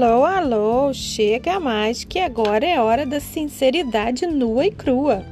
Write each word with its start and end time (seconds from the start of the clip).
Alô, 0.00 0.24
alô, 0.24 0.94
chega 0.94 1.58
mais 1.58 2.04
que 2.04 2.20
agora 2.20 2.64
é 2.64 2.80
hora 2.80 3.04
da 3.04 3.18
sinceridade 3.18 4.28
nua 4.28 4.64
e 4.64 4.70
crua. 4.70 5.26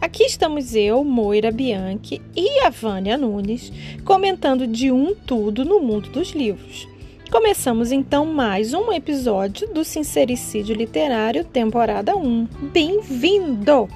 Aqui 0.00 0.22
estamos 0.22 0.74
eu, 0.74 1.04
Moira 1.04 1.52
Bianchi 1.52 2.22
e 2.34 2.60
a 2.60 2.70
Vânia 2.70 3.18
Nunes 3.18 3.70
comentando 4.06 4.66
de 4.66 4.90
um 4.90 5.14
tudo 5.14 5.66
no 5.66 5.80
mundo 5.80 6.08
dos 6.08 6.30
livros. 6.30 6.88
Começamos 7.30 7.92
então 7.92 8.24
mais 8.24 8.72
um 8.72 8.90
episódio 8.90 9.68
do 9.68 9.84
Sincericídio 9.84 10.74
Literário, 10.74 11.44
temporada 11.44 12.16
1. 12.16 12.46
Bem-vindo! 12.72 13.86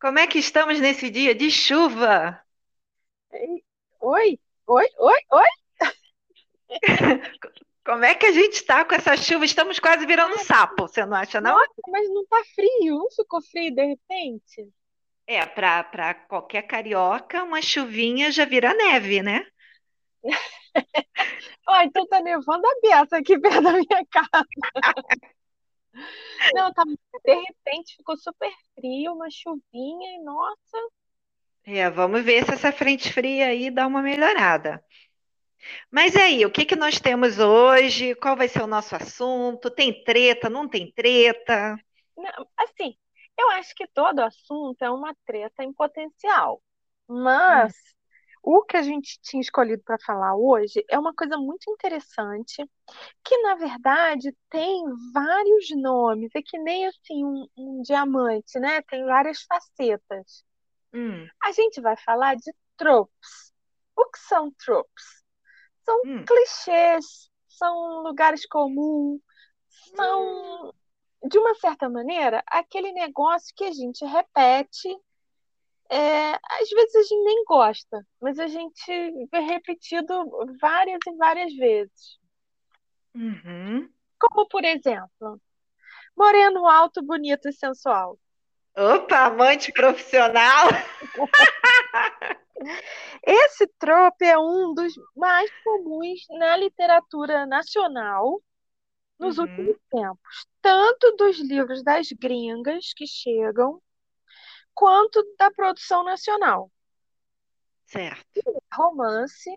Como 0.00 0.20
é 0.20 0.26
que 0.28 0.38
estamos 0.38 0.78
nesse 0.78 1.10
dia 1.10 1.34
de 1.34 1.50
chuva? 1.50 2.38
Oi, 4.00 4.38
oi, 4.66 4.86
oi, 4.98 5.20
oi! 5.32 5.46
Como 7.84 8.04
é 8.04 8.14
que 8.14 8.24
a 8.24 8.32
gente 8.32 8.54
está 8.54 8.84
com 8.84 8.94
essa 8.94 9.14
chuva? 9.16 9.44
Estamos 9.44 9.78
quase 9.78 10.06
virando 10.06 10.38
sapo, 10.38 10.88
você 10.88 11.04
não 11.04 11.16
acha, 11.16 11.40
não? 11.40 11.52
Nossa, 11.52 11.82
mas 11.88 12.08
não 12.08 12.24
tá 12.26 12.42
frio, 12.54 12.96
não 12.96 13.10
ficou 13.10 13.42
frio 13.42 13.74
de 13.74 13.84
repente? 13.84 14.72
É, 15.26 15.44
para 15.44 16.14
qualquer 16.14 16.62
carioca, 16.62 17.42
uma 17.42 17.60
chuvinha 17.60 18.30
já 18.30 18.46
vira 18.46 18.72
neve, 18.74 19.22
né? 19.22 19.46
Ó, 21.68 21.80
então 21.82 22.06
tá 22.06 22.20
nevando 22.20 22.66
a 22.66 22.80
beça 22.82 23.18
aqui 23.18 23.38
perto 23.38 23.62
da 23.62 23.72
minha 23.72 24.06
casa. 24.10 24.46
Não, 26.54 26.72
tá, 26.72 26.82
de 26.84 27.34
repente 27.34 27.96
ficou 27.96 28.16
super 28.16 28.52
frio, 28.74 29.12
uma 29.12 29.30
chuvinha 29.30 30.10
e 30.16 30.22
nossa. 30.24 30.78
É, 31.66 31.88
vamos 31.90 32.22
ver 32.24 32.44
se 32.44 32.52
essa 32.54 32.72
frente 32.72 33.12
fria 33.12 33.46
aí 33.48 33.70
dá 33.70 33.86
uma 33.86 34.02
melhorada. 34.02 34.82
Mas 35.90 36.14
aí, 36.16 36.44
o 36.44 36.50
que 36.50 36.64
que 36.66 36.76
nós 36.76 37.00
temos 37.00 37.38
hoje? 37.38 38.14
Qual 38.16 38.36
vai 38.36 38.48
ser 38.48 38.62
o 38.62 38.66
nosso 38.66 38.94
assunto? 38.96 39.70
Tem 39.70 40.04
treta, 40.04 40.50
não 40.50 40.68
tem 40.68 40.92
treta? 40.92 41.78
Não, 42.16 42.48
assim, 42.56 42.96
eu 43.38 43.50
acho 43.52 43.74
que 43.74 43.86
todo 43.88 44.20
assunto 44.20 44.82
é 44.82 44.90
uma 44.90 45.14
treta 45.26 45.62
em 45.64 45.72
potencial. 45.72 46.62
Mas 47.08 47.72
o 48.42 48.62
que 48.62 48.76
a 48.76 48.82
gente 48.82 49.18
tinha 49.22 49.40
escolhido 49.40 49.82
para 49.84 49.98
falar 49.98 50.36
hoje 50.36 50.84
é 50.88 50.98
uma 50.98 51.14
coisa 51.14 51.36
muito 51.38 51.70
interessante, 51.70 52.68
que 53.24 53.38
na 53.42 53.56
verdade 53.56 54.34
tem 54.50 54.84
vários 55.14 55.70
nomes, 55.76 56.30
é 56.34 56.42
que 56.42 56.58
nem 56.58 56.86
assim 56.86 57.24
um, 57.24 57.48
um 57.56 57.82
diamante, 57.82 58.58
né? 58.60 58.82
Tem 58.82 59.04
várias 59.06 59.42
facetas. 59.44 60.44
Hum, 60.94 61.28
A 61.42 61.52
gente 61.52 61.80
vai 61.80 61.96
falar 61.96 62.36
de 62.36 62.52
tropes. 62.76 63.52
O 63.96 64.06
que 64.10 64.18
são 64.18 64.50
tropes? 64.52 65.04
São 65.84 65.96
hum, 66.04 66.24
clichês, 66.26 67.30
são 67.48 68.02
lugares 68.02 68.46
comuns, 68.46 69.20
são, 69.96 70.74
de 71.28 71.38
uma 71.38 71.54
certa 71.56 71.88
maneira, 71.88 72.42
aquele 72.46 72.92
negócio 72.92 73.54
que 73.56 73.64
a 73.64 73.72
gente 73.72 74.04
repete. 74.04 74.88
é, 75.90 76.32
às 76.34 76.68
vezes 76.70 76.94
a 76.96 77.02
gente 77.02 77.24
nem 77.24 77.44
gosta, 77.44 78.06
mas 78.20 78.38
a 78.38 78.46
gente 78.48 78.82
vê 79.30 79.38
repetido 79.40 80.14
várias 80.60 80.98
e 81.06 81.16
várias 81.16 81.54
vezes. 81.54 82.18
uhum. 83.14 83.88
Como, 84.18 84.48
por 84.48 84.64
exemplo, 84.64 85.40
moreno 86.16 86.66
alto, 86.68 87.02
bonito 87.02 87.48
e 87.48 87.52
sensual. 87.52 88.18
Opa, 88.76 89.26
amante 89.26 89.72
profissional. 89.72 90.68
Esse 93.22 93.66
trope 93.78 94.24
é 94.24 94.38
um 94.38 94.74
dos 94.74 94.94
mais 95.16 95.50
comuns 95.62 96.20
na 96.38 96.56
literatura 96.56 97.46
nacional 97.46 98.42
nos 99.18 99.36
Uhum, 99.36 99.38
últimos 99.38 99.76
tempos, 99.90 100.46
tanto 100.62 101.16
dos 101.16 101.38
livros 101.40 101.82
das 101.84 102.08
gringas 102.12 102.92
que 102.94 103.06
chegam, 103.06 103.80
quanto 104.74 105.22
da 105.38 105.52
produção 105.52 106.04
nacional. 106.04 106.72
certo. 107.86 108.42
Romance 108.72 109.50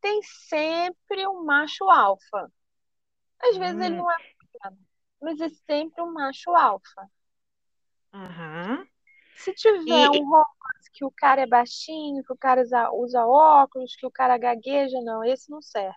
tem 0.00 0.20
sempre 0.22 1.26
um 1.28 1.44
macho 1.44 1.84
alfa. 1.90 2.50
Às 3.42 3.56
vezes 3.58 3.80
ele 3.80 3.82
Hum, 3.82 3.96
não 3.96 4.10
é 4.10 4.16
pequeno, 4.40 4.78
mas 5.20 5.40
é 5.40 5.48
sempre 5.50 6.02
um 6.02 6.12
macho 6.12 6.50
alfa. 6.52 7.10
Aham. 8.12 8.86
Se 9.34 9.52
tiver 9.52 10.08
um 10.10 10.24
E, 10.24 10.28
romance 10.28 10.90
que 10.92 11.04
o 11.04 11.10
cara 11.10 11.42
é 11.42 11.46
baixinho, 11.46 12.22
que 12.24 12.32
o 12.32 12.36
cara 12.36 12.62
usa, 12.62 12.90
usa 12.92 13.26
óculos, 13.26 13.94
que 13.96 14.06
o 14.06 14.10
cara 14.10 14.38
gagueja, 14.38 14.98
não, 15.02 15.22
esse 15.24 15.50
não 15.50 15.60
serve. 15.60 15.96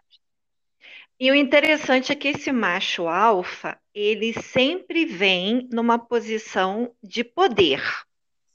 e 1.20 1.30
o 1.32 1.36
interessante 1.36 2.12
é 2.12 2.16
que 2.16 2.30
esse 2.30 2.52
macho 2.52 3.08
alfa, 3.08 3.78
ele 3.94 4.34
sempre 4.34 5.06
vem 5.06 5.68
numa 5.72 5.98
posição 6.00 6.94
de 7.04 7.24
poder. 7.24 7.82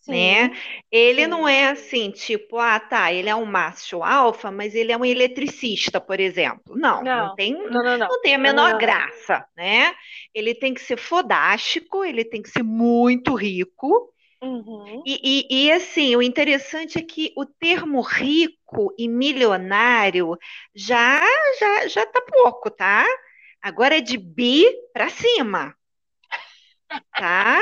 Né? 0.06 0.50
Sim, 0.50 0.60
Ele 0.90 1.26
não 1.26 1.46
sim. 1.46 1.48
é 1.48 1.68
assim, 1.70 2.10
tipo, 2.10 2.58
ah, 2.58 2.80
tá, 2.80 3.12
ele 3.12 3.28
é 3.28 3.34
um 3.36 3.44
macho 3.46 4.02
alfa, 4.02 4.50
mas 4.50 4.74
ele 4.74 4.92
é 4.92 4.96
um 4.96 5.04
eletricista, 5.04 6.00
por 6.00 6.18
exemplo. 6.20 6.76
Não, 6.76 7.08
não 7.12 7.28
Não, 7.28 7.34
tem, 7.34 7.54
não, 7.68 7.82
não, 7.84 7.98
não. 7.98 8.08
não 8.08 8.20
tem 8.22 8.34
a 8.34 8.38
Não, 8.42 8.54
não, 8.54 8.62
menor 8.62 8.68
não, 8.68 8.82
não. 8.82 8.86
graça, 8.86 9.46
né? 9.56 9.94
Ele 10.34 10.54
tem 10.54 10.74
que 10.74 10.80
ser 10.80 10.96
fodástico, 10.98 12.04
ele 12.04 12.24
tem 12.24 12.42
que 12.42 12.50
ser 12.50 12.62
muito 12.62 13.34
rico. 13.34 14.12
Uhum. 14.42 15.06
E, 15.06 15.46
e, 15.50 15.66
e, 15.66 15.72
assim, 15.72 16.14
o 16.16 16.22
interessante 16.22 16.98
é 16.98 17.02
que 17.02 17.32
o 17.36 17.46
termo 17.46 18.00
rico 18.02 18.94
e 18.98 19.08
milionário 19.08 20.36
já 20.74 21.20
já 21.58 21.88
já 21.88 22.06
tá 22.06 22.20
pouco, 22.22 22.70
tá? 22.70 23.06
Agora 23.62 23.98
é 23.98 24.00
de 24.00 24.18
bi 24.18 24.64
para 24.92 25.08
cima 25.10 25.74
tá? 27.16 27.60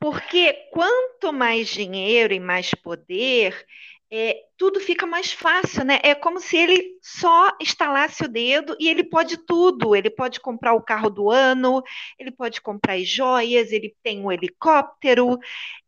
Porque 0.00 0.52
quanto 0.72 1.32
mais 1.32 1.68
dinheiro 1.68 2.32
e 2.34 2.40
mais 2.40 2.72
poder, 2.74 3.66
é, 4.10 4.40
tudo 4.56 4.78
fica 4.78 5.04
mais 5.06 5.32
fácil, 5.32 5.84
né? 5.84 5.98
É 6.02 6.14
como 6.14 6.40
se 6.40 6.56
ele 6.56 6.96
só 7.02 7.50
estalasse 7.60 8.24
o 8.24 8.28
dedo 8.28 8.76
e 8.78 8.88
ele 8.88 9.02
pode 9.02 9.36
tudo. 9.38 9.96
Ele 9.96 10.10
pode 10.10 10.40
comprar 10.40 10.74
o 10.74 10.82
carro 10.82 11.10
do 11.10 11.30
ano, 11.30 11.82
ele 12.18 12.30
pode 12.30 12.60
comprar 12.60 12.94
as 12.94 13.08
joias, 13.08 13.72
ele 13.72 13.94
tem 14.02 14.22
um 14.22 14.30
helicóptero, 14.30 15.38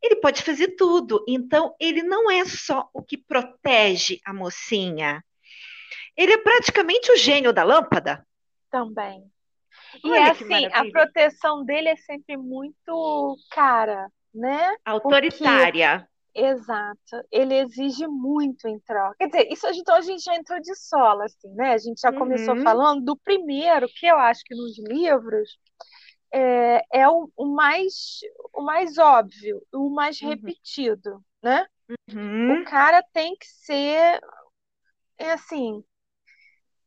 ele 0.03 0.17
pode 0.17 0.43
fazer 0.43 0.69
tudo. 0.77 1.25
Então, 1.29 1.75
ele 1.81 2.03
não 2.03 2.31
é 2.31 2.45
só 2.45 2.89
o 2.93 3.03
que 3.03 3.17
protege 3.17 4.21
a 4.25 4.35
mocinha, 4.35 5.23
ele 6.17 6.33
é 6.33 6.39
praticamente 6.39 7.13
o 7.13 7.17
gênio 7.17 7.53
da 7.53 7.63
lâmpada. 7.63 8.27
Também. 8.71 9.31
E 10.05 10.17
é 10.17 10.21
Olha 10.21 10.35
que 10.35 10.45
assim, 10.45 10.67
a 10.73 10.85
proteção 10.85 11.65
dele 11.65 11.89
é 11.89 11.97
sempre 11.97 12.37
muito 12.37 13.37
cara, 13.51 14.11
né? 14.35 14.77
Porque, 15.03 15.41
Autoritária. 15.41 16.09
exato, 16.35 17.27
ele 17.33 17.55
exige 17.55 18.07
muito 18.07 18.69
em 18.69 18.79
troca. 18.81 19.17
Quer 19.19 19.27
dizer, 19.29 19.53
isso 19.53 19.67
a 19.67 19.73
gente, 19.73 19.83
então 19.83 19.97
a 19.97 20.01
gente 20.01 20.23
já 20.23 20.35
entrou 20.37 20.61
de 20.61 20.75
sola, 20.77 21.25
assim, 21.25 21.49
né? 21.55 21.73
A 21.73 21.79
gente 21.79 22.01
já 22.01 22.13
começou 22.13 22.55
Uhum, 22.55 22.63
falando 22.63 23.05
do 23.05 23.17
primeiro, 23.17 23.89
que 23.89 24.07
eu 24.07 24.17
acho 24.19 24.43
que 24.45 24.55
nos 24.55 24.79
livros 24.79 25.59
é, 26.33 26.83
é 26.93 27.09
o, 27.09 27.31
o 27.37 27.47
mais, 27.47 28.21
o 28.55 28.63
mais 28.63 28.99
óbvio, 28.99 29.63
o 29.73 29.91
mais 29.91 30.21
uhum, 30.21 30.29
repetido, 30.31 31.25
né? 31.43 31.67
O 32.09 32.15
uhum. 32.15 32.65
cara 32.65 33.03
tem 33.13 33.37
que 33.37 33.47
ser, 33.47 34.21
é 35.19 35.33
assim, 35.33 35.83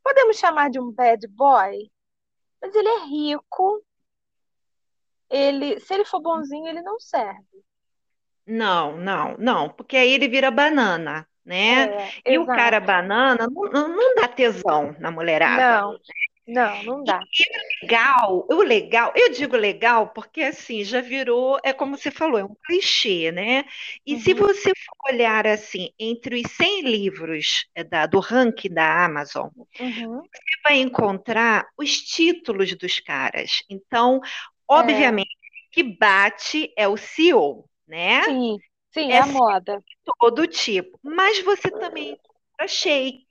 podemos 0.03 0.37
chamar 0.37 0.69
de 0.69 0.79
um 0.79 0.91
bad 0.91 1.27
boy, 1.27 1.89
mas 2.61 2.73
ele 2.75 2.87
é 2.89 2.99
rico, 3.05 3.83
ele, 5.29 5.79
se 5.79 5.93
ele 5.93 6.05
for 6.05 6.21
bonzinho, 6.21 6.67
ele 6.67 6.81
não 6.81 6.99
serve. 6.99 7.63
Não, 8.45 8.97
não, 8.97 9.35
não, 9.37 9.69
porque 9.69 9.95
aí 9.95 10.11
ele 10.11 10.27
vira 10.27 10.51
banana, 10.51 11.27
né? 11.45 11.85
É, 11.85 12.09
E 12.27 12.37
o 12.37 12.45
cara 12.47 12.77
exato. 12.77 12.87
banana 12.87 13.47
não, 13.47 13.63
não, 13.71 13.87
não 13.89 14.15
dá 14.15 14.27
tesão 14.27 14.95
na 14.99 15.11
mulherada. 15.11 15.81
Não, 15.81 15.97
não, 16.47 16.83
não 16.83 17.03
E 17.05 17.05
dá. 17.05 17.27
legal, 17.83 18.45
o 18.49 18.61
legal, 18.63 19.11
eu 19.15 19.31
digo 19.31 19.55
legal 19.57 20.09
porque 20.13 20.41
assim, 20.43 20.83
já 20.83 21.01
virou, 21.01 21.59
é 21.63 21.73
como 21.73 21.97
você 21.97 22.11
falou, 22.11 22.39
é 22.39 22.43
um 22.43 22.55
clichê, 22.65 23.31
né? 23.31 23.65
E 24.05 24.15
se 24.17 24.33
Uhum, 24.33 24.35
você 24.35 24.71
for 24.75 25.13
olhar 25.13 25.47
assim, 25.47 25.89
entre 25.99 26.41
os 26.41 26.51
100 26.51 26.81
livros 26.83 27.65
é, 27.75 27.83
da, 27.83 28.05
do 28.05 28.19
ranking 28.19 28.69
da 28.73 29.05
Amazon, 29.05 29.49
uhum. 29.79 30.29
você 30.33 30.61
vai 30.63 30.77
encontrar 30.79 31.67
os 31.77 31.97
títulos 32.01 32.75
dos 32.77 32.99
caras. 32.99 33.63
Então, 33.69 34.21
É, 34.75 35.21
obviamente, 35.21 35.29
que 35.71 35.83
bate 35.83 36.73
é 36.77 36.87
o 36.87 36.97
CEO, 36.97 37.69
né? 37.87 38.23
sim, 38.23 38.61
sim, 38.93 39.11
é 39.11 39.17
É 39.17 39.21
a 39.21 39.25
moda. 39.27 39.83
todo 40.19 40.47
tipo. 40.47 40.99
Mas 41.03 41.41
você 41.43 41.71
também 41.71 42.11
encontra 42.13 42.67
sheik, 42.67 43.25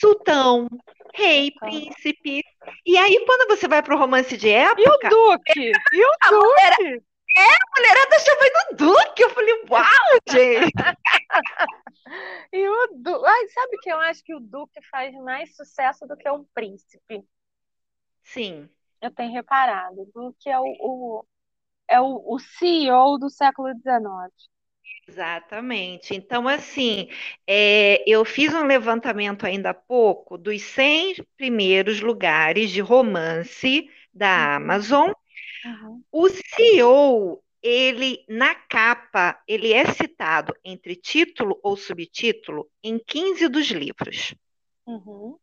sultão, 0.00 0.68
rei, 1.14 1.48
Então. 1.48 1.68
príncipe. 1.68 2.42
E 2.86 2.96
aí, 2.96 3.24
quando 3.26 3.48
você 3.48 3.66
vai 3.68 3.82
para 3.82 3.94
o 3.94 3.98
romance 3.98 4.36
de 4.36 4.48
E 4.48 4.52
o 4.52 4.56
época, 4.70 5.08
Duque? 5.08 5.72
E 5.92 6.04
o 6.04 6.10
a 6.22 6.32
mulher- 6.32 6.76
Duque? 6.78 7.04
a 7.38 7.80
mulherada 7.80 8.16
no 8.70 8.76
Duque. 8.76 9.22
Eu 9.22 9.30
falei, 9.30 9.54
uau, 9.70 9.84
gente. 10.30 10.72
E 12.52 12.68
o 12.68 12.88
Duque? 12.94 13.24
Ai, 13.26 13.48
sabe 13.48 13.76
o 13.76 13.80
que 13.80 13.90
eu 13.90 13.98
acho 14.00 14.22
que 14.22 14.34
o 14.34 14.40
Duque 14.40 14.82
faz 14.90 15.14
mais 15.22 15.54
sucesso 15.56 16.06
do 16.06 16.16
que 16.16 16.28
o 16.28 16.44
Príncipe. 16.54 17.24
Sim. 18.22 18.68
Eu 19.00 19.10
tenho 19.10 19.32
reparado. 19.32 20.02
O 20.02 20.10
Duque 20.14 20.50
é 20.50 20.58
o, 20.58 20.64
o 20.64 21.24
é 21.88 22.00
o, 22.00 22.22
o 22.34 22.38
CEO 22.38 23.18
do 23.18 23.30
século 23.30 23.68
XIX. 23.68 24.30
Exatamente. 25.08 26.14
Então, 26.14 26.46
assim, 26.48 27.08
é, 27.46 28.02
eu 28.06 28.24
fiz 28.24 28.54
um 28.54 28.64
levantamento 28.64 29.44
ainda 29.44 29.70
há 29.70 29.74
pouco 29.74 30.38
dos 30.38 30.62
100 30.62 31.16
primeiros 31.36 32.00
lugares 32.00 32.70
de 32.70 32.80
romance 32.80 33.90
da 34.14 34.28
uhum. 34.28 34.54
Amazon. 34.56 35.12
Uhum. 35.64 36.02
O 36.10 36.28
CEO, 36.28 37.42
ele, 37.62 38.24
na 38.28 38.54
capa, 38.54 39.40
ele 39.46 39.72
é 39.72 39.84
citado 39.86 40.54
entre 40.64 40.96
título 40.96 41.58
ou 41.62 41.76
subtítulo 41.76 42.68
em 42.82 42.98
15 42.98 43.48
dos 43.48 43.70
livros. 43.70 44.34
Uhum. 44.86 45.36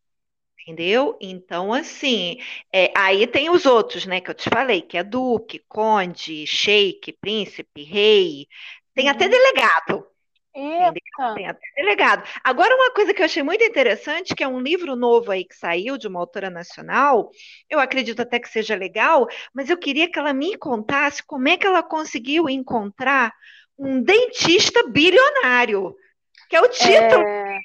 Entendeu? 0.61 1.17
Então, 1.19 1.73
assim, 1.73 2.37
é, 2.71 2.91
aí 2.95 3.25
tem 3.25 3.49
os 3.49 3.65
outros, 3.65 4.05
né, 4.05 4.21
que 4.21 4.29
eu 4.29 4.35
te 4.35 4.49
falei, 4.49 4.81
que 4.81 4.97
é 4.97 5.03
duque, 5.03 5.63
conde, 5.67 6.45
sheik, 6.45 7.13
príncipe, 7.13 7.81
rei, 7.81 8.45
tem 8.93 9.05
uhum. 9.05 9.11
até 9.11 9.27
delegado. 9.27 10.07
Eita. 10.55 11.35
Tem 11.35 11.47
até 11.47 11.61
delegado. 11.75 12.27
Agora, 12.43 12.75
uma 12.75 12.91
coisa 12.91 13.13
que 13.13 13.21
eu 13.21 13.25
achei 13.25 13.43
muito 13.43 13.63
interessante, 13.63 14.35
que 14.35 14.43
é 14.43 14.47
um 14.47 14.59
livro 14.59 14.95
novo 14.95 15.31
aí 15.31 15.45
que 15.45 15.55
saiu, 15.55 15.97
de 15.97 16.07
uma 16.07 16.19
autora 16.19 16.49
nacional, 16.49 17.29
eu 17.69 17.79
acredito 17.79 18.21
até 18.21 18.39
que 18.39 18.49
seja 18.49 18.75
legal, 18.75 19.27
mas 19.53 19.69
eu 19.69 19.77
queria 19.77 20.09
que 20.11 20.17
ela 20.17 20.33
me 20.33 20.57
contasse 20.57 21.23
como 21.23 21.47
é 21.47 21.55
que 21.55 21.67
ela 21.67 21.83
conseguiu 21.83 22.49
encontrar 22.49 23.31
um 23.77 24.01
dentista 24.01 24.87
bilionário, 24.87 25.95
que 26.49 26.55
é 26.55 26.61
o 26.61 26.67
título. 26.67 27.25
É... 27.25 27.59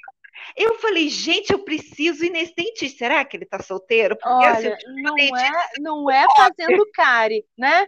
Eu 0.55 0.75
falei, 0.75 1.09
gente, 1.09 1.51
eu 1.51 1.59
preciso 1.59 2.23
ir 2.23 2.29
nesse 2.29 2.53
dentista. 2.55 2.99
Será 2.99 3.25
que 3.25 3.35
ele 3.35 3.45
tá 3.45 3.61
solteiro? 3.61 4.15
Porque, 4.15 4.45
assim, 4.45 4.67
Olha, 4.67 4.75
assim, 4.75 5.01
não, 5.01 5.17
é, 5.17 5.51
não 5.79 6.11
é 6.11 6.25
fazendo 6.37 6.89
cari, 6.93 7.43
né? 7.57 7.87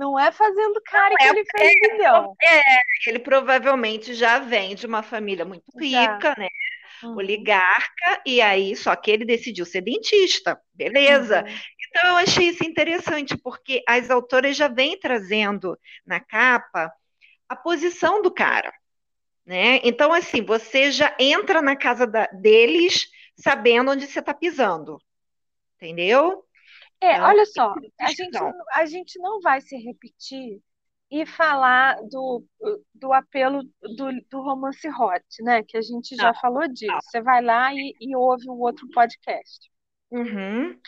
Não 0.00 0.18
é 0.18 0.32
fazendo 0.32 0.80
cara 0.86 1.14
que 1.14 1.24
é, 1.24 1.28
ele 1.28 1.44
fez 1.44 1.72
é, 1.76 1.92
milhão. 1.92 2.34
É, 2.42 2.80
ele 3.06 3.18
provavelmente 3.18 4.14
já 4.14 4.38
vem 4.38 4.74
de 4.74 4.86
uma 4.86 5.02
família 5.02 5.44
muito 5.44 5.66
rica, 5.78 6.34
já. 6.34 6.34
né? 6.38 6.48
Uhum. 7.02 7.16
Oligarca, 7.16 8.22
e 8.24 8.40
aí 8.40 8.74
só 8.74 8.96
que 8.96 9.10
ele 9.10 9.26
decidiu 9.26 9.66
ser 9.66 9.82
dentista, 9.82 10.58
beleza. 10.72 11.42
Uhum. 11.42 11.54
Então 11.86 12.08
eu 12.08 12.16
achei 12.16 12.48
isso 12.48 12.64
interessante, 12.64 13.36
porque 13.36 13.82
as 13.86 14.08
autoras 14.08 14.56
já 14.56 14.68
vêm 14.68 14.98
trazendo 14.98 15.78
na 16.06 16.18
capa 16.18 16.90
a 17.46 17.54
posição 17.54 18.22
do 18.22 18.30
cara. 18.30 18.72
Né? 19.44 19.80
Então, 19.84 20.14
assim, 20.14 20.42
você 20.42 20.90
já 20.90 21.14
entra 21.18 21.60
na 21.60 21.76
casa 21.76 22.06
da, 22.06 22.26
deles 22.28 23.06
sabendo 23.36 23.90
onde 23.90 24.06
você 24.06 24.20
está 24.20 24.32
pisando. 24.32 24.98
Entendeu? 25.76 26.42
É, 27.00 27.14
então, 27.14 27.26
olha 27.26 27.46
só, 27.46 27.74
a 28.00 28.12
gente, 28.12 28.38
a 28.74 28.86
gente 28.86 29.18
não 29.18 29.40
vai 29.40 29.60
se 29.60 29.76
repetir 29.76 30.60
e 31.10 31.26
falar 31.26 31.96
do, 32.08 32.44
do 32.94 33.12
apelo 33.12 33.64
do, 33.82 34.10
do 34.30 34.42
romance 34.42 34.88
hot, 34.88 35.24
né? 35.42 35.62
Que 35.64 35.76
a 35.76 35.82
gente 35.82 36.14
já 36.14 36.28
não, 36.28 36.40
falou 36.40 36.68
disso. 36.68 36.92
Não. 36.92 37.00
Você 37.00 37.20
vai 37.20 37.42
lá 37.42 37.74
e, 37.74 37.94
e 38.00 38.14
ouve 38.14 38.48
o 38.48 38.58
outro 38.58 38.88
podcast. 38.90 39.70
Uhum. 40.10 40.78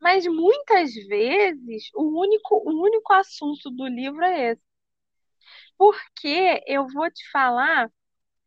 Mas 0.00 0.26
muitas 0.26 0.92
vezes 1.08 1.90
o 1.94 2.20
único, 2.20 2.56
o 2.56 2.82
único 2.82 3.12
assunto 3.12 3.70
do 3.70 3.86
livro 3.86 4.22
é 4.22 4.52
esse. 4.52 4.62
Porque 5.76 6.62
eu 6.66 6.86
vou 6.88 7.10
te 7.10 7.28
falar 7.30 7.90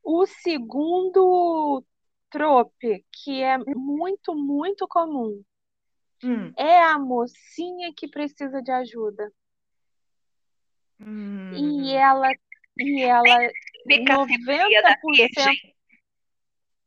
o 0.03 0.25
segundo 0.25 1.83
trope, 2.29 3.05
que 3.11 3.41
é 3.41 3.57
muito, 3.57 4.33
muito 4.35 4.87
comum. 4.87 5.43
Hum. 6.23 6.51
É 6.57 6.81
a 6.83 6.97
mocinha 6.97 7.93
que 7.95 8.07
precisa 8.07 8.61
de 8.61 8.71
ajuda. 8.71 9.31
Hum. 10.99 11.53
E 11.53 11.93
ela, 11.93 12.31
e 12.79 13.03
ela, 13.03 13.51
90%. 13.87 15.77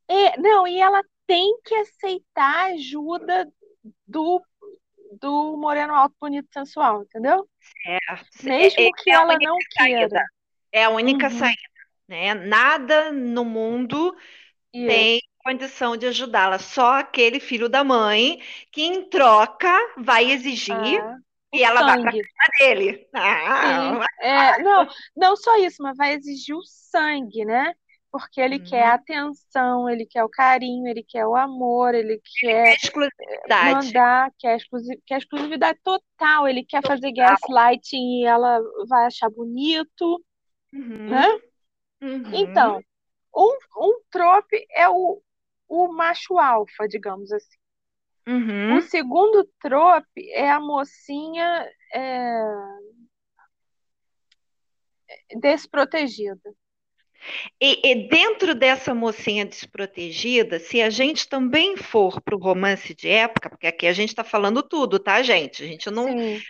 É, 0.09 0.37
não, 0.41 0.67
e 0.67 0.81
ela 0.81 1.03
tem 1.27 1.57
que 1.65 1.75
aceitar 1.77 2.71
a 2.71 2.73
ajuda 2.73 3.49
do, 4.07 4.43
do 5.21 5.57
moreno 5.57 5.95
alto, 5.95 6.17
bonito, 6.21 6.49
sensual, 6.53 7.03
entendeu? 7.03 7.49
Certo. 7.61 8.45
Mesmo 8.45 8.81
é, 8.81 8.91
que 8.99 9.11
é 9.11 9.15
ela 9.15 9.39
não 9.39 9.57
queira. 9.71 10.09
Saída. 10.09 10.25
É 10.73 10.85
a 10.85 10.91
única 10.91 11.27
uhum. 11.29 11.39
saída, 11.39 11.61
né? 12.09 12.35
Nada 12.35 13.13
no 13.13 13.45
mundo 13.45 14.17
Isso. 14.73 14.87
tem 14.89 15.21
condição 15.45 15.97
de 15.97 16.07
ajudá-la. 16.07 16.59
Só 16.59 16.99
aquele 16.99 17.41
filho 17.41 17.69
da 17.69 17.83
mãe 17.83 18.41
que, 18.71 18.83
em 18.83 19.09
troca, 19.09 19.73
vai 19.97 20.31
exigir 20.31 21.01
ah, 21.01 21.17
e 21.53 21.63
ela 21.63 21.81
sangue. 21.81 22.03
vai 22.03 22.13
para 22.13 22.59
dele. 22.59 23.09
Ah, 23.15 24.07
é, 24.21 24.63
não, 24.63 24.87
não 25.17 25.37
só 25.37 25.57
isso, 25.59 25.83
mas 25.83 25.97
vai 25.97 26.15
exigir 26.15 26.55
o 26.55 26.63
sangue, 26.65 27.45
né? 27.45 27.73
Porque 28.13 28.41
ele 28.41 28.57
hum. 28.57 28.65
quer 28.65 28.87
a 28.87 28.95
atenção, 28.95 29.89
ele 29.89 30.05
quer 30.05 30.25
o 30.25 30.29
carinho, 30.29 30.89
ele 30.89 31.05
quer 31.07 31.27
o 31.27 31.37
amor, 31.37 31.95
ele 31.95 32.21
quer 32.41 32.75
exclusividade. 32.75 33.87
mandar, 33.87 34.33
quer, 34.37 34.57
exclusiv 34.57 34.99
quer 35.07 35.19
exclusividade 35.19 35.79
total, 35.83 36.49
ele 36.49 36.65
quer 36.65 36.83
total. 36.83 36.97
fazer 36.97 37.13
gaslighting 37.13 38.21
e 38.21 38.25
ela 38.25 38.61
vai 38.89 39.07
achar 39.07 39.31
bonito, 39.31 40.21
uhum. 40.73 41.09
né? 41.09 41.27
Uhum. 42.03 42.35
Então, 42.35 42.83
um, 43.35 43.57
um 43.79 44.01
trope 44.11 44.67
é 44.73 44.89
o, 44.89 45.23
o 45.71 45.93
macho 45.93 46.37
alfa, 46.37 46.89
digamos 46.89 47.31
assim. 47.31 47.57
Uhum. 48.27 48.77
O 48.77 48.83
segundo 48.83 49.49
trope 49.61 50.31
é 50.33 50.51
a 50.51 50.61
mocinha 50.61 51.71
é... 51.95 52.43
desprotegida. 55.41 56.55
E, 57.61 57.81
e, 57.85 58.09
dentro 58.09 58.55
dessa 58.55 58.95
mocinha 58.95 59.45
desprotegida, 59.45 60.59
se 60.59 60.81
a 60.81 60.91
gente 60.91 61.29
também 61.29 61.77
for 61.77 62.21
para 62.21 62.35
o 62.35 62.39
romance 62.39 62.95
de 62.95 63.09
época, 63.09 63.51
porque 63.51 63.67
aqui 63.67 63.87
a 63.87 63.93
gente 63.93 64.09
está 64.09 64.25
falando 64.25 64.63
tudo, 64.63 64.99
tá, 64.99 65.23
gente? 65.23 65.63
A 65.63 65.67
gente 65.67 65.91
não 65.91 66.09
Sim. 66.09 66.41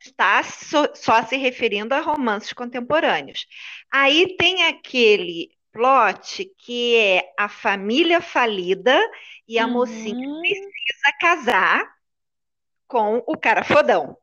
está 0.00 0.42
só, 0.44 0.94
só 0.94 1.22
se 1.24 1.36
referindo 1.36 1.94
a 1.94 2.00
romances 2.00 2.52
contemporâneos. 2.52 3.44
Aí 3.92 4.36
tem 4.36 4.64
aquele 4.64 5.50
plot 5.72 6.44
que 6.58 6.96
é 6.96 7.32
a 7.38 7.48
família 7.48 8.20
falida 8.20 8.98
e 9.46 9.58
a 9.58 9.66
uhum. 9.66 9.72
mocinha 9.72 10.40
precisa 10.40 11.12
casar 11.20 11.94
com 12.86 13.22
o 13.26 13.36
cara 13.38 13.64
fodão. 13.64 14.16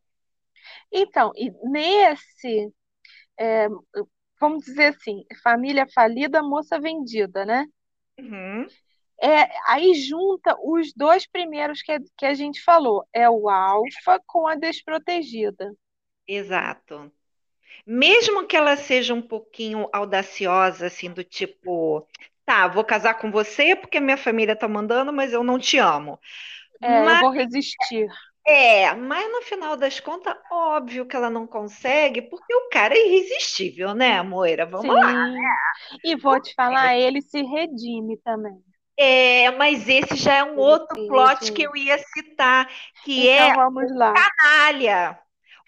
Então, 0.92 1.32
e 1.36 1.52
nesse, 1.70 2.72
é, 3.40 3.68
vamos 4.40 4.66
dizer 4.66 4.88
assim, 4.88 5.26
família 5.44 5.88
falida, 5.94 6.42
moça 6.42 6.80
vendida, 6.80 7.46
né? 7.46 7.66
Uhum. 8.20 8.68
É, 9.22 9.50
aí 9.68 9.96
junta 9.96 10.56
os 10.62 10.94
dois 10.94 11.28
primeiros 11.28 11.82
que, 11.82 11.98
que 12.18 12.26
a 12.26 12.34
gente 12.34 12.62
falou, 12.62 13.08
é 13.14 13.30
o 13.30 13.50
alfa 13.50 14.22
com 14.26 14.48
a 14.48 14.56
desprotegida. 14.56 15.74
Exato 16.28 17.12
mesmo 17.86 18.46
que 18.46 18.56
ela 18.56 18.76
seja 18.76 19.14
um 19.14 19.22
pouquinho 19.22 19.88
audaciosa, 19.94 20.88
assim, 20.88 21.12
do 21.12 21.24
tipo, 21.24 22.08
tá, 22.46 22.68
vou 22.68 22.84
casar 22.84 23.16
com 23.16 23.32
você 23.32 23.76
porque 23.76 24.00
minha 24.00 24.18
família 24.18 24.56
tá 24.56 24.68
mandando, 24.68 25.12
mas 25.12 25.34
eu 25.34 25.44
não 25.44 25.60
te 25.60 25.78
amo. 25.78 26.20
É, 26.82 27.04
mas, 27.04 27.16
eu 27.16 27.20
vou 27.20 27.32
resistir. 27.32 28.08
É, 28.46 28.94
mas 28.94 29.30
no 29.32 29.42
final 29.42 29.76
das 29.76 30.00
contas, 30.00 30.34
óbvio 30.50 31.06
que 31.06 31.16
ela 31.16 31.30
não 31.30 31.46
consegue, 31.46 32.22
porque 32.22 32.54
o 32.54 32.70
cara 32.70 32.94
é 32.96 33.08
irresistível, 33.08 33.94
né, 33.94 34.22
Moira? 34.22 34.66
Vamos 34.66 34.88
Sim. 34.88 35.02
lá. 35.02 35.12
Né? 35.12 35.56
E 36.04 36.16
vou 36.16 36.40
te 36.42 36.54
falar, 36.54 36.96
ele 36.98 37.22
se 37.22 37.42
redime 37.42 38.18
também. 38.24 38.64
É, 38.98 39.52
mas 39.52 39.88
esse 39.88 40.16
já 40.16 40.38
é 40.38 40.44
um 40.44 40.58
outro 40.58 40.96
plot 41.08 41.52
que 41.52 41.62
eu 41.62 41.76
ia 41.76 42.00
citar, 42.00 42.68
que 43.04 43.28
então, 43.28 43.52
é 43.52 43.54
vamos 43.54 43.96
lá. 43.96 44.14
canalha. 44.14 45.20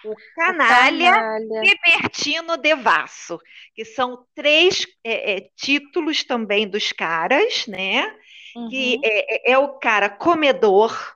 O 0.05 0.15
Canalha, 0.35 1.11
o 1.11 1.13
Canalha. 1.13 1.61
Libertino 1.61 2.57
Devasso, 2.57 3.39
que 3.75 3.83
são 3.83 4.25
três 4.33 4.85
é, 5.03 5.37
é, 5.37 5.49
títulos 5.55 6.23
também 6.23 6.67
dos 6.67 6.91
caras, 6.91 7.67
né? 7.67 8.15
Uhum. 8.55 8.69
Que 8.69 8.99
é, 9.03 9.51
é, 9.51 9.51
é, 9.51 9.57
o 9.57 9.79
cara 9.79 10.09
comedor, 10.09 11.15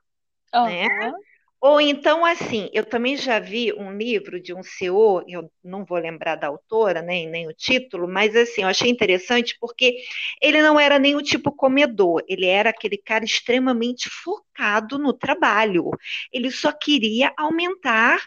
uhum. 0.54 0.66
né? 0.66 1.14
Ou 1.64 1.80
então, 1.80 2.26
assim, 2.26 2.70
eu 2.74 2.84
também 2.84 3.16
já 3.16 3.40
vi 3.40 3.72
um 3.72 3.96
livro 3.96 4.38
de 4.38 4.54
um 4.54 4.62
CEO, 4.62 5.24
eu 5.26 5.50
não 5.64 5.86
vou 5.86 5.98
lembrar 5.98 6.36
da 6.36 6.48
autora, 6.48 7.02
nem, 7.02 7.26
nem 7.30 7.48
o 7.48 7.54
título, 7.54 8.06
mas 8.06 8.36
assim, 8.36 8.64
eu 8.64 8.68
achei 8.68 8.90
interessante 8.90 9.56
porque 9.62 9.96
ele 10.42 10.62
não 10.62 10.78
era 10.78 11.00
nem 11.00 11.16
o 11.16 11.22
tipo 11.22 11.54
comedor, 11.54 12.22
ele 12.28 12.48
era 12.48 12.70
aquele 12.70 12.98
cara 12.98 13.24
extremamente 13.24 14.10
focado 14.10 15.00
no 15.00 15.14
trabalho. 15.14 15.90
Ele 16.34 16.52
só 16.52 16.70
queria 16.70 17.32
aumentar 17.38 18.20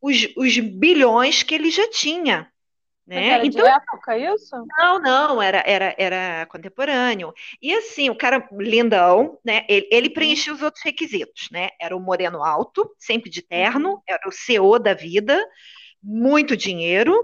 os, 0.00 0.28
os 0.36 0.58
bilhões 0.58 1.42
que 1.42 1.54
ele 1.54 1.70
já 1.70 1.88
tinha. 1.90 2.50
Né? 3.08 3.28
era 3.28 3.46
então, 3.46 3.64
de 3.64 3.70
época 3.70 4.18
isso? 4.18 4.54
Não, 4.78 5.00
não, 5.00 5.40
era, 5.40 5.64
era, 5.66 5.94
era 5.96 6.44
contemporâneo. 6.44 7.32
E 7.60 7.72
assim, 7.72 8.10
o 8.10 8.14
cara 8.14 8.46
lindão, 8.52 9.38
né? 9.42 9.64
Ele, 9.66 9.88
ele 9.90 10.08
uhum. 10.08 10.14
preenchia 10.14 10.52
os 10.52 10.60
outros 10.60 10.84
requisitos, 10.84 11.48
né? 11.50 11.70
Era 11.80 11.96
o 11.96 12.00
moreno 12.00 12.44
alto, 12.44 12.94
sempre 12.98 13.30
de 13.30 13.40
terno, 13.40 13.92
uhum. 13.92 14.02
era 14.06 14.28
o 14.28 14.32
CEO 14.32 14.78
da 14.78 14.92
vida, 14.92 15.42
muito 16.02 16.54
dinheiro. 16.54 17.14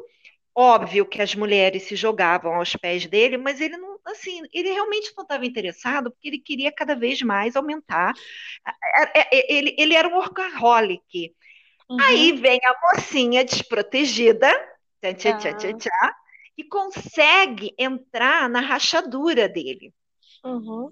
Óbvio 0.57 1.05
que 1.05 1.21
as 1.21 1.35
mulheres 1.35 1.83
se 1.83 1.97
jogavam 1.97 2.55
aos 2.55 2.75
pés 2.77 3.05
dele, 3.07 3.37
mas 3.37 3.61
ele 3.61 3.77
não, 3.77 3.99
assim, 4.07 4.41
ele 4.55 4.73
realmente 4.73 5.13
não 5.15 5.25
estava 5.25 5.45
interessado, 5.45 6.11
porque 6.11 6.29
ele 6.29 6.39
queria 6.39 6.73
cada 6.73 6.95
vez 6.95 7.21
mais 7.21 7.57
aumentar. 7.57 8.15
Ele, 9.33 9.75
ele 9.77 9.95
era 9.95 10.09
um 10.09 10.15
workaholic. 10.15 11.35
Uhum. 11.89 12.01
Aí 12.01 12.33
vem 12.33 12.61
a 12.65 12.75
mocinha 12.83 13.45
desprotegida, 13.45 14.49
tchá, 15.01 15.37
tchá, 15.37 15.55
tchá, 15.55 15.73
tchá, 15.75 16.17
e 16.57 16.65
consegue 16.65 17.75
entrar 17.79 18.49
na 18.49 18.61
rachadura 18.61 19.49
dele. 19.49 19.93
Uhum. 20.45 20.91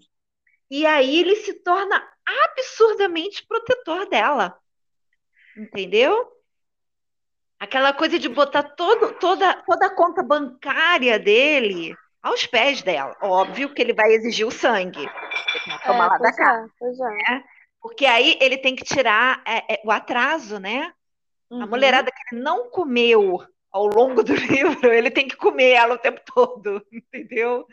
E 0.71 0.87
aí 0.87 1.21
ele 1.21 1.37
se 1.37 1.55
torna 1.55 2.03
absurdamente 2.27 3.47
protetor 3.47 4.09
dela. 4.09 4.57
Entendeu? 5.57 6.31
Aquela 7.61 7.93
coisa 7.93 8.19
de 8.19 8.29
botar 8.29 8.63
todo, 8.63 9.13
toda, 9.19 9.55
toda 9.63 9.87
a 9.87 9.95
conta 9.95 10.23
bancária 10.23 11.19
dele 11.19 11.95
aos 12.23 12.47
pés 12.47 12.83
dela. 12.83 13.17
Óbvio 13.21 13.73
que 13.75 13.83
ele 13.83 13.93
vai 13.93 14.13
exigir 14.13 14.47
o 14.47 14.51
sangue. 14.51 15.07
Tomar 15.85 16.07
é, 16.07 16.09
lá 16.09 16.19
da 16.19 16.29
é, 16.29 16.37
casa. 16.37 16.73
É, 16.83 17.33
né? 17.33 17.45
Porque 17.83 18.07
aí 18.07 18.39
ele 18.41 18.57
tem 18.57 18.77
que 18.77 18.85
tirar 18.85 19.43
é, 19.45 19.75
é, 19.75 19.83
o 19.85 19.91
atraso, 19.91 20.61
né? 20.61 20.93
Uhum. 21.51 21.63
A 21.63 21.67
mulherada 21.67 22.11
que 22.11 22.35
ele 22.35 22.43
não 22.43 22.71
comeu 22.71 23.45
ao 23.73 23.87
longo 23.87 24.23
do 24.23 24.33
livro, 24.81 24.93
ele 24.93 25.11
tem 25.11 25.27
que 25.27 25.37
comer 25.37 25.71
ela 25.71 25.95
o 25.95 25.99
tempo 25.99 26.21
todo, 26.33 26.81
entendeu? 26.93 27.67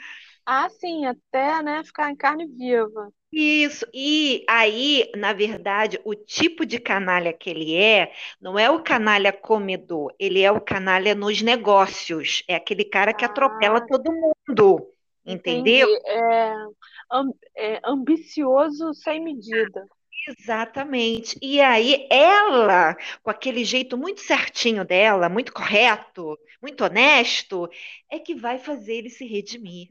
Ah, 0.46 0.68
sim, 0.70 1.06
até 1.06 1.62
né, 1.62 1.84
ficar 1.84 2.10
em 2.10 2.16
carne 2.16 2.48
viva. 2.48 3.14
Isso, 3.32 3.86
e 3.94 4.44
aí, 4.50 5.12
na 5.16 5.32
verdade, 5.32 6.02
o 6.04 6.16
tipo 6.16 6.66
de 6.66 6.80
canalha 6.80 7.32
que 7.32 7.48
ele 7.48 7.76
é, 7.76 8.12
não 8.42 8.58
é 8.58 8.72
o 8.72 8.82
canalha 8.82 9.32
comedor, 9.32 10.12
ele 10.18 10.42
é 10.42 10.52
o 10.52 10.60
canalha 10.60 11.14
nos 11.14 11.40
negócios, 11.44 12.44
é 12.48 12.56
aquele 12.56 12.84
cara 12.84 13.14
que 13.14 13.24
atropela 13.24 13.78
ah, 13.78 13.86
todo 13.88 14.12
mundo, 14.12 14.92
entendeu? 15.24 15.88
É, 16.08 16.54
é 17.56 17.82
ambicioso 17.86 18.92
sem 18.96 19.24
medida. 19.24 19.86
Exatamente. 20.38 21.38
E 21.42 21.60
aí, 21.60 22.08
ela, 22.12 22.96
com 23.24 23.32
aquele 23.32 23.64
jeito 23.64 23.98
muito 23.98 24.22
certinho 24.22 24.86
dela, 24.86 25.28
muito 25.28 25.52
correto, 25.52 26.38
muito 26.62 26.84
honesto, 26.84 27.68
é 28.10 28.20
que 28.20 28.36
vai 28.36 28.60
fazer 28.60 28.96
ele 28.96 29.10
se 29.10 29.26
redimir. 29.26 29.90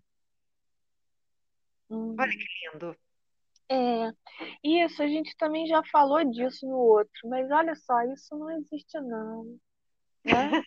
Hum. 1.90 2.14
Olha 2.18 2.30
que 2.30 2.72
lindo. 2.72 2.96
É, 3.70 4.12
isso, 4.62 5.02
a 5.02 5.08
gente 5.08 5.36
também 5.36 5.66
já 5.66 5.82
falou 5.90 6.24
disso 6.24 6.66
no 6.66 6.76
outro, 6.76 7.28
mas 7.28 7.50
olha 7.50 7.74
só, 7.74 8.00
isso 8.12 8.34
não 8.36 8.50
existe 8.50 8.98
não, 9.00 9.58
né? 10.24 10.62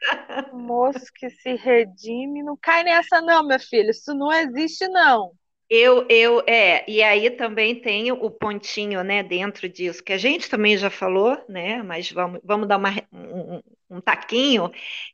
Moço 0.54 1.12
que 1.14 1.28
se 1.28 1.56
redime, 1.56 2.42
não 2.42 2.56
cai 2.56 2.84
nessa 2.84 3.20
não, 3.20 3.44
minha 3.44 3.58
filha, 3.58 3.90
isso 3.90 4.14
não 4.14 4.32
existe 4.32 4.88
não. 4.88 5.34
Eu, 5.70 6.06
eu, 6.08 6.42
é, 6.46 6.90
e 6.90 7.02
aí 7.02 7.30
também 7.30 7.78
tem 7.78 8.10
o 8.10 8.30
pontinho, 8.30 9.04
né, 9.04 9.22
dentro 9.22 9.68
disso, 9.68 10.02
que 10.02 10.14
a 10.14 10.18
gente 10.18 10.48
também 10.48 10.78
já 10.78 10.88
falou, 10.88 11.36
né, 11.46 11.82
mas 11.82 12.10
vamos, 12.10 12.40
vamos 12.42 12.66
dar 12.66 12.78
uma, 12.78 12.90
um, 13.12 13.62
um 13.90 14.00
taquinho, 14.00 14.70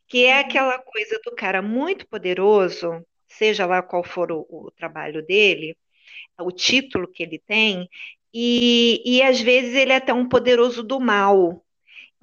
que 0.06 0.24
é 0.24 0.34
uhum. 0.34 0.40
aquela 0.40 0.78
coisa 0.78 1.20
do 1.24 1.34
cara 1.34 1.60
muito 1.60 2.06
poderoso, 2.06 3.04
seja 3.26 3.66
lá 3.66 3.82
qual 3.82 4.04
for 4.04 4.30
o, 4.30 4.46
o 4.48 4.70
trabalho 4.70 5.26
dele, 5.26 5.76
o 6.40 6.52
título 6.52 7.08
que 7.08 7.24
ele 7.24 7.40
tem, 7.40 7.88
e, 8.32 9.02
e 9.04 9.22
às 9.22 9.40
vezes 9.40 9.74
ele 9.74 9.92
é 9.92 9.96
até 9.96 10.12
um 10.12 10.28
poderoso 10.28 10.84
do 10.84 11.00
mal, 11.00 11.63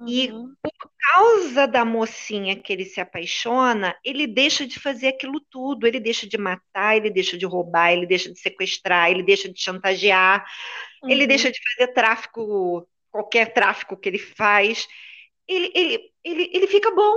e 0.06 0.30
uhum. 0.30 0.54
por 0.62 0.90
causa 0.98 1.66
da 1.66 1.84
mocinha 1.84 2.56
que 2.56 2.72
ele 2.72 2.84
se 2.84 3.00
apaixona, 3.00 3.96
ele 4.04 4.26
deixa 4.26 4.66
de 4.66 4.78
fazer 4.78 5.08
aquilo 5.08 5.40
tudo. 5.50 5.86
Ele 5.86 6.00
deixa 6.00 6.26
de 6.28 6.38
matar, 6.38 6.96
ele 6.96 7.10
deixa 7.10 7.36
de 7.36 7.46
roubar, 7.46 7.92
ele 7.92 8.06
deixa 8.06 8.32
de 8.32 8.38
sequestrar, 8.38 9.10
ele 9.10 9.22
deixa 9.22 9.48
de 9.52 9.60
chantagear, 9.60 10.44
uhum. 11.02 11.10
ele 11.10 11.26
deixa 11.26 11.50
de 11.50 11.58
fazer 11.76 11.92
tráfico, 11.92 12.88
qualquer 13.10 13.52
tráfico 13.52 13.96
que 13.96 14.08
ele 14.08 14.18
faz. 14.18 14.86
Ele, 15.46 15.72
ele, 15.74 16.12
ele, 16.24 16.50
ele 16.52 16.66
fica 16.66 16.90
bom. 16.90 17.16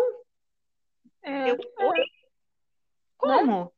É, 1.23 1.51
Eu, 1.51 1.55
é. 1.55 2.05
Como? 3.17 3.65
Né? 3.65 3.69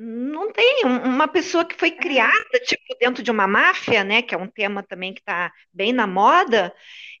Não 0.00 0.52
tem 0.52 0.84
uma 0.84 1.26
pessoa 1.26 1.64
que 1.64 1.74
foi 1.74 1.88
é. 1.88 1.96
criada 1.96 2.60
tipo 2.64 2.96
dentro 3.00 3.20
de 3.20 3.32
uma 3.32 3.48
máfia, 3.48 4.04
né, 4.04 4.22
que 4.22 4.32
é 4.32 4.38
um 4.38 4.46
tema 4.46 4.80
também 4.80 5.12
que 5.12 5.18
está 5.18 5.52
bem 5.72 5.92
na 5.92 6.06
moda, 6.06 6.72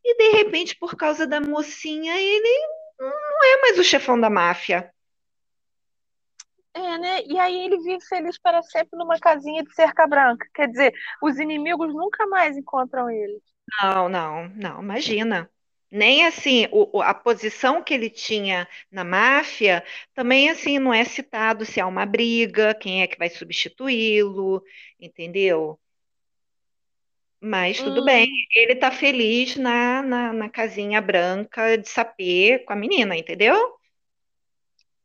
e 0.04 0.16
de 0.16 0.36
repente 0.36 0.76
por 0.76 0.94
causa 0.94 1.26
da 1.26 1.40
mocinha 1.40 2.16
ele 2.16 2.68
não 3.00 3.44
é 3.44 3.60
mais 3.62 3.78
o 3.80 3.84
chefão 3.84 4.18
da 4.20 4.30
máfia. 4.30 4.92
É, 6.72 6.98
né? 6.98 7.22
E 7.24 7.36
aí 7.36 7.64
ele 7.64 7.78
vive 7.78 8.04
feliz 8.04 8.38
para 8.38 8.62
sempre 8.62 8.96
numa 8.96 9.18
casinha 9.18 9.64
de 9.64 9.74
cerca 9.74 10.06
branca. 10.06 10.46
Quer 10.54 10.68
dizer, 10.68 10.94
os 11.20 11.36
inimigos 11.36 11.92
nunca 11.92 12.24
mais 12.28 12.56
encontram 12.56 13.10
ele. 13.10 13.42
Não, 13.82 14.08
não, 14.08 14.48
não, 14.50 14.82
imagina 14.82 15.50
nem 15.90 16.26
assim 16.26 16.68
o, 16.70 17.00
a 17.02 17.14
posição 17.14 17.82
que 17.82 17.94
ele 17.94 18.10
tinha 18.10 18.68
na 18.90 19.04
máfia 19.04 19.84
também 20.14 20.50
assim 20.50 20.78
não 20.78 20.92
é 20.92 21.04
citado 21.04 21.64
se 21.64 21.80
há 21.80 21.86
uma 21.86 22.04
briga, 22.04 22.74
quem 22.74 23.02
é 23.02 23.06
que 23.06 23.18
vai 23.18 23.28
substituí-lo, 23.30 24.62
entendeu? 25.00 25.78
Mas 27.40 27.78
tudo 27.78 28.02
hum. 28.02 28.04
bem, 28.04 28.28
ele 28.54 28.74
tá 28.74 28.90
feliz 28.90 29.56
na, 29.56 30.02
na, 30.02 30.32
na, 30.32 30.48
casinha 30.50 31.00
branca 31.00 31.76
de 31.78 31.88
sapê 31.88 32.58
com 32.66 32.72
a 32.72 32.76
menina, 32.76 33.16
entendeu? 33.16 33.78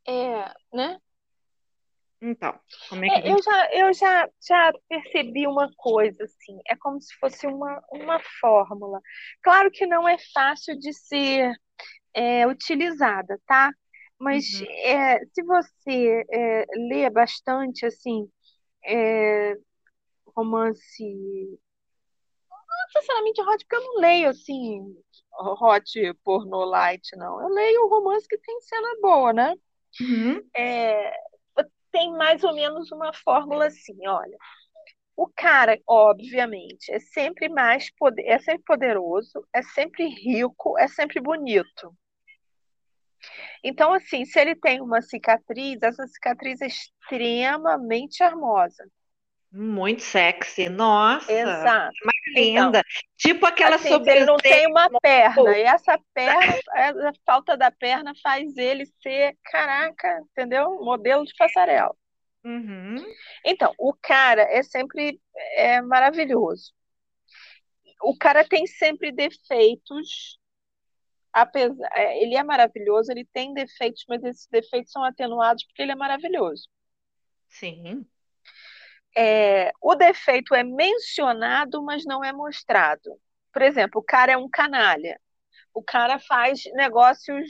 É, 0.07 0.51
né? 0.73 0.99
Então, 2.25 2.57
como 2.87 3.03
é 3.03 3.09
que 3.09 3.27
é, 3.27 3.31
eu 3.33 3.43
já 3.43 3.69
eu 3.73 3.93
já, 3.93 4.29
já 4.47 4.73
percebi 4.87 5.45
uma 5.45 5.69
coisa 5.75 6.23
assim, 6.23 6.57
é 6.65 6.75
como 6.77 7.01
se 7.01 7.13
fosse 7.15 7.45
uma, 7.45 7.83
uma 7.91 8.17
fórmula. 8.39 9.01
Claro 9.41 9.69
que 9.69 9.85
não 9.85 10.07
é 10.07 10.15
fácil 10.33 10.79
de 10.79 10.93
ser 10.93 11.51
é, 12.13 12.47
utilizada, 12.47 13.37
tá? 13.45 13.71
Mas 14.17 14.45
uhum. 14.53 14.67
é, 14.69 15.19
se 15.33 15.43
você 15.43 16.23
é, 16.31 16.65
lê 16.89 17.09
bastante 17.09 17.85
assim 17.85 18.29
é, 18.85 19.55
romance 20.33 21.59
não 22.49 22.85
necessariamente 22.87 23.41
hot, 23.41 23.65
porque 23.65 23.75
eu 23.75 23.81
não 23.81 23.99
leio 23.99 24.29
assim 24.29 24.95
hot 25.61 26.13
porno 26.23 26.63
light, 26.63 27.15
não. 27.17 27.41
Eu 27.41 27.49
leio 27.49 27.87
romance 27.89 28.25
que 28.27 28.37
tem 28.37 28.61
cena 28.61 28.95
boa, 29.01 29.33
né? 29.33 29.55
Uhum. 29.99 30.41
É, 30.55 31.13
tem 31.93 32.11
mais 32.11 32.43
ou 32.43 32.53
menos 32.53 32.91
uma 32.91 33.13
fórmula 33.13 33.67
assim, 33.67 33.95
olha. 34.05 34.37
O 35.15 35.27
cara, 35.27 35.79
obviamente, 35.87 36.91
é 36.91 36.99
sempre 36.99 37.47
mais 37.47 37.93
poder, 37.95 38.23
é 38.23 38.39
sempre 38.39 38.63
poderoso, 38.65 39.47
é 39.53 39.61
sempre 39.61 40.07
rico, 40.07 40.77
é 40.77 40.87
sempre 40.87 41.21
bonito. 41.21 41.95
Então, 43.63 43.93
assim, 43.93 44.25
se 44.25 44.39
ele 44.39 44.55
tem 44.55 44.81
uma 44.81 45.03
cicatriz, 45.03 45.77
essa 45.83 46.05
cicatriz 46.07 46.59
é 46.61 46.67
extremamente 46.67 48.17
charmosa. 48.17 48.83
Muito 49.55 50.01
sexy, 50.01 50.67
nossa. 50.67 51.31
Exato. 51.31 51.93
Mais 52.03 52.35
linda. 52.35 52.79
Então, 52.79 52.81
tipo 53.15 53.45
aquela 53.45 53.75
assim, 53.75 53.93
Ele 53.93 54.25
não 54.25 54.37
tem 54.37 54.65
uma 54.65 54.89
perna, 54.99 55.55
e 55.55 55.61
essa 55.61 55.99
perna, 56.11 56.59
a 56.73 57.13
falta 57.23 57.55
da 57.55 57.69
perna 57.69 58.13
faz 58.23 58.57
ele 58.57 58.83
ser, 59.03 59.37
caraca, 59.43 60.21
entendeu? 60.31 60.83
Modelo 60.83 61.23
de 61.23 61.35
passarela. 61.37 61.95
Uhum. 62.43 62.95
Então, 63.45 63.75
o 63.77 63.93
cara 63.93 64.41
é 64.41 64.63
sempre 64.63 65.21
é 65.55 65.79
maravilhoso. 65.81 66.73
O 68.01 68.17
cara 68.17 68.43
tem 68.43 68.65
sempre 68.65 69.11
defeitos, 69.11 70.39
apesar, 71.31 71.89
é, 71.93 72.23
ele 72.23 72.35
é 72.35 72.43
maravilhoso, 72.43 73.11
ele 73.11 73.25
tem 73.31 73.53
defeitos, 73.53 74.03
mas 74.09 74.23
esses 74.23 74.47
defeitos 74.47 74.91
são 74.91 75.03
atenuados 75.03 75.63
porque 75.63 75.83
ele 75.83 75.91
é 75.91 75.95
maravilhoso. 75.95 76.67
Sim 77.47 78.03
é, 79.15 79.71
o 79.81 79.95
defeito 79.95 80.55
é 80.55 80.63
mencionado, 80.63 81.83
mas 81.83 82.05
não 82.05 82.23
é 82.23 82.31
mostrado. 82.31 83.19
Por 83.51 83.61
exemplo, 83.61 84.01
o 84.01 84.03
cara 84.03 84.31
é 84.33 84.37
um 84.37 84.49
canalha. 84.49 85.19
O 85.73 85.81
cara 85.83 86.19
faz 86.19 86.61
negócios 86.75 87.49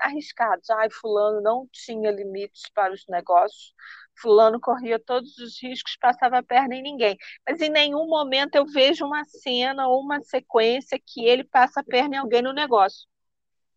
arriscados. 0.00 0.70
Ai, 0.70 0.88
fulano 0.90 1.40
não 1.42 1.68
tinha 1.72 2.10
limites 2.10 2.62
para 2.74 2.92
os 2.92 3.04
negócios. 3.08 3.74
Fulano 4.20 4.60
corria 4.60 4.98
todos 4.98 5.36
os 5.38 5.62
riscos, 5.62 5.96
passava 6.00 6.38
a 6.38 6.42
perna 6.42 6.74
em 6.74 6.82
ninguém. 6.82 7.16
Mas 7.46 7.60
em 7.60 7.70
nenhum 7.70 8.06
momento 8.06 8.54
eu 8.54 8.66
vejo 8.66 9.04
uma 9.06 9.24
cena 9.24 9.88
ou 9.88 10.00
uma 10.00 10.20
sequência 10.22 10.98
que 11.04 11.24
ele 11.24 11.44
passa 11.44 11.80
a 11.80 11.84
perna 11.84 12.16
em 12.16 12.18
alguém 12.18 12.42
no 12.42 12.52
negócio. 12.52 13.08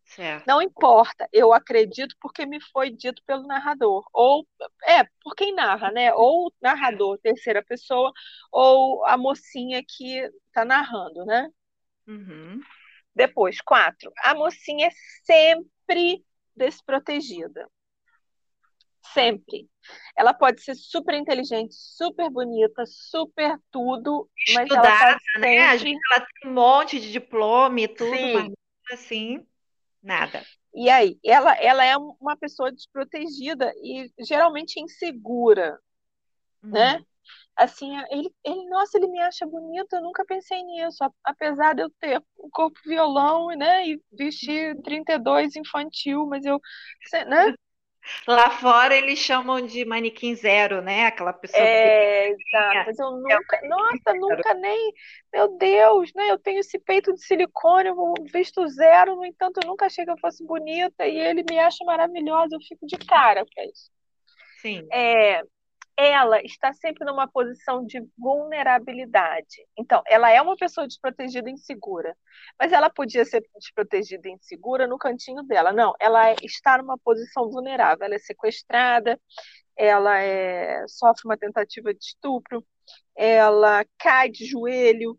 Certo. 0.04 0.46
Não 0.46 0.60
importa, 0.60 1.28
eu 1.32 1.52
acredito 1.52 2.14
porque 2.20 2.44
me 2.46 2.60
foi 2.60 2.90
dito 2.90 3.22
pelo 3.26 3.46
narrador. 3.46 4.06
Ou, 4.12 4.46
é, 4.84 5.04
por 5.22 5.34
quem 5.34 5.54
narra, 5.54 5.90
né? 5.90 6.12
Ou 6.14 6.46
o 6.48 6.52
narrador, 6.60 7.18
terceira 7.18 7.64
pessoa, 7.64 8.12
ou 8.52 9.04
a 9.06 9.16
mocinha 9.16 9.82
que 9.86 10.18
está 10.46 10.64
narrando, 10.64 11.24
né? 11.24 11.48
Uhum. 12.06 12.60
Depois, 13.14 13.60
quatro. 13.60 14.12
A 14.22 14.34
mocinha 14.34 14.88
é 14.88 14.90
sempre 15.24 16.24
desprotegida. 16.54 17.68
Sempre. 19.12 19.68
Ela 20.16 20.32
pode 20.34 20.62
ser 20.62 20.74
super 20.74 21.14
inteligente, 21.14 21.74
super 21.74 22.30
bonita, 22.30 22.84
super 22.86 23.58
tudo, 23.70 24.28
mas 24.54 24.70
ela 24.70 24.82
Estudada, 24.82 25.20
tá 25.34 25.38
né? 25.38 25.66
Às 25.66 25.80
sempre. 25.80 25.92
vezes 25.92 26.00
ela 26.10 26.26
tem 26.26 26.50
um 26.50 26.54
monte 26.54 27.00
de 27.00 27.12
diploma 27.12 27.80
e 27.80 27.88
tudo, 27.88 28.10
mas 28.10 28.44
Sim. 28.44 28.54
assim, 28.90 29.46
nada. 30.04 30.44
E 30.74 30.90
aí, 30.90 31.18
ela, 31.24 31.54
ela 31.54 31.84
é 31.84 31.96
uma 31.96 32.36
pessoa 32.36 32.70
desprotegida 32.70 33.72
e 33.76 34.10
geralmente 34.20 34.80
insegura, 34.80 35.78
né? 36.62 36.96
Uhum. 36.96 37.04
Assim, 37.56 37.96
ele, 38.10 38.34
ele, 38.44 38.68
nossa, 38.68 38.98
ele 38.98 39.06
me 39.06 39.20
acha 39.20 39.46
bonita, 39.46 39.96
eu 39.96 40.02
nunca 40.02 40.24
pensei 40.24 40.60
nisso, 40.64 40.98
apesar 41.22 41.74
de 41.74 41.82
eu 41.82 41.90
ter 42.00 42.20
um 42.36 42.50
corpo 42.50 42.78
violão, 42.84 43.46
né, 43.56 43.86
e 43.86 44.02
vestir 44.12 44.76
32 44.82 45.54
infantil, 45.54 46.26
mas 46.26 46.44
eu, 46.44 46.60
né? 47.28 47.54
Lá 48.26 48.50
fora 48.50 48.94
eles 48.94 49.18
chamam 49.18 49.60
de 49.64 49.84
manequim 49.84 50.34
zero, 50.34 50.82
né? 50.82 51.06
Aquela 51.06 51.32
pessoa 51.32 51.62
É, 51.62 52.28
exato, 52.28 52.84
mas 52.86 52.98
eu 52.98 53.06
é 53.06 53.10
nunca, 53.10 53.56
manequim 53.56 53.68
nossa, 53.68 54.02
zero. 54.06 54.20
nunca 54.20 54.54
nem, 54.54 54.92
meu 55.32 55.56
Deus, 55.56 56.12
né, 56.14 56.30
eu 56.30 56.38
tenho 56.38 56.60
esse 56.60 56.78
peito 56.78 57.12
de 57.14 57.24
silicone, 57.24 57.88
eu 57.88 58.14
visto 58.32 58.66
zero, 58.68 59.16
no 59.16 59.24
entanto, 59.24 59.60
eu 59.62 59.68
nunca 59.68 59.86
achei 59.86 60.04
que 60.04 60.10
eu 60.10 60.18
fosse 60.18 60.44
bonita, 60.44 61.06
e 61.06 61.18
ele 61.18 61.44
me 61.48 61.58
acha 61.58 61.84
maravilhosa, 61.84 62.56
eu 62.56 62.60
fico 62.60 62.86
de 62.86 62.96
cara 62.98 63.44
com 63.44 63.62
isso. 63.62 63.90
Sim. 64.60 64.86
É, 64.90 65.42
ela 65.96 66.42
está 66.42 66.72
sempre 66.72 67.04
numa 67.04 67.28
posição 67.28 67.84
de 67.84 68.00
vulnerabilidade. 68.18 69.64
Então, 69.78 70.02
ela 70.06 70.30
é 70.30 70.40
uma 70.42 70.56
pessoa 70.56 70.86
desprotegida 70.86 71.48
e 71.48 71.52
insegura, 71.52 72.16
mas 72.58 72.72
ela 72.72 72.90
podia 72.90 73.24
ser 73.24 73.42
desprotegida 73.56 74.28
e 74.28 74.32
insegura 74.32 74.86
no 74.86 74.98
cantinho 74.98 75.42
dela. 75.44 75.72
Não, 75.72 75.94
ela 76.00 76.34
está 76.42 76.78
numa 76.78 76.98
posição 76.98 77.50
vulnerável. 77.50 78.04
Ela 78.06 78.16
é 78.16 78.18
sequestrada, 78.18 79.20
ela 79.76 80.18
é- 80.20 80.84
sofre 80.88 81.22
uma 81.26 81.36
tentativa 81.36 81.92
de 81.94 82.04
estupro, 82.04 82.64
ela 83.16 83.84
cai 83.98 84.28
de 84.30 84.44
joelho, 84.46 85.18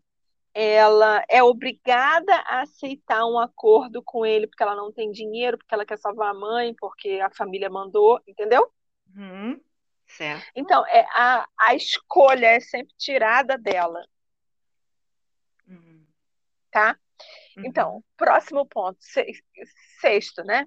ela 0.54 1.22
é 1.28 1.42
obrigada 1.42 2.34
a 2.46 2.62
aceitar 2.62 3.26
um 3.26 3.38
acordo 3.38 4.02
com 4.02 4.24
ele 4.24 4.46
porque 4.46 4.62
ela 4.62 4.74
não 4.74 4.90
tem 4.92 5.10
dinheiro, 5.10 5.58
porque 5.58 5.74
ela 5.74 5.84
quer 5.84 5.98
salvar 5.98 6.30
a 6.30 6.34
mãe, 6.34 6.74
porque 6.78 7.20
a 7.22 7.30
família 7.30 7.68
mandou, 7.68 8.20
entendeu? 8.26 8.66
Uhum. 9.14 9.60
Certo. 10.06 10.46
Então, 10.54 10.86
é, 10.86 11.06
a, 11.14 11.46
a 11.58 11.74
escolha 11.74 12.46
é 12.46 12.60
sempre 12.60 12.94
tirada 12.96 13.58
dela, 13.58 14.00
Uhum. 15.68 16.06
tá? 16.70 16.96
Uhum. 17.56 17.64
Então, 17.66 18.04
próximo 18.16 18.66
ponto, 18.66 18.98
se- 19.00 19.26
sexto, 20.00 20.42
né? 20.44 20.66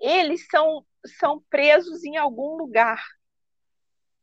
Eles 0.00 0.46
são, 0.50 0.84
são 1.18 1.40
presos 1.48 2.04
em 2.04 2.16
algum 2.16 2.56
lugar, 2.56 3.02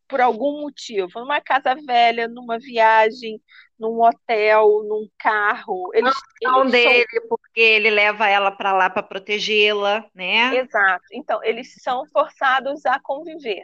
por 0.07 0.19
algum 0.21 0.61
motivo, 0.61 1.19
numa 1.19 1.39
casa 1.39 1.75
velha, 1.85 2.27
numa 2.27 2.57
viagem, 2.57 3.39
num 3.77 4.01
hotel, 4.01 4.83
num 4.87 5.07
carro. 5.19 5.91
Eles, 5.93 6.13
Não 6.43 6.61
eles 6.61 6.71
são 6.71 6.91
dele, 6.91 7.21
porque 7.29 7.59
ele 7.61 7.89
leva 7.91 8.27
ela 8.27 8.51
para 8.51 8.73
lá 8.73 8.89
para 8.89 9.03
protegê-la, 9.03 10.09
né? 10.15 10.55
Exato. 10.57 11.05
Então, 11.13 11.43
eles 11.43 11.75
são 11.81 12.07
forçados 12.07 12.85
a 12.87 12.99
conviver. 12.99 13.63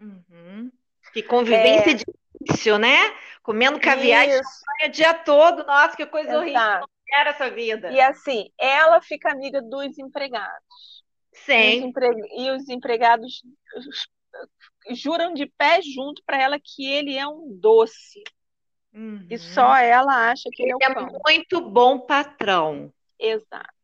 Uhum. 0.00 0.70
Que 1.12 1.22
convivência 1.22 1.92
É, 1.92 1.94
difícil, 1.94 2.78
né? 2.78 2.96
Comendo 3.42 3.80
caviar 3.80 4.26
e 4.28 4.30
champanhe 4.32 4.88
o 4.88 4.90
dia 4.92 5.14
todo. 5.14 5.64
Nossa, 5.66 5.96
que 5.96 6.06
coisa 6.06 6.38
horrível. 6.38 6.76
Não 6.78 6.86
exato. 6.86 6.90
quero 7.06 7.30
essa 7.30 7.48
E 7.48 7.50
vida. 7.50 7.88
assim, 8.00 8.50
ela 8.58 9.00
fica 9.02 9.30
amiga 9.32 9.62
dos 9.62 9.98
empregados. 9.98 11.02
E 11.56 11.68
os, 11.68 11.80
empre... 11.80 12.08
e 12.36 12.50
os 12.50 12.68
empregados 12.68 13.42
juram 14.90 15.34
de 15.34 15.46
pé 15.46 15.80
junto 15.82 16.22
para 16.24 16.40
ela 16.40 16.58
que 16.62 16.86
ele 16.86 17.16
é 17.16 17.26
um 17.26 17.56
doce. 17.60 18.22
E 19.30 19.36
Uhum. 19.36 19.38
só 19.38 19.76
ela 19.76 20.30
acha 20.30 20.48
que 20.52 20.62
ele 20.62 20.72
é 20.72 20.76
Ele 20.76 20.84
é 20.84 20.94
cão. 20.94 21.08
muito 21.24 21.60
bom 21.70 21.98
patrão. 22.00 22.92
Exato. 23.18 23.77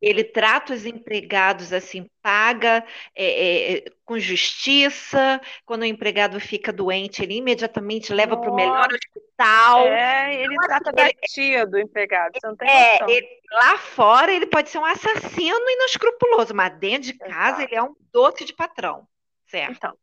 Ele 0.00 0.22
trata 0.22 0.72
os 0.72 0.86
empregados 0.86 1.72
assim, 1.72 2.08
paga 2.22 2.84
é, 3.14 3.78
é, 3.78 3.84
com 4.04 4.18
justiça. 4.18 5.40
Quando 5.66 5.82
o 5.82 5.86
empregado 5.86 6.38
fica 6.38 6.72
doente, 6.72 7.22
ele 7.22 7.34
imediatamente 7.36 8.12
leva 8.12 8.36
para 8.36 8.50
o 8.50 8.54
melhor 8.54 8.88
hospital. 8.92 9.86
é, 9.88 10.34
ele 10.42 10.54
trata 10.54 10.92
da 10.92 11.10
tia 11.28 11.66
do 11.66 11.78
empregado, 11.78 12.32
você 12.34 12.46
não 12.46 12.56
tem 12.56 12.68
é, 12.68 13.10
ele- 13.10 13.40
lá 13.50 13.78
fora 13.78 14.32
ele 14.32 14.46
pode 14.46 14.70
ser 14.70 14.78
um 14.78 14.84
assassino 14.84 15.68
inescrupuloso, 15.70 16.54
mas 16.54 16.78
dentro 16.78 17.12
de 17.12 17.14
casa 17.14 17.58
Exato. 17.58 17.62
ele 17.62 17.74
é 17.74 17.82
um 17.82 17.94
doce 18.12 18.44
de 18.44 18.52
patrão, 18.52 19.06
certo? 19.46 19.76
Então, 19.76 19.96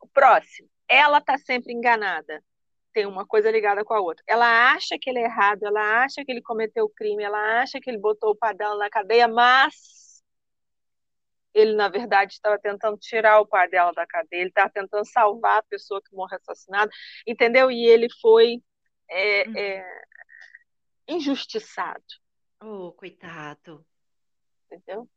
o 0.00 0.06
próximo. 0.06 0.68
Ela 0.88 1.18
está 1.18 1.38
sempre 1.38 1.72
enganada. 1.72 2.42
Tem 2.92 3.06
uma 3.06 3.24
coisa 3.26 3.50
ligada 3.50 3.84
com 3.84 3.94
a 3.94 4.00
outra. 4.00 4.22
Ela 4.26 4.72
acha 4.72 4.96
que 5.00 5.08
ele 5.10 5.20
é 5.20 5.24
errado, 5.24 5.62
ela 5.64 6.02
acha 6.04 6.24
que 6.24 6.30
ele 6.32 6.42
cometeu 6.42 6.84
o 6.86 6.90
crime, 6.90 7.22
ela 7.22 7.62
acha 7.62 7.80
que 7.80 7.88
ele 7.88 7.98
botou 7.98 8.30
o 8.30 8.36
padrão 8.36 8.76
na 8.78 8.90
cadeia, 8.90 9.28
mas 9.28 10.22
ele, 11.54 11.74
na 11.74 11.88
verdade, 11.88 12.32
estava 12.34 12.58
tentando 12.58 12.96
tirar 12.98 13.40
o 13.40 13.46
pai 13.46 13.68
dela 13.68 13.92
da 13.92 14.06
cadeia, 14.06 14.40
ele 14.40 14.50
estava 14.50 14.70
tentando 14.70 15.04
salvar 15.04 15.58
a 15.58 15.62
pessoa 15.64 16.00
que 16.02 16.14
morre 16.14 16.36
assassinada, 16.36 16.90
entendeu? 17.26 17.70
E 17.70 17.86
ele 17.86 18.08
foi 18.20 18.62
é, 19.08 19.48
Hum. 19.48 19.56
é, 19.56 20.02
injustiçado, 21.08 22.02
Oh, 22.62 22.92
coitado. 22.92 23.84
entendeu? 24.70 25.08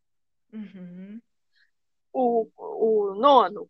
Uhum. 0.51 1.21
O, 2.12 2.49
o 2.55 3.15
nono, 3.15 3.69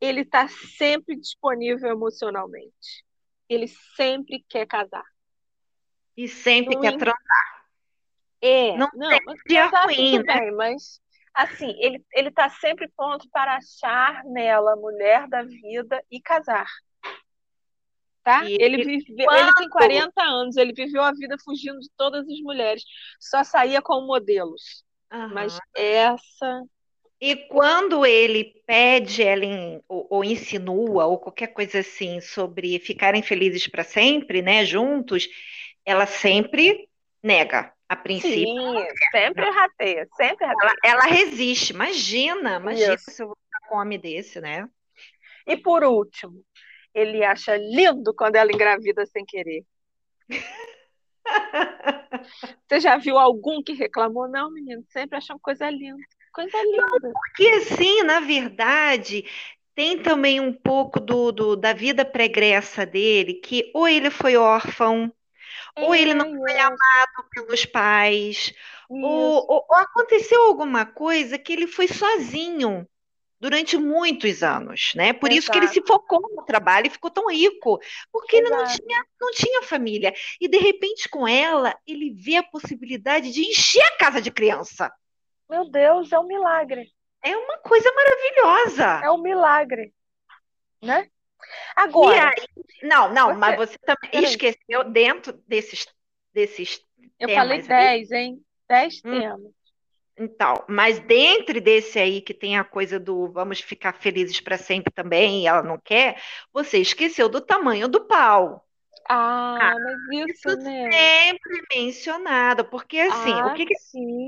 ele 0.00 0.22
está 0.22 0.48
sempre 0.48 1.16
disponível 1.16 1.90
emocionalmente. 1.90 3.04
Ele 3.48 3.68
sempre 3.96 4.44
quer 4.48 4.66
casar. 4.66 5.04
E 6.16 6.28
sempre 6.28 6.76
quer 6.76 6.92
in- 6.92 6.98
transar. 6.98 7.40
É, 8.42 8.72
Não 8.76 8.88
não, 8.94 9.08
tem 9.08 9.20
mas 9.26 9.40
dia 9.46 9.66
ruim, 9.66 9.96
tudo 10.10 10.24
né? 10.24 10.40
bem, 10.40 10.52
mas 10.52 11.00
assim, 11.34 11.74
ele, 11.78 12.04
ele 12.14 12.30
tá 12.30 12.48
sempre 12.48 12.88
pronto 12.96 13.28
para 13.30 13.56
achar 13.56 14.24
nela 14.24 14.72
a 14.72 14.76
mulher 14.76 15.28
da 15.28 15.42
vida 15.42 16.02
e 16.10 16.20
casar, 16.20 16.66
tá? 18.22 18.42
E 18.44 18.56
Ele 18.58 18.78
viveu, 18.78 19.30
ele 19.34 19.52
tem 19.54 19.68
quando, 19.68 19.74
40 19.74 20.22
anos, 20.22 20.56
ele 20.56 20.72
viveu 20.72 21.02
a 21.02 21.12
vida 21.12 21.36
fugindo 21.44 21.78
de 21.80 21.88
todas 21.96 22.26
as 22.26 22.40
mulheres, 22.40 22.82
só 23.20 23.44
saía 23.44 23.82
com 23.82 24.00
modelos. 24.06 24.84
Mas 25.28 25.56
Aham. 25.56 25.60
essa, 25.76 26.62
E 27.20 27.36
quando 27.36 28.06
ele 28.06 28.62
pede 28.66 29.22
ela 29.22 29.44
em- 29.44 29.82
ou, 29.86 30.06
ou 30.08 30.24
insinua 30.24 31.04
ou 31.04 31.18
qualquer 31.18 31.48
coisa 31.48 31.80
assim 31.80 32.20
sobre 32.20 32.78
ficarem 32.78 33.22
felizes 33.22 33.66
para 33.68 33.84
sempre, 33.84 34.40
né, 34.40 34.64
juntos, 34.64 35.28
ela 35.84 36.06
sempre 36.06 36.88
nega. 37.22 37.72
A 37.88 37.96
princípio, 37.96 38.46
sim, 38.46 38.86
sempre 39.10 39.50
rateia, 39.50 40.08
sempre 40.16 40.44
ela, 40.46 40.54
rateia. 40.54 40.92
ela 40.92 41.02
resiste. 41.02 41.72
Imagina, 41.72 42.56
imagina 42.56 42.94
Isso. 42.94 43.10
se 43.10 43.20
eu 43.20 43.26
vou 43.26 43.36
ficar 43.36 43.68
com 43.68 43.76
um 43.76 43.80
homem 43.80 43.98
desse, 43.98 44.40
né? 44.40 44.68
E 45.44 45.56
por 45.56 45.82
último, 45.82 46.44
ele 46.94 47.24
acha 47.24 47.56
lindo 47.56 48.14
quando 48.14 48.36
ela 48.36 48.52
engravida 48.52 49.04
sem 49.06 49.24
querer. 49.24 49.64
Você 52.68 52.78
já 52.80 52.96
viu 52.96 53.18
algum 53.18 53.60
que 53.60 53.72
reclamou? 53.72 54.28
Não, 54.28 54.52
menino, 54.52 54.84
sempre 54.88 55.18
acham 55.18 55.36
coisa 55.40 55.68
linda. 55.68 56.00
Coisa 56.32 56.58
linda. 56.64 57.14
Porque 57.14 57.48
assim, 57.48 58.02
na 58.02 58.20
verdade, 58.20 59.24
tem 59.74 60.02
também 60.02 60.40
um 60.40 60.52
pouco 60.52 61.00
do, 61.00 61.32
do- 61.32 61.56
da 61.56 61.72
vida 61.72 62.04
pregressa 62.04 62.84
dele, 62.86 63.34
que 63.34 63.70
ou 63.74 63.88
ele 63.88 64.10
foi 64.10 64.36
órfão, 64.36 65.12
ou 65.78 65.94
ele 65.94 66.14
não 66.14 66.24
É, 66.24 66.36
foi 66.42 66.58
yes, 66.58 66.60
amado 66.60 67.28
pelos 67.34 67.64
pais, 67.66 68.52
ou, 69.00 69.46
ou- 69.50 69.66
ou 69.68 69.76
aconteceu 69.78 70.42
alguma 70.44 70.86
coisa 70.86 71.38
que 71.38 71.52
ele 71.52 71.66
foi 71.66 71.88
sozinho 71.88 72.86
durante 73.40 73.76
muitos 73.78 74.42
anos, 74.42 74.92
né? 74.96 75.12
Por 75.12 75.32
isso 75.32 75.50
que 75.50 75.58
ele 75.58 75.68
exato, 75.68 75.68
se 75.68 75.82
focou 75.86 76.20
no 76.36 76.44
trabalho 76.44 76.86
e 76.88 76.90
ficou 76.90 77.10
tão 77.10 77.28
rico, 77.30 77.78
porque 78.12 78.36
ele 78.36 78.50
não 78.50 78.64
exato. 78.64 78.84
tinha, 78.88 79.04
não 79.20 79.30
tinha 79.32 79.62
família. 79.64 80.14
E 80.40 80.48
de 80.48 80.58
repente, 80.58 81.08
com 81.08 81.26
ela, 81.28 81.74
ele 81.86 82.10
vê 82.14 82.36
a 82.36 82.42
possibilidade 82.42 83.32
de 83.32 83.42
encher 83.42 83.82
a 83.84 83.98
casa 83.98 84.20
de 84.22 84.30
criança. 84.30 84.90
Meu 85.50 85.68
Deus, 85.68 86.12
é 86.12 86.18
um 86.18 86.26
milagre. 86.26 86.90
É 87.22 87.36
uma 87.36 87.58
coisa 87.58 87.90
maravilhosa. 87.92 89.04
É 89.04 89.10
um 89.10 89.20
milagre, 89.20 89.92
né? 90.80 91.08
Agora, 91.76 92.28
aí, 92.28 92.46
não, 92.82 93.12
não, 93.12 93.34
mas 93.34 93.56
você. 93.56 93.72
você 93.72 93.78
também 93.78 94.10
Peraí, 94.12 94.24
esqueceu 94.24 94.84
dentro 94.84 95.32
desses, 95.46 95.86
desses 96.32 96.80
eu 97.18 97.28
falei 97.28 97.58
temas 97.58 97.70
aí. 97.70 97.86
10, 97.86 98.12
hein? 98.12 98.44
10 98.68 99.02
Hum, 99.04 99.20
temas. 99.20 99.52
Então, 100.16 100.64
mas 100.68 101.00
dentro 101.00 101.60
desse 101.60 101.98
aí 101.98 102.20
que 102.20 102.34
tem 102.34 102.58
a 102.58 102.64
coisa 102.64 103.00
do 103.00 103.32
vamos 103.32 103.60
ficar 103.60 103.94
felizes 103.94 104.40
para 104.40 104.58
sempre 104.58 104.92
também, 104.92 105.42
e 105.42 105.46
ela 105.46 105.62
não 105.62 105.78
quer, 105.78 106.20
você 106.52 106.78
esqueceu 106.78 107.28
do 107.28 107.40
tamanho 107.40 107.88
do 107.88 108.06
pau. 108.06 108.66
Ah, 109.08 109.58
ah 109.60 109.74
mas 109.78 110.28
isso, 110.28 110.48
isso 110.48 110.56
né? 110.58 110.90
sempre 110.90 111.62
mencionado, 111.74 112.64
porque 112.64 112.98
assim, 112.98 113.32
ah, 113.32 113.46
o 113.46 113.54
que, 113.54 113.66
que 113.66 113.74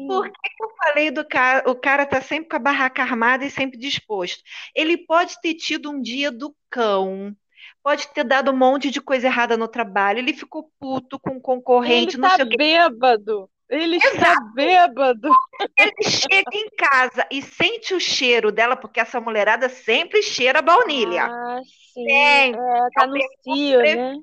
por 0.08 0.24
que, 0.24 0.50
que, 0.56 0.64
eu 0.64 0.70
falei 0.76 1.10
do 1.10 1.24
cara? 1.24 1.70
O 1.70 1.74
cara 1.74 2.04
tá 2.04 2.20
sempre 2.20 2.48
com 2.48 2.56
a 2.56 2.60
barraca 2.60 3.02
armada 3.02 3.44
e 3.44 3.50
sempre 3.50 3.78
disposto. 3.78 4.42
Ele 4.74 4.98
pode 4.98 5.40
ter 5.40 5.54
tido 5.54 5.90
um 5.90 6.00
dia 6.00 6.30
do 6.30 6.54
cão, 6.68 7.34
pode 7.82 8.08
ter 8.08 8.24
dado 8.24 8.50
um 8.50 8.56
monte 8.56 8.90
de 8.90 9.00
coisa 9.00 9.26
errada 9.26 9.56
no 9.56 9.68
trabalho, 9.68 10.18
ele 10.18 10.32
ficou 10.32 10.70
puto 10.80 11.18
com 11.18 11.36
o 11.36 11.40
concorrente, 11.40 12.16
ele 12.16 12.22
não 12.22 12.28
tá 12.28 12.36
sei 12.36 12.44
o 12.44 12.48
bêbado. 12.48 13.50
Ele 13.72 13.96
Exato. 13.96 14.16
está 14.16 14.36
bêbado. 14.54 15.30
Ele 15.78 16.02
chega 16.02 16.50
em 16.54 16.68
casa 16.76 17.26
e 17.30 17.40
sente 17.40 17.94
o 17.94 18.00
cheiro 18.00 18.52
dela, 18.52 18.76
porque 18.76 19.00
essa 19.00 19.18
mulherada 19.18 19.70
sempre 19.70 20.22
cheira 20.22 20.60
baunilha. 20.60 21.24
Ah, 21.24 21.60
sim. 21.94 22.04
Sempre. 22.04 22.60
É, 22.60 22.88
tá 22.94 23.06
no 23.06 23.18
cio, 23.42 23.78
né? 23.78 24.14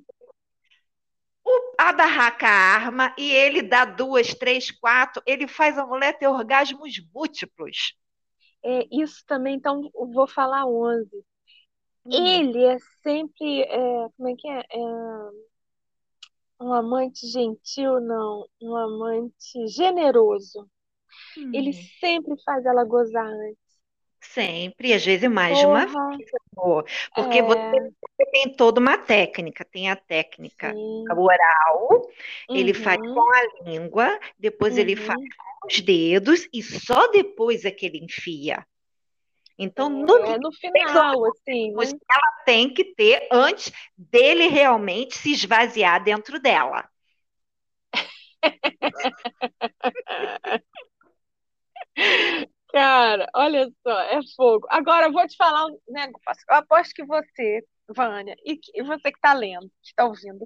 O, 1.52 1.74
a 1.80 1.92
barraca 1.92 2.48
arma 2.48 3.12
e 3.18 3.32
ele 3.32 3.64
dá 3.64 3.84
duas, 3.84 4.36
três, 4.36 4.70
quatro. 4.70 5.20
Ele 5.26 5.48
faz 5.48 5.80
a 5.80 5.86
mulher 5.86 6.16
ter 6.16 6.28
orgasmos 6.28 7.02
múltiplos. 7.12 7.96
É, 8.64 8.88
isso 8.92 9.24
também, 9.26 9.56
então, 9.56 9.90
vou 10.14 10.28
falar 10.28 10.68
onze. 10.68 11.26
Hum. 12.06 12.12
Ele 12.12 12.64
é 12.64 12.78
sempre. 13.02 13.62
É, 13.64 14.10
como 14.16 14.30
é 14.30 14.36
que 14.38 14.48
é? 14.48 14.60
é 14.60 15.50
um 16.62 16.74
amante 16.74 17.26
gentil, 17.26 18.00
não, 18.00 18.46
um 18.62 18.76
amante 18.76 19.68
generoso. 19.70 20.70
Hum. 21.38 21.52
Ele 21.54 21.74
sempre 21.74 22.36
faz 22.44 22.64
ela 22.64 22.84
gozar 22.84 23.26
antes. 23.26 23.69
Sempre, 24.22 24.94
às 24.94 25.06
vezes 25.06 25.30
mais 25.30 25.62
Porra. 25.62 25.86
de 25.86 25.94
uma 25.94 26.16
vez, 26.16 26.30
amor. 26.58 26.86
Porque 27.16 27.40
é... 27.40 27.42
você, 27.42 27.92
tem 28.32 28.54
toda 28.54 28.80
uma 28.80 28.98
técnica, 28.98 29.64
tem 29.64 29.90
a 29.90 29.96
técnica 29.96 30.74
Sim. 30.74 31.06
oral, 31.10 32.10
uhum. 32.50 32.56
ele 32.56 32.74
faz 32.74 33.00
uhum. 33.00 33.14
com 33.14 33.34
a 33.34 33.64
língua, 33.64 34.20
depois 34.38 34.74
uhum. 34.74 34.80
ele 34.82 34.96
faz 34.96 35.20
com 35.20 35.68
os 35.68 35.80
dedos 35.80 36.48
e 36.54 36.62
só 36.62 37.08
depois 37.08 37.64
é 37.64 37.72
que 37.72 37.86
ele 37.86 38.04
enfia. 38.04 38.66
Então, 39.58 39.90
no, 39.90 40.18
é, 40.18 40.38
no 40.38 40.52
final, 40.54 41.26
assim, 41.26 41.74
né? 41.74 41.86
ela 42.10 42.32
tem 42.46 42.74
que 42.74 42.96
ter 42.96 43.28
antes 43.32 43.74
dele 43.98 44.48
realmente 44.48 45.18
se 45.18 45.34
esvaziar 45.34 46.02
dentro 46.02 46.40
dela. 46.40 46.90
Cara, 52.72 53.28
olha 53.36 53.68
só, 53.82 54.00
é 54.02 54.20
fogo. 54.36 54.68
Agora 54.70 55.08
eu 55.08 55.12
vou 55.12 55.26
te 55.28 55.36
falar 55.36 55.66
um 55.66 55.78
negócio. 55.88 56.44
Eu 56.50 56.56
aposto 56.58 56.94
que 56.94 57.04
você, 57.04 57.64
Vânia, 57.88 58.36
e 58.46 58.84
você 58.84 59.12
que 59.12 59.18
está 59.18 59.34
lendo, 59.34 59.68
que 59.82 59.90
está 59.90 60.06
ouvindo, 60.06 60.46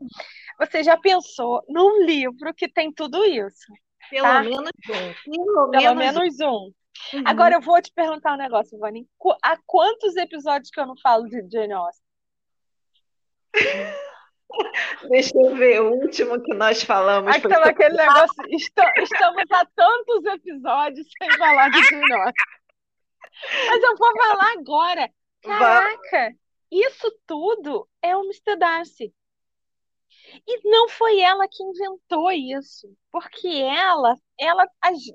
você 0.58 0.84
já 0.84 0.98
pensou 0.98 1.62
num 1.68 2.06
livro 2.06 2.54
que 2.54 2.70
tem 2.70 2.92
tudo 2.94 3.24
isso? 3.26 3.72
Pelo 4.10 4.24
tá? 4.24 4.42
menos 4.42 4.70
um. 4.90 5.32
Pelo, 5.32 5.72
Pelo 5.72 5.96
menos, 5.96 6.16
menos 6.16 6.40
um. 6.40 6.72
Uhum. 7.14 7.24
Agora 7.26 7.56
eu 7.56 7.62
vou 7.62 7.82
te 7.82 7.92
perguntar 7.94 8.34
um 8.34 8.38
negócio, 8.38 8.78
Vani. 8.80 9.06
Há 9.44 9.58
quantos 9.66 10.16
episódios 10.16 10.70
que 10.70 10.80
eu 10.80 10.86
não 10.86 10.96
falo 11.02 11.28
de 11.28 11.46
Jane 11.52 11.74
Austen? 11.74 12.06
Deixa 15.10 15.38
eu 15.38 15.56
ver, 15.56 15.82
o 15.82 15.92
último 15.94 16.42
que 16.42 16.54
nós 16.54 16.84
falamos. 16.84 17.36
Foi... 17.38 17.54
aquele 17.54 17.96
negócio. 17.96 18.44
Estamos 18.50 19.52
há 19.52 19.66
tantos 19.76 20.26
episódios 20.26 21.08
sem 21.18 21.38
falar 21.38 21.70
de 21.70 21.78
Austen. 21.78 22.02
Mas 23.68 23.84
eu 23.84 23.98
vou 23.98 24.16
falar 24.16 24.54
agora. 24.54 25.10
Caraca, 25.42 26.36
isso 26.72 27.12
tudo 27.28 27.88
é 28.02 28.16
o 28.16 28.24
Mr. 28.24 28.58
Darcy. 28.58 29.14
E 30.48 30.70
não 30.70 30.90
foi 30.90 31.20
ela 31.20 31.48
que 31.48 31.64
inventou 31.64 32.32
isso, 32.32 32.88
porque 33.12 33.48
ela, 33.48 34.16
ela, 34.40 34.66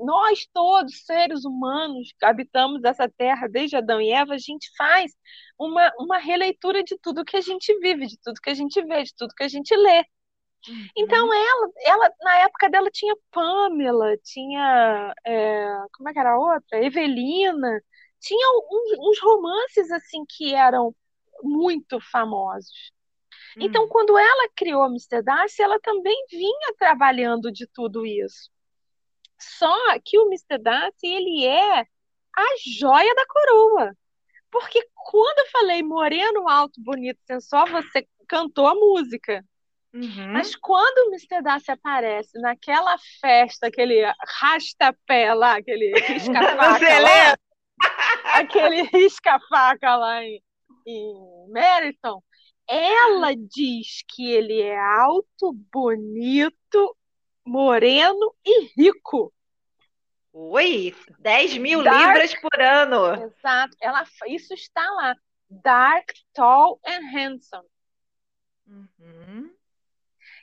nós 0.01 0.47
todos, 0.53 1.05
seres 1.05 1.44
humanos 1.44 2.12
que 2.18 2.25
habitamos 2.25 2.85
essa 2.85 3.09
terra 3.09 3.49
desde 3.49 3.77
Adão 3.77 4.01
e 4.01 4.11
Eva, 4.11 4.35
a 4.35 4.38
gente 4.38 4.71
faz 4.77 5.12
uma, 5.59 5.92
uma 5.99 6.18
releitura 6.18 6.83
de 6.85 6.97
tudo 6.99 7.25
que 7.25 7.37
a 7.37 7.40
gente 7.40 7.77
vive, 7.81 8.07
de 8.07 8.18
tudo 8.23 8.40
que 8.40 8.51
a 8.51 8.55
gente 8.55 8.83
vê, 8.85 9.03
de 9.03 9.14
tudo 9.16 9.35
que 9.35 9.44
a 9.44 9.49
gente 9.49 9.75
lê. 9.75 10.05
Uhum. 10.68 10.87
Então 10.97 11.33
ela, 11.33 11.71
ela, 11.85 12.12
na 12.23 12.37
época 12.40 12.68
dela 12.68 12.90
tinha 12.90 13.14
Pamela, 13.31 14.16
tinha 14.25 15.14
é, 15.25 15.66
como 15.92 16.09
é 16.09 16.12
que 16.12 16.18
era 16.18 16.33
a 16.33 16.38
outra? 16.38 16.85
Evelina, 16.85 17.81
tinha 18.21 18.47
uns, 18.71 18.99
uns 18.99 19.21
romances 19.21 19.90
assim 19.90 20.25
que 20.29 20.55
eram 20.55 20.94
muito 21.42 22.01
famosos. 22.01 22.92
Então, 23.61 23.85
hum. 23.85 23.88
quando 23.88 24.16
ela 24.16 24.49
criou 24.55 24.83
a 24.83 25.21
Darcy, 25.21 25.62
ela 25.62 25.79
também 25.81 26.16
vinha 26.31 26.75
trabalhando 26.79 27.51
de 27.51 27.66
tudo 27.66 28.07
isso. 28.07 28.51
Só 29.38 29.77
que 30.05 30.18
o 30.18 30.29
Darcy, 30.61 31.07
ele 31.07 31.47
é 31.47 31.81
a 31.81 32.55
joia 32.66 33.14
da 33.14 33.27
coroa. 33.27 33.97
Porque 34.51 34.87
quando 34.94 35.38
eu 35.40 35.51
falei 35.51 35.83
moreno, 35.83 36.49
alto, 36.49 36.81
bonito, 36.81 37.18
sensual, 37.27 37.66
você 37.66 38.07
cantou 38.27 38.66
a 38.66 38.75
música. 38.75 39.44
Uhum. 39.92 40.33
Mas 40.33 40.55
quando 40.55 41.12
o 41.12 41.42
Darcy 41.42 41.71
aparece 41.71 42.38
naquela 42.40 42.97
festa, 43.21 43.68
aquele 43.68 44.03
rastapé 44.40 45.33
lá, 45.35 45.57
aquele 45.57 45.92
risca-faca 46.07 46.99
lá, 47.01 47.38
aquele 48.35 48.83
risca-faca 48.83 49.97
lá 49.97 50.23
em, 50.23 50.42
em 50.87 51.47
Meriton, 51.51 52.23
ela 52.69 53.35
diz 53.35 54.05
que 54.07 54.31
ele 54.31 54.61
é 54.61 54.79
alto, 54.79 55.53
bonito, 55.73 56.97
moreno 57.45 58.35
e 58.45 58.67
rico. 58.77 59.33
Oi, 60.33 60.95
10 61.19 61.59
mil 61.59 61.83
Dark... 61.83 61.99
libras 61.99 62.41
por 62.41 62.61
ano. 62.61 63.25
Exato, 63.25 63.77
ela, 63.81 64.05
isso 64.27 64.53
está 64.53 64.83
lá. 64.93 65.17
Dark, 65.49 66.11
tall 66.35 66.79
and 66.87 67.11
handsome. 67.13 67.67
Uhum. 68.67 69.51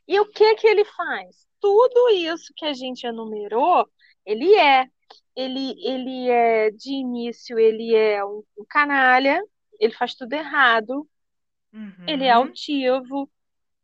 E 0.08 0.20
o 0.20 0.26
que 0.26 0.56
que 0.56 0.68
ele 0.68 0.84
faz? 0.84 1.48
Tudo 1.62 2.10
isso 2.10 2.52
que 2.56 2.66
a 2.66 2.74
gente 2.74 3.06
enumerou, 3.06 3.88
ele 4.26 4.56
é. 4.56 4.88
Ele, 5.36 5.76
ele 5.86 6.30
é, 6.30 6.72
de 6.72 6.92
início, 6.92 7.60
ele 7.60 7.94
é 7.94 8.24
um, 8.26 8.44
um 8.58 8.66
canalha, 8.68 9.44
ele 9.80 9.94
faz 9.94 10.16
tudo 10.16 10.34
errado. 10.34 11.08
Ele 12.08 12.26
é 12.26 12.32
altivo. 12.32 13.30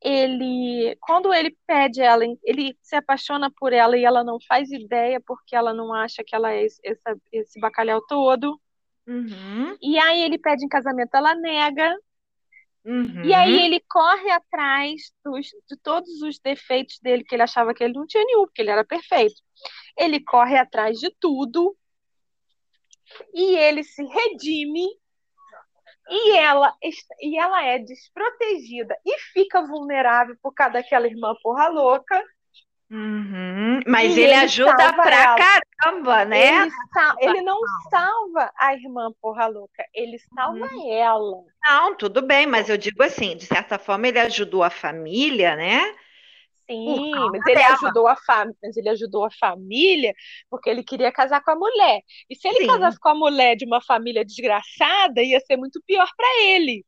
Ele, 0.04 0.98
quando 1.00 1.32
ele 1.32 1.56
pede 1.68 2.02
ela, 2.02 2.24
ele 2.44 2.76
se 2.82 2.96
apaixona 2.96 3.52
por 3.52 3.72
ela 3.72 3.96
e 3.96 4.04
ela 4.04 4.24
não 4.24 4.40
faz 4.48 4.72
ideia 4.72 5.22
porque 5.22 5.56
ela 5.56 5.74
não 5.74 5.94
acha 5.94 6.24
que 6.26 6.36
ela 6.36 6.52
é 6.52 6.64
esse, 6.64 6.82
esse 7.32 7.60
bacalhau 7.60 8.02
todo. 8.08 8.60
Uhum. 9.06 9.78
E 9.82 10.00
aí 10.00 10.24
ele 10.24 10.40
pede 10.40 10.66
em 10.66 10.70
casamento, 10.70 11.14
ela 11.14 11.36
nega. 11.36 11.96
Uhum. 12.84 13.24
E 13.24 13.34
aí 13.34 13.62
ele 13.62 13.80
corre 13.88 14.32
atrás 14.32 15.14
dos, 15.24 15.48
de 15.70 15.78
todos 15.84 16.22
os 16.24 16.40
defeitos 16.40 16.98
dele, 17.00 17.24
que 17.24 17.36
ele 17.36 17.44
achava 17.44 17.74
que 17.74 17.84
ele 17.84 17.94
não 17.94 18.08
tinha 18.08 18.24
nenhum, 18.26 18.46
porque 18.46 18.64
ele 18.64 18.72
era 18.72 18.84
perfeito. 18.84 19.36
Ele 19.96 20.20
corre 20.20 20.58
atrás 20.58 20.98
de 20.98 21.14
tudo 21.20 21.78
e 23.34 23.56
ele 23.56 23.84
se 23.84 24.04
redime 24.04 24.88
e 26.12 26.38
ela, 26.38 26.76
e 27.22 27.40
ela 27.40 27.64
é 27.64 27.80
desprotegida 27.80 28.96
e 29.06 29.18
fica 29.34 29.66
vulnerável 29.66 30.36
por 30.44 30.54
causa 30.54 30.74
daquela 30.74 31.08
irmã 31.08 31.34
porra 31.42 31.70
louca. 31.70 32.22
Uhum. 32.92 33.80
Mas 33.88 34.12
ele, 34.12 34.24
ele, 34.24 34.34
ajuda 34.34 34.92
pra 34.92 35.24
ela. 35.24 35.38
caramba, 35.38 36.26
né? 36.26 36.64
Ele, 36.64 36.72
ele, 37.22 37.42
não 37.42 37.58
salva 37.90 38.52
a 38.58 38.74
irmã 38.76 39.10
porra 39.22 39.48
louca, 39.48 39.86
ele 39.94 40.20
salva 40.36 40.68
uhum. 40.74 40.94
ela. 40.94 41.44
Não, 41.64 41.96
tudo 41.96 42.22
bem, 42.22 42.46
mas 42.46 42.68
eu 42.68 42.78
digo 42.78 43.02
assim, 43.02 43.38
de 43.38 43.46
certa 43.46 43.80
forma 43.80 44.10
ele 44.10 44.20
ajudou 44.20 44.62
a 44.62 44.70
família, 44.70 45.56
né? 45.56 45.96
Sim, 46.70 47.12
mas 47.32 47.46
ele, 47.48 47.64
ajudou 47.64 48.08
a 48.08 48.16
fam... 48.16 48.54
mas 48.62 48.78
ele 48.78 48.90
ajudou 48.90 49.26
a 49.26 49.32
família 49.32 50.14
porque 50.50 50.70
ele 50.70 50.84
queria 50.84 51.12
casar 51.12 51.44
com 51.44 51.52
a 51.52 51.56
mulher. 51.56 52.02
E 52.30 52.36
se 52.36 52.48
ele 52.48 52.60
Sim. 52.60 52.68
casasse 52.68 53.00
com 53.00 53.10
a 53.10 53.16
mulher 53.16 53.56
de 53.56 53.66
uma 53.66 53.82
família 53.82 54.24
desgraçada, 54.24 55.22
ia 55.22 55.40
ser 55.40 55.58
muito 55.58 55.82
pior 55.86 56.08
para 56.16 56.44
ele. 56.44 56.86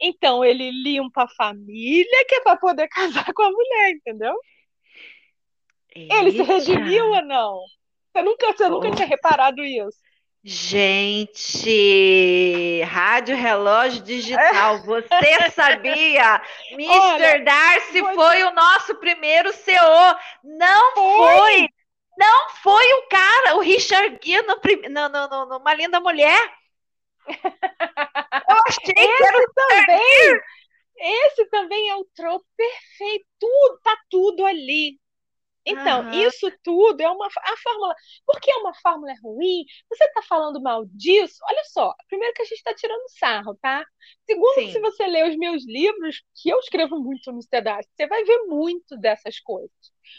Então 0.00 0.44
ele 0.44 0.70
limpa 0.70 1.24
a 1.24 1.28
família 1.28 2.24
que 2.28 2.36
é 2.36 2.40
para 2.40 2.56
poder 2.56 2.88
casar 3.26 3.32
com 3.32 3.42
a 3.42 3.50
mulher, 3.50 3.90
entendeu? 3.90 4.34
Eita. 5.94 6.14
Ele 6.14 6.32
se 6.32 6.42
redimiu 6.42 7.06
ou 7.06 7.24
não? 7.24 7.60
Você 8.12 8.22
nunca, 8.22 8.52
você 8.52 8.68
nunca 8.68 8.90
tinha 8.92 9.06
reparado 9.06 9.64
isso. 9.64 9.98
Gente, 10.50 11.70
rádio 12.84 13.36
relógio 13.36 14.00
digital, 14.02 14.78
você 14.88 15.50
sabia? 15.50 16.40
Mr. 16.70 16.90
Olha, 16.90 17.44
Darcy 17.44 18.00
foi... 18.00 18.14
foi 18.14 18.42
o 18.44 18.54
nosso 18.54 18.94
primeiro 18.94 19.52
CO. 19.52 20.16
Não 20.42 20.94
foi. 20.94 21.36
foi. 21.36 21.68
Não 22.16 22.48
foi 22.62 22.92
o 22.94 23.08
cara, 23.08 23.56
o 23.56 23.60
Richard 23.60 24.18
Gere 24.24 24.46
no, 24.46 24.58
no, 24.88 25.08
no, 25.10 25.28
no, 25.28 25.44
numa 25.58 25.74
linda 25.74 26.00
mulher. 26.00 26.40
Eu 27.28 28.56
achei 28.66 28.94
que 28.94 29.22
era 29.22 29.36
o 29.36 29.52
também. 29.52 30.40
Esse 30.96 31.44
também 31.50 31.90
é 31.90 31.96
o 31.96 32.06
trope 32.16 32.46
perfeito. 32.56 33.26
Tudo, 33.38 33.80
tá 33.84 33.98
tudo 34.08 34.46
ali. 34.46 34.98
Então, 35.68 36.04
uhum. 36.04 36.12
isso 36.12 36.50
tudo 36.62 37.00
é 37.00 37.08
uma 37.10 37.26
a 37.26 37.56
fórmula. 37.62 37.94
Por 38.26 38.40
que 38.40 38.52
uma 38.54 38.74
fórmula 38.74 39.12
é 39.12 39.16
ruim? 39.22 39.64
Você 39.90 40.04
está 40.04 40.22
falando 40.22 40.60
mal 40.60 40.84
disso? 40.86 41.38
Olha 41.44 41.62
só, 41.64 41.94
primeiro 42.08 42.34
que 42.34 42.42
a 42.42 42.44
gente 42.44 42.58
está 42.58 42.74
tirando 42.74 43.08
sarro, 43.18 43.54
tá? 43.60 43.84
Segundo, 44.24 44.54
Sim. 44.54 44.72
se 44.72 44.80
você 44.80 45.06
ler 45.06 45.28
os 45.28 45.36
meus 45.36 45.66
livros, 45.66 46.22
que 46.34 46.48
eu 46.48 46.58
escrevo 46.60 46.98
muito 46.98 47.30
no 47.32 47.42
Stedar, 47.42 47.82
você 47.84 48.06
vai 48.06 48.24
ver 48.24 48.46
muito 48.46 48.96
dessas 48.96 49.38
coisas. 49.40 49.70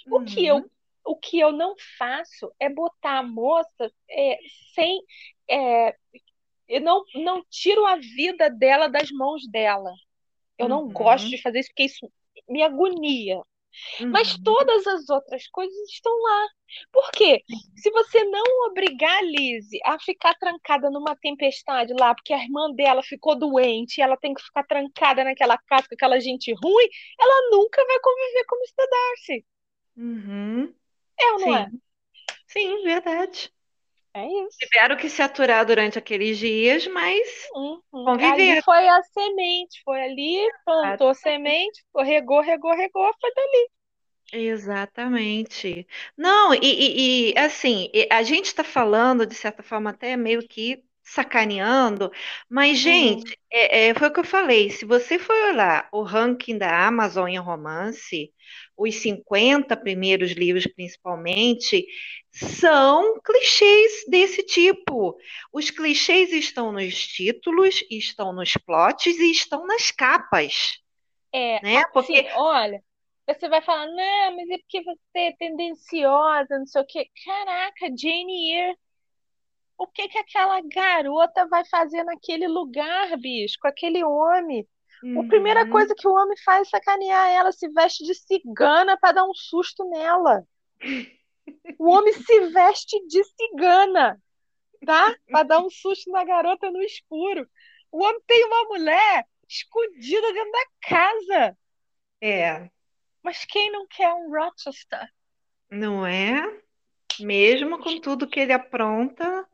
Uhum. 0.07 0.21
O 0.21 0.25
que 0.25 0.45
eu 0.45 0.55
uhum. 0.57 0.69
o 1.05 1.15
que 1.15 1.39
eu 1.39 1.51
não 1.51 1.75
faço 1.97 2.51
é 2.59 2.69
botar 2.69 3.19
a 3.19 3.23
moça 3.23 3.91
é, 4.09 4.37
sem 4.75 5.01
é, 5.49 5.95
eu 6.69 6.81
não, 6.81 7.03
não 7.15 7.43
tiro 7.49 7.85
a 7.85 7.95
vida 7.95 8.49
dela 8.49 8.87
das 8.87 9.09
mãos 9.09 9.47
dela. 9.47 9.91
Eu 10.57 10.65
uhum. 10.65 10.69
não 10.69 10.89
gosto 10.89 11.27
de 11.27 11.41
fazer 11.41 11.61
isso 11.61 11.69
porque 11.69 11.83
isso 11.83 12.11
me 12.47 12.61
agonia. 12.61 13.41
Uhum. 13.99 14.11
Mas 14.11 14.37
todas 14.37 14.85
as 14.87 15.09
outras 15.09 15.47
coisas 15.47 15.89
estão 15.89 16.13
lá. 16.21 16.47
Por 16.91 17.11
quê? 17.11 17.43
Se 17.75 17.89
você 17.91 18.23
não 18.25 18.43
obrigar 18.67 19.17
a 19.17 19.21
Lizzie 19.21 19.79
a 19.85 19.99
ficar 19.99 20.35
trancada 20.35 20.89
numa 20.89 21.15
tempestade 21.15 21.93
lá, 21.99 22.13
porque 22.13 22.33
a 22.33 22.43
irmã 22.43 22.71
dela 22.73 23.01
ficou 23.01 23.37
doente 23.37 23.97
e 23.97 24.01
ela 24.01 24.17
tem 24.17 24.33
que 24.33 24.43
ficar 24.43 24.63
trancada 24.63 25.23
naquela 25.23 25.57
casa 25.57 25.87
com 25.87 25.95
aquela 25.95 26.19
gente 26.19 26.53
ruim, 26.53 26.89
ela 27.19 27.49
nunca 27.51 27.83
vai 27.85 27.99
conviver 27.99 28.45
com 28.45 28.55
o 28.55 28.59
Mr. 28.59 28.89
Darcy. 28.89 29.45
Uhum. 29.97 30.75
É 31.19 31.31
ou 31.33 31.39
não 31.39 31.47
Sim. 31.47 31.55
é? 31.55 31.69
Sim, 32.47 32.83
verdade. 32.83 33.51
É 34.13 34.25
isso. 34.25 34.57
Tiveram 34.59 34.97
que 34.97 35.09
se 35.09 35.21
aturar 35.21 35.65
durante 35.65 35.99
aqueles 35.99 36.37
dias, 36.37 36.87
mas 36.87 37.47
uhum. 37.53 37.81
conviver. 37.91 38.51
Ali 38.51 38.61
foi 38.63 38.87
a 38.87 39.01
semente, 39.03 39.81
foi 39.83 40.01
ali, 40.01 40.49
plantou 40.65 41.13
semente, 41.13 41.83
regou, 41.95 42.41
regou, 42.41 42.75
regou, 42.75 43.13
foi 43.21 43.33
dali. 43.33 43.69
Exatamente. 44.31 45.87
Não, 46.17 46.53
e, 46.53 46.59
e, 46.61 47.31
e, 47.31 47.37
assim, 47.37 47.89
a 48.11 48.23
gente 48.23 48.45
está 48.45 48.63
falando, 48.63 49.25
de 49.25 49.35
certa 49.35 49.63
forma, 49.63 49.89
até 49.89 50.15
meio 50.15 50.47
que 50.47 50.83
sacaneando, 51.03 52.11
mas, 52.47 52.77
gente, 52.77 53.31
uhum. 53.31 53.35
é, 53.51 53.87
é, 53.87 53.93
foi 53.95 54.09
o 54.09 54.13
que 54.13 54.19
eu 54.19 54.23
falei. 54.23 54.69
Se 54.69 54.85
você 54.85 55.17
for 55.17 55.35
olhar 55.51 55.89
o 55.91 56.03
ranking 56.03 56.57
da 56.57 56.85
Amazon 56.85 57.27
em 57.27 57.39
romance, 57.39 58.31
os 58.77 58.95
50 58.95 59.75
primeiros 59.75 60.31
livros, 60.31 60.67
principalmente, 60.67 61.85
são 62.31 63.19
clichês 63.21 64.05
desse 64.07 64.43
tipo. 64.43 65.17
Os 65.51 65.69
clichês 65.69 66.31
estão 66.31 66.71
nos 66.71 66.95
títulos, 67.07 67.83
estão 67.89 68.31
nos 68.31 68.53
plots 68.53 69.17
e 69.17 69.31
estão 69.31 69.65
nas 69.65 69.91
capas. 69.91 70.79
É, 71.31 71.61
né? 71.61 71.77
Assim, 71.77 71.89
porque 71.93 72.29
olha, 72.35 72.83
você 73.27 73.47
vai 73.47 73.61
falar, 73.61 73.85
não, 73.87 74.35
mas 74.35 74.49
é 74.49 74.57
porque 74.57 74.83
você 74.83 75.19
é 75.19 75.31
tendenciosa, 75.33 76.57
não 76.57 76.65
sei 76.65 76.81
o 76.81 76.85
quê. 76.85 77.09
Caraca, 77.25 77.85
Jane 77.97 78.51
Eyre, 78.53 78.77
o 79.77 79.87
que 79.87 80.07
que 80.07 80.17
aquela 80.17 80.61
garota 80.61 81.47
vai 81.47 81.63
fazer 81.65 82.03
naquele 82.03 82.47
lugar, 82.47 83.15
bicho, 83.17 83.57
com 83.61 83.67
aquele 83.67 84.03
homem? 84.03 84.67
Uhum. 85.03 85.21
A 85.21 85.27
primeira 85.27 85.69
coisa 85.69 85.95
que 85.95 86.07
o 86.07 86.13
homem 86.13 86.35
faz 86.43 86.67
é 86.67 86.71
sacanear 86.71 87.29
ela, 87.29 87.51
se 87.51 87.69
veste 87.69 88.03
de 88.03 88.13
cigana 88.13 88.97
para 88.97 89.13
dar 89.13 89.25
um 89.25 89.33
susto 89.33 89.87
nela. 89.89 90.43
O 91.77 91.89
homem 91.89 92.13
se 92.13 92.39
veste 92.49 92.99
de 93.07 93.23
cigana, 93.23 94.21
tá? 94.85 95.15
Para 95.29 95.43
dar 95.43 95.59
um 95.59 95.69
susto 95.69 96.11
na 96.11 96.23
garota 96.23 96.71
no 96.71 96.81
escuro. 96.81 97.47
O 97.91 98.03
homem 98.03 98.21
tem 98.27 98.45
uma 98.45 98.63
mulher 98.65 99.25
escondida 99.47 100.33
dentro 100.33 100.51
da 100.51 100.65
casa. 100.81 101.57
É. 102.21 102.69
Mas 103.23 103.45
quem 103.45 103.71
não 103.71 103.87
quer 103.87 104.13
um 104.13 104.29
Rochester? 104.29 105.07
Não 105.69 106.05
é? 106.05 106.61
Mesmo 107.19 107.79
com 107.79 107.99
tudo 107.99 108.27
que 108.27 108.39
ele 108.39 108.53
apronta, 108.53 109.47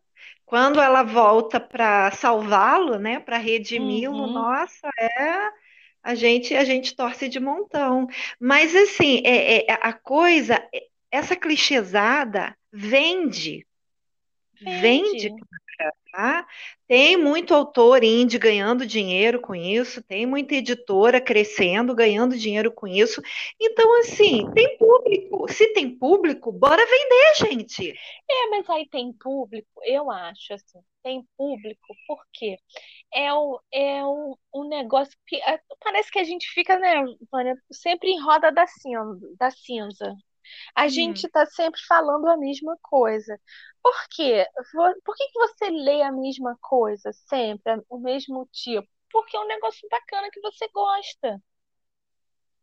quando 0.46 0.80
ela 0.80 1.04
volta 1.04 1.60
para 1.60 2.12
salvá-lo, 2.12 3.00
né, 3.00 3.20
para 3.20 3.38
redimi-lo, 3.38 4.16
uhum. 4.16 4.34
nossa, 4.34 4.90
é 5.00 5.66
a 6.06 6.14
gente 6.14 6.56
a 6.56 6.64
gente 6.64 6.96
torce 6.96 7.28
de 7.28 7.40
montão. 7.40 8.08
Mas 8.40 8.76
assim, 8.76 9.24
é, 9.26 9.72
é 9.72 9.80
a 9.82 9.92
coisa, 9.92 10.64
essa 11.16 11.36
clichêsada 11.36 12.56
vende, 12.72 13.66
vende, 14.62 15.30
vende 15.30 15.36
Tá? 16.16 16.48
Tem 16.88 17.18
muito 17.18 17.54
autor 17.54 18.02
indie 18.02 18.40
ganhando 18.40 18.86
dinheiro 18.86 19.42
com 19.42 19.54
isso, 19.54 20.02
tem 20.02 20.26
muita 20.26 20.56
editora 20.56 21.20
crescendo, 21.20 21.94
ganhando 21.94 22.38
dinheiro 22.38 22.72
com 22.72 22.88
isso. 22.88 23.22
Então, 23.60 24.00
assim, 24.00 24.50
tem 24.54 24.78
público. 24.78 25.46
Se 25.52 25.74
tem 25.74 25.90
público, 25.90 26.54
bora 26.54 26.82
vender, 26.86 27.50
gente. 27.50 27.92
É, 27.92 28.50
mas 28.50 28.70
aí 28.70 28.88
tem 28.88 29.12
público, 29.12 29.68
eu 29.84 30.10
acho, 30.10 30.54
assim, 30.54 30.80
tem 31.04 31.22
público, 31.38 31.94
porque 32.08 32.56
é, 33.14 33.34
o, 33.34 33.60
é 33.74 34.02
o, 34.06 34.38
um 34.54 34.70
negócio 34.70 35.18
que 35.28 35.36
é, 35.36 35.60
parece 35.84 36.10
que 36.10 36.20
a 36.20 36.24
gente 36.24 36.48
fica, 36.48 36.80
né, 36.80 37.04
Vânia, 37.30 37.56
sempre 37.70 38.10
em 38.10 38.22
roda 38.22 38.54
da 38.54 38.66
cinza. 38.68 39.20
Da 39.38 39.52
cinza. 39.52 40.16
A 40.76 40.86
hum. 40.86 40.90
gente 40.90 41.26
está 41.26 41.46
sempre 41.46 41.82
falando 41.88 42.28
a 42.28 42.38
mesma 42.38 42.78
coisa. 42.82 43.40
Por 43.82 44.08
quê? 44.10 44.46
Por 45.04 45.16
que, 45.16 45.28
que 45.28 45.40
você 45.40 45.70
lê 45.70 46.02
a 46.02 46.12
mesma 46.12 46.58
coisa 46.62 47.12
sempre, 47.28 47.82
o 47.90 48.00
mesmo 48.00 48.48
tipo? 48.52 48.88
Porque 49.12 49.38
é 49.38 49.40
um 49.40 49.48
negócio 49.48 49.88
bacana 49.90 50.30
que 50.32 50.42
você 50.42 50.68
gosta. 50.70 51.42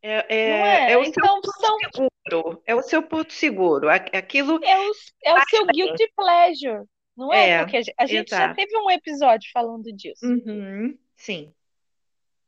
É, 0.02 0.26
é, 0.28 0.50
é? 0.88 0.92
é 0.92 0.98
o 0.98 1.04
então, 1.04 1.24
seu 1.24 1.34
porto 1.34 1.50
são... 1.60 1.78
seguro. 1.78 2.62
É 2.66 2.74
o 2.74 2.82
seu 2.82 3.02
porto 3.02 3.32
seguro. 3.32 3.88
Aquilo. 3.88 4.60
É 4.64 4.78
o, 4.78 4.92
é 5.24 5.34
o 5.34 5.40
seu 5.48 5.66
guilty 5.66 6.12
pleasure. 6.16 6.84
Não 7.16 7.32
é? 7.32 7.50
é 7.50 7.58
Porque 7.62 7.76
a 7.76 8.06
gente 8.06 8.32
exato. 8.32 8.48
já 8.48 8.54
teve 8.54 8.76
um 8.78 8.90
episódio 8.90 9.50
falando 9.52 9.92
disso. 9.92 10.26
Uhum, 10.26 10.98
sim. 11.14 11.54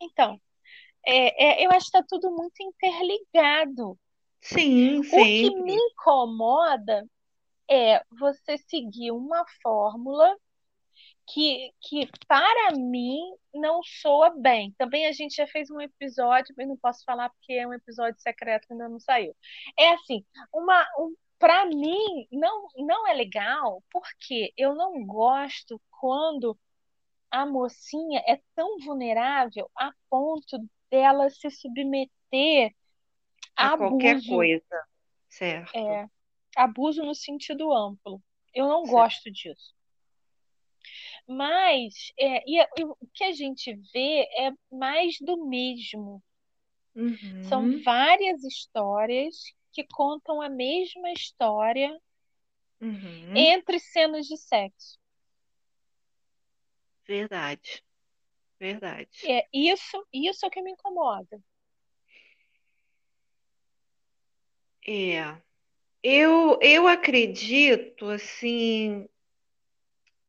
Então, 0.01 0.41
é, 1.07 1.63
é, 1.63 1.67
eu 1.67 1.71
acho 1.71 1.91
que 1.91 1.97
está 1.97 2.03
tudo 2.09 2.31
muito 2.31 2.61
interligado. 2.61 3.99
Sim, 4.45 5.03
sim. 5.03 5.17
O 5.17 5.25
que 5.25 5.63
me 5.63 5.75
incomoda 5.75 7.09
é 7.69 8.03
você 8.11 8.59
seguir 8.59 9.11
uma 9.11 9.43
fórmula 9.63 10.37
que, 11.27 11.73
que 11.81 12.07
para 12.29 12.73
mim 12.77 13.19
não 13.55 13.81
soa 13.83 14.29
bem. 14.39 14.75
Também 14.77 15.07
a 15.07 15.13
gente 15.13 15.37
já 15.37 15.47
fez 15.47 15.71
um 15.71 15.81
episódio, 15.81 16.55
mas 16.59 16.69
não 16.69 16.77
posso 16.77 17.03
falar 17.07 17.31
porque 17.31 17.55
é 17.55 17.67
um 17.67 17.73
episódio 17.73 18.21
secreto 18.21 18.67
que 18.67 18.75
ainda 18.75 18.87
não 18.87 19.01
saiu. 19.01 19.35
É 19.79 19.95
assim, 19.95 20.23
uma, 20.53 20.87
um, 20.99 21.15
para 21.39 21.65
mim 21.65 22.29
não, 22.31 22.67
não 22.77 23.09
é 23.09 23.15
legal 23.15 23.83
porque 23.91 24.53
eu 24.59 24.75
não 24.75 25.07
gosto 25.07 25.81
quando 25.91 26.55
a 27.31 27.47
mocinha 27.47 28.23
é 28.27 28.39
tão 28.55 28.79
vulnerável 28.81 29.71
a 29.75 29.91
ponto 30.11 30.59
dela 30.91 31.31
se 31.31 31.51
submeter 31.51 32.75
a, 33.57 33.75
a 33.75 33.77
qualquer 33.77 34.21
coisa, 34.27 34.87
certo? 35.29 35.77
É, 35.77 36.09
abuso 36.57 37.03
no 37.03 37.15
sentido 37.15 37.73
amplo. 37.73 38.23
Eu 38.55 38.69
não 38.69 38.85
gosto 38.85 39.31
disso. 39.31 39.75
Mas 41.27 42.13
é, 42.19 42.43
e, 42.49 42.61
e, 42.61 42.85
o 42.85 42.97
que 43.13 43.25
a 43.25 43.33
gente 43.33 43.75
vê 43.93 44.29
é 44.39 44.53
mais 44.71 45.17
do 45.21 45.47
mesmo. 45.47 46.23
Uhum. 46.95 47.45
São 47.49 47.83
várias 47.83 48.45
histórias 48.45 49.35
que 49.73 49.85
contam 49.93 50.41
a 50.41 50.49
mesma 50.49 51.11
história 51.11 51.91
uhum. 52.81 53.37
entre 53.37 53.81
cenas 53.81 54.27
de 54.27 54.37
sexo. 54.37 54.99
Verdade. 57.07 57.83
Verdade. 58.59 59.11
É, 59.25 59.47
isso, 59.53 60.07
isso 60.13 60.45
é 60.45 60.49
o 60.49 60.51
que 60.51 60.63
me 60.63 60.71
incomoda. 60.71 61.43
É. 64.87 65.35
Eu, 66.03 66.59
eu 66.61 66.87
acredito, 66.87 68.07
assim, 68.11 69.09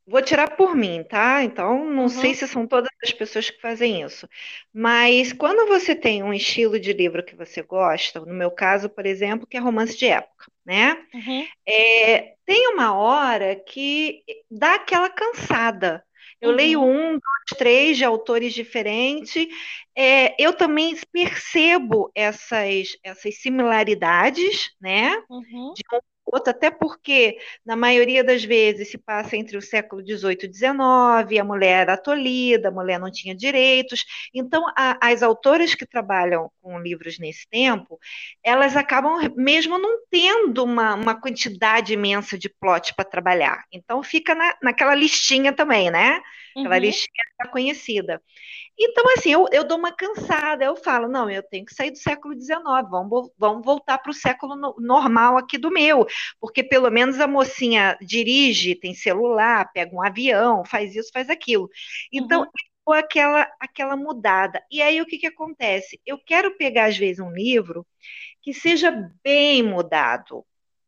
vou 0.07 0.21
tirar 0.21 0.55
por 0.55 0.75
mim, 0.75 1.03
tá? 1.03 1.43
Então, 1.43 1.85
não 1.89 2.03
uhum. 2.03 2.09
sei 2.09 2.33
se 2.33 2.47
são 2.47 2.67
todas 2.67 2.89
as 3.03 3.11
pessoas 3.11 3.49
que 3.49 3.59
fazem 3.59 4.01
isso, 4.03 4.29
mas 4.73 5.33
quando 5.33 5.67
você 5.67 5.95
tem 5.95 6.23
um 6.23 6.33
estilo 6.33 6.79
de 6.79 6.93
livro 6.93 7.25
que 7.25 7.35
você 7.35 7.61
gosta, 7.61 8.19
no 8.19 8.33
meu 8.33 8.51
caso, 8.51 8.89
por 8.89 9.05
exemplo, 9.05 9.47
que 9.47 9.57
é 9.57 9.59
romance 9.59 9.97
de 9.97 10.07
época, 10.07 10.45
né? 10.65 11.05
Uhum. 11.13 11.45
É, 11.67 12.35
tem 12.45 12.69
uma 12.69 12.95
hora 12.95 13.55
que 13.55 14.23
dá 14.49 14.75
aquela 14.75 15.09
cansada. 15.09 16.03
Eu 16.41 16.49
uhum. 16.49 16.55
leio 16.55 16.81
um, 16.81 17.11
dois, 17.11 17.57
três 17.57 17.97
de 17.97 18.03
autores 18.03 18.53
diferentes. 18.53 19.47
É, 19.95 20.35
eu 20.41 20.53
também 20.53 20.95
percebo 21.11 22.11
essas, 22.13 22.97
essas 23.03 23.41
similaridades, 23.41 24.71
né? 24.79 25.15
Uhum. 25.29 25.73
De 25.73 25.83
um 25.93 25.99
outro, 26.25 26.51
até 26.51 26.71
porque, 26.71 27.37
na 27.65 27.75
maioria 27.75 28.23
das 28.23 28.43
vezes, 28.43 28.89
se 28.89 28.97
passa 28.97 29.37
entre 29.37 29.57
o 29.57 29.61
século 29.61 30.01
XVIII 30.01 30.37
e 30.43 30.53
XIX, 30.53 31.39
a 31.39 31.43
mulher 31.43 31.81
era 31.81 31.97
tolhida, 31.97 32.69
a 32.69 32.71
mulher 32.71 32.99
não 32.99 33.11
tinha 33.11 33.35
direitos. 33.35 34.05
Então, 34.33 34.65
a, 34.75 34.97
as 35.01 35.21
autoras 35.21 35.75
que 35.75 35.85
trabalham 35.85 36.51
com 36.61 36.79
livros 36.79 37.19
nesse 37.19 37.47
tempo, 37.49 37.99
elas 38.43 38.75
acabam 38.75 39.19
mesmo 39.35 39.77
não 39.77 39.99
tendo 40.09 40.63
uma, 40.63 40.95
uma 40.95 41.19
quantidade 41.19 41.93
imensa 41.93 42.37
de 42.37 42.49
plot 42.49 42.93
para 42.95 43.05
trabalhar. 43.05 43.63
Então, 43.71 44.01
fica 44.03 44.33
na, 44.33 44.55
naquela 44.61 44.95
listinha 44.95 45.53
também, 45.53 45.91
né? 45.91 46.21
Aquela 46.55 46.75
uhum. 46.75 46.81
listinha 46.81 47.25
conhecida. 47.51 48.21
Então, 48.77 49.05
assim, 49.17 49.31
eu, 49.31 49.45
eu 49.51 49.63
dou 49.63 49.77
uma 49.77 49.91
cansada, 49.91 50.65
eu 50.65 50.75
falo, 50.75 51.07
não, 51.07 51.29
eu 51.29 51.41
tenho 51.43 51.65
que 51.65 51.73
sair 51.73 51.91
do 51.91 51.97
século 51.97 52.33
XIX, 52.33 52.57
vamos, 52.89 53.29
vamos 53.37 53.65
voltar 53.65 53.97
para 53.97 54.11
o 54.11 54.13
século 54.13 54.55
no, 54.55 54.75
normal 54.79 55.37
aqui 55.37 55.57
do 55.57 55.71
meu, 55.71 56.05
porque 56.39 56.63
pelo 56.63 56.89
menos 56.89 57.19
a 57.19 57.27
mocinha 57.27 57.97
dirige, 58.01 58.75
tem 58.75 58.93
celular, 58.93 59.71
pega 59.73 59.95
um 59.95 60.03
avião, 60.03 60.63
faz 60.65 60.95
isso, 60.95 61.09
faz 61.13 61.29
aquilo. 61.29 61.69
Então, 62.11 62.47
uhum. 62.87 62.93
aquela, 62.93 63.47
aquela 63.59 63.95
mudada. 63.95 64.61
E 64.69 64.81
aí, 64.81 65.01
o 65.01 65.05
que, 65.05 65.17
que 65.17 65.27
acontece? 65.27 65.99
Eu 66.05 66.17
quero 66.17 66.57
pegar, 66.57 66.85
às 66.85 66.97
vezes, 66.97 67.19
um 67.19 67.31
livro 67.31 67.85
que 68.41 68.53
seja 68.53 68.91
bem 69.23 69.63
mudado, 69.63 70.45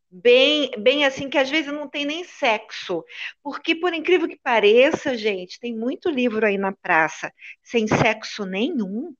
bem, 0.10 0.72
bem 0.78 1.06
assim, 1.06 1.30
que 1.30 1.38
às 1.38 1.50
vezes 1.50 1.72
não 1.72 1.88
tem 1.88 2.06
nem 2.06 2.24
sexo. 2.24 3.04
Porque, 3.44 3.76
por 3.76 3.94
incrível 3.94 4.28
que 4.28 4.40
pareça, 4.40 5.18
gente, 5.18 5.60
tem 5.60 5.76
muito 5.76 6.10
livro 6.10 6.46
aí 6.46 6.58
na 6.58 6.72
praça 6.72 7.32
sem 7.64 7.88
sexo 7.88 8.46
nenhum. 8.46 9.14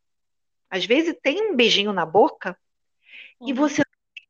Às 0.70 0.86
vezes 0.86 1.16
tem 1.22 1.52
um 1.52 1.56
beijinho 1.56 1.94
na 1.94 2.06
boca 2.06 2.58
uhum. 3.40 3.50
e 3.50 3.54
você 3.54 3.84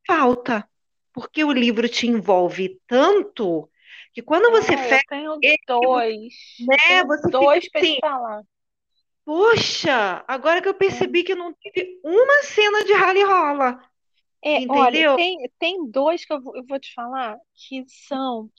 falta, 0.05 0.67
porque 1.13 1.43
o 1.43 1.51
livro 1.51 1.89
te 1.89 2.07
envolve 2.07 2.79
tanto 2.87 3.69
que 4.13 4.21
quando 4.21 4.49
você 4.51 4.73
é, 4.73 4.77
fecha. 4.77 5.03
Eu 5.11 5.39
tenho 5.39 5.57
dois. 5.67 6.33
Né, 6.59 6.77
tenho 6.87 7.07
você 7.07 7.29
dois 7.29 7.69
para 7.69 7.81
assim, 7.81 7.97
falar. 7.99 8.41
Poxa, 9.23 10.23
agora 10.27 10.61
que 10.61 10.69
eu 10.69 10.73
percebi 10.73 11.19
é. 11.19 11.23
que 11.23 11.35
não 11.35 11.53
teve 11.53 11.99
uma 12.03 12.43
cena 12.43 12.83
de 12.85 12.93
rally 12.93 13.23
rola. 13.23 13.79
É, 14.43 14.59
olha, 14.69 15.15
tem, 15.15 15.51
tem 15.57 15.89
dois 15.89 16.23
que 16.23 16.31
eu 16.31 16.41
vou, 16.41 16.55
eu 16.55 16.65
vou 16.65 16.79
te 16.79 16.93
falar 16.93 17.37
que 17.55 17.83
são 17.87 18.49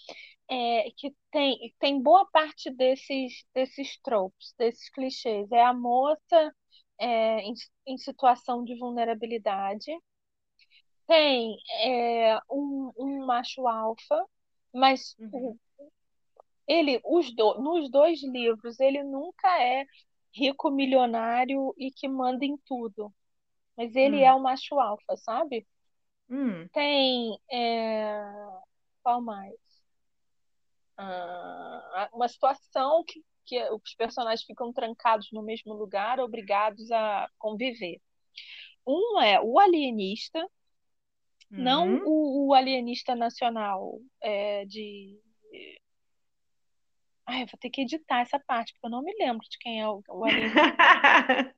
é, 0.51 0.91
que 0.97 1.15
tem, 1.31 1.75
tem 1.79 2.03
boa 2.03 2.27
parte 2.31 2.71
desses, 2.71 3.45
desses 3.55 3.99
tropes, 4.03 4.55
desses 4.59 4.89
clichês. 4.91 5.51
É 5.53 5.63
a 5.63 5.75
moça 5.75 6.55
é, 6.99 7.41
em, 7.41 7.55
em 7.87 7.99
situação 7.99 8.65
de 8.65 8.77
vulnerabilidade, 8.79 9.93
tem 11.07 11.57
é, 11.85 12.39
um, 12.51 12.93
um 12.99 13.27
macho 13.27 13.67
alfa, 13.67 14.25
mas 14.75 15.17
uhum. 15.19 15.59
ele, 16.67 17.01
os 17.05 17.35
do, 17.35 17.61
nos 17.61 17.91
dois 17.91 18.23
livros, 18.23 18.79
ele 18.79 19.03
nunca 19.03 19.49
é 19.63 19.87
rico, 20.35 20.71
milionário 20.71 21.75
e 21.79 21.91
que 21.91 22.07
manda 22.09 22.45
em 22.45 22.57
tudo. 22.59 23.13
Mas 23.79 23.95
ele 23.95 24.17
hum. 24.17 24.25
é 24.25 24.35
o 24.35 24.43
macho 24.43 24.81
alfa, 24.81 25.17
sabe? 25.17 25.65
Hum. 26.29 26.67
Tem. 26.73 27.39
É... 27.49 28.21
Qual 29.05 29.23
mais? 29.23 29.55
Ah, 30.97 32.11
uma 32.13 32.27
situação 32.29 33.05
que, 33.07 33.25
que 33.47 33.63
os 33.71 33.95
personagens 33.95 34.45
ficam 34.45 34.73
trancados 34.73 35.29
no 35.33 35.45
mesmo 35.45 35.73
lugar, 35.75 36.19
obrigados 36.19 36.91
a 36.91 37.31
conviver. 37.39 38.01
Um 38.85 39.21
é 39.21 39.41
o 39.41 39.61
alienista, 39.61 40.41
uhum. 40.41 40.49
não 41.63 42.03
o, 42.05 42.49
o, 42.49 42.55
alienista 42.55 43.15
nacional 43.15 44.01
é, 44.21 44.65
de. 44.65 45.21
Ai, 47.27 47.43
eu 47.45 47.47
vou 47.47 47.59
ter 47.61 47.71
que 47.71 47.83
editar 47.83 48.21
essa 48.23 48.41
parte, 48.41 48.73
porque 48.73 48.87
eu 48.87 48.91
não 48.91 49.03
me 49.03 49.15
lembro 49.21 49.47
de 49.49 49.57
quem 49.59 49.81
é 49.81 49.89
o, 49.89 50.03
o 50.09 50.25
alienista. 50.27 51.55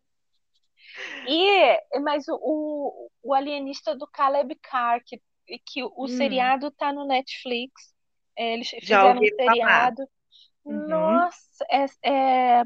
E, 1.26 2.00
mas 2.00 2.24
o, 2.28 3.10
o 3.22 3.34
alienista 3.34 3.94
do 3.94 4.06
Caleb 4.06 4.54
Carr, 4.62 5.00
que, 5.04 5.20
que 5.66 5.82
o 5.82 6.04
hum. 6.04 6.08
seriado 6.08 6.70
tá 6.70 6.92
no 6.92 7.06
Netflix. 7.06 7.94
É, 8.36 8.54
eles 8.54 8.68
fizeram 8.68 9.20
um 9.20 9.24
seriado. 9.24 10.02
Uhum. 10.64 10.88
Nossa, 10.88 11.64
é, 11.70 11.86
é, 12.02 12.62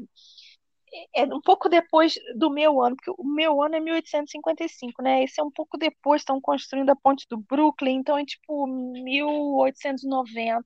é, 1.13 1.23
um 1.25 1.41
pouco 1.41 1.67
depois 1.69 2.15
do 2.35 2.49
meu 2.49 2.81
ano, 2.81 2.95
porque 2.95 3.11
o 3.17 3.23
meu 3.25 3.61
ano 3.61 3.75
é 3.75 3.79
1855, 3.79 5.01
né? 5.01 5.23
Esse 5.23 5.41
é 5.41 5.43
um 5.43 5.51
pouco 5.51 5.77
depois, 5.77 6.21
estão 6.21 6.39
construindo 6.39 6.89
a 6.89 6.95
ponte 6.95 7.25
do 7.29 7.37
Brooklyn, 7.37 7.95
então 7.95 8.17
é 8.17 8.25
tipo 8.25 8.67
1890 8.67 10.65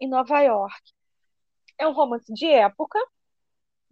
em 0.00 0.08
Nova 0.08 0.40
York. 0.40 0.80
É 1.78 1.86
um 1.86 1.92
romance 1.92 2.32
de 2.32 2.46
época, 2.46 2.98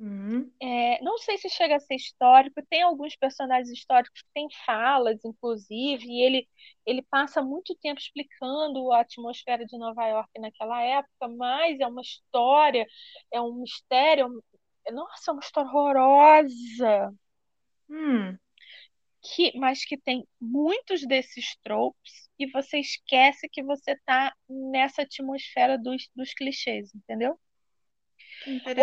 Uhum. 0.02 0.50
É, 0.60 1.00
não 1.00 1.16
sei 1.18 1.38
se 1.38 1.48
chega 1.48 1.76
a 1.76 1.80
ser 1.80 1.94
histórico, 1.94 2.60
tem 2.68 2.82
alguns 2.82 3.14
personagens 3.14 3.70
históricos 3.70 4.20
que 4.20 4.28
têm 4.34 4.48
falas, 4.66 5.24
inclusive, 5.24 6.04
e 6.04 6.20
ele, 6.20 6.48
ele 6.84 7.02
passa 7.02 7.40
muito 7.40 7.72
tempo 7.76 8.00
explicando 8.00 8.90
a 8.90 9.02
atmosfera 9.02 9.64
de 9.64 9.78
Nova 9.78 10.04
York 10.08 10.28
naquela 10.40 10.82
época, 10.82 11.28
mas 11.28 11.78
é 11.78 11.86
uma 11.86 12.02
história, 12.02 12.84
é 13.32 13.40
um 13.40 13.60
mistério, 13.60 14.42
é 14.84 14.90
nossa, 14.90 15.30
é 15.30 15.34
uma 15.34 15.40
história 15.40 15.70
horrorosa. 15.70 17.14
Hum. 17.88 18.36
Que, 19.22 19.56
mas 19.56 19.84
que 19.84 19.96
tem 19.96 20.26
muitos 20.40 21.06
desses 21.06 21.56
tropes 21.62 22.28
e 22.36 22.50
você 22.50 22.80
esquece 22.80 23.48
que 23.48 23.62
você 23.62 23.92
está 23.92 24.34
nessa 24.48 25.02
atmosfera 25.02 25.78
dos, 25.78 26.08
dos 26.16 26.34
clichês, 26.34 26.92
entendeu? 26.92 27.38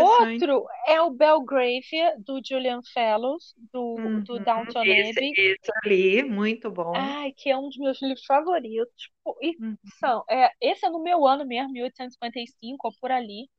Outro 0.01 0.65
é 0.87 1.01
o 1.01 1.11
Belgravia, 1.11 2.15
do 2.19 2.39
Julian 2.43 2.81
Fellows, 2.93 3.53
do, 3.71 3.95
uhum, 3.95 4.23
do 4.23 4.39
Downton 4.39 4.79
Abbey. 4.79 5.33
Esse 5.35 5.71
ali, 5.83 6.23
muito 6.23 6.71
bom. 6.71 6.93
Ai, 6.95 7.33
que 7.35 7.49
é 7.49 7.57
um 7.57 7.67
dos 7.67 7.77
meus 7.77 8.01
livros 8.01 8.25
favoritos. 8.25 9.09
E 9.41 9.55
uhum. 9.61 9.77
são, 9.99 10.23
é, 10.29 10.51
esse 10.61 10.85
é 10.85 10.89
no 10.89 11.01
meu 11.01 11.25
ano 11.25 11.45
mesmo, 11.45 11.71
1855, 11.71 12.87
ou 12.87 12.93
por 12.99 13.11
ali. 13.11 13.49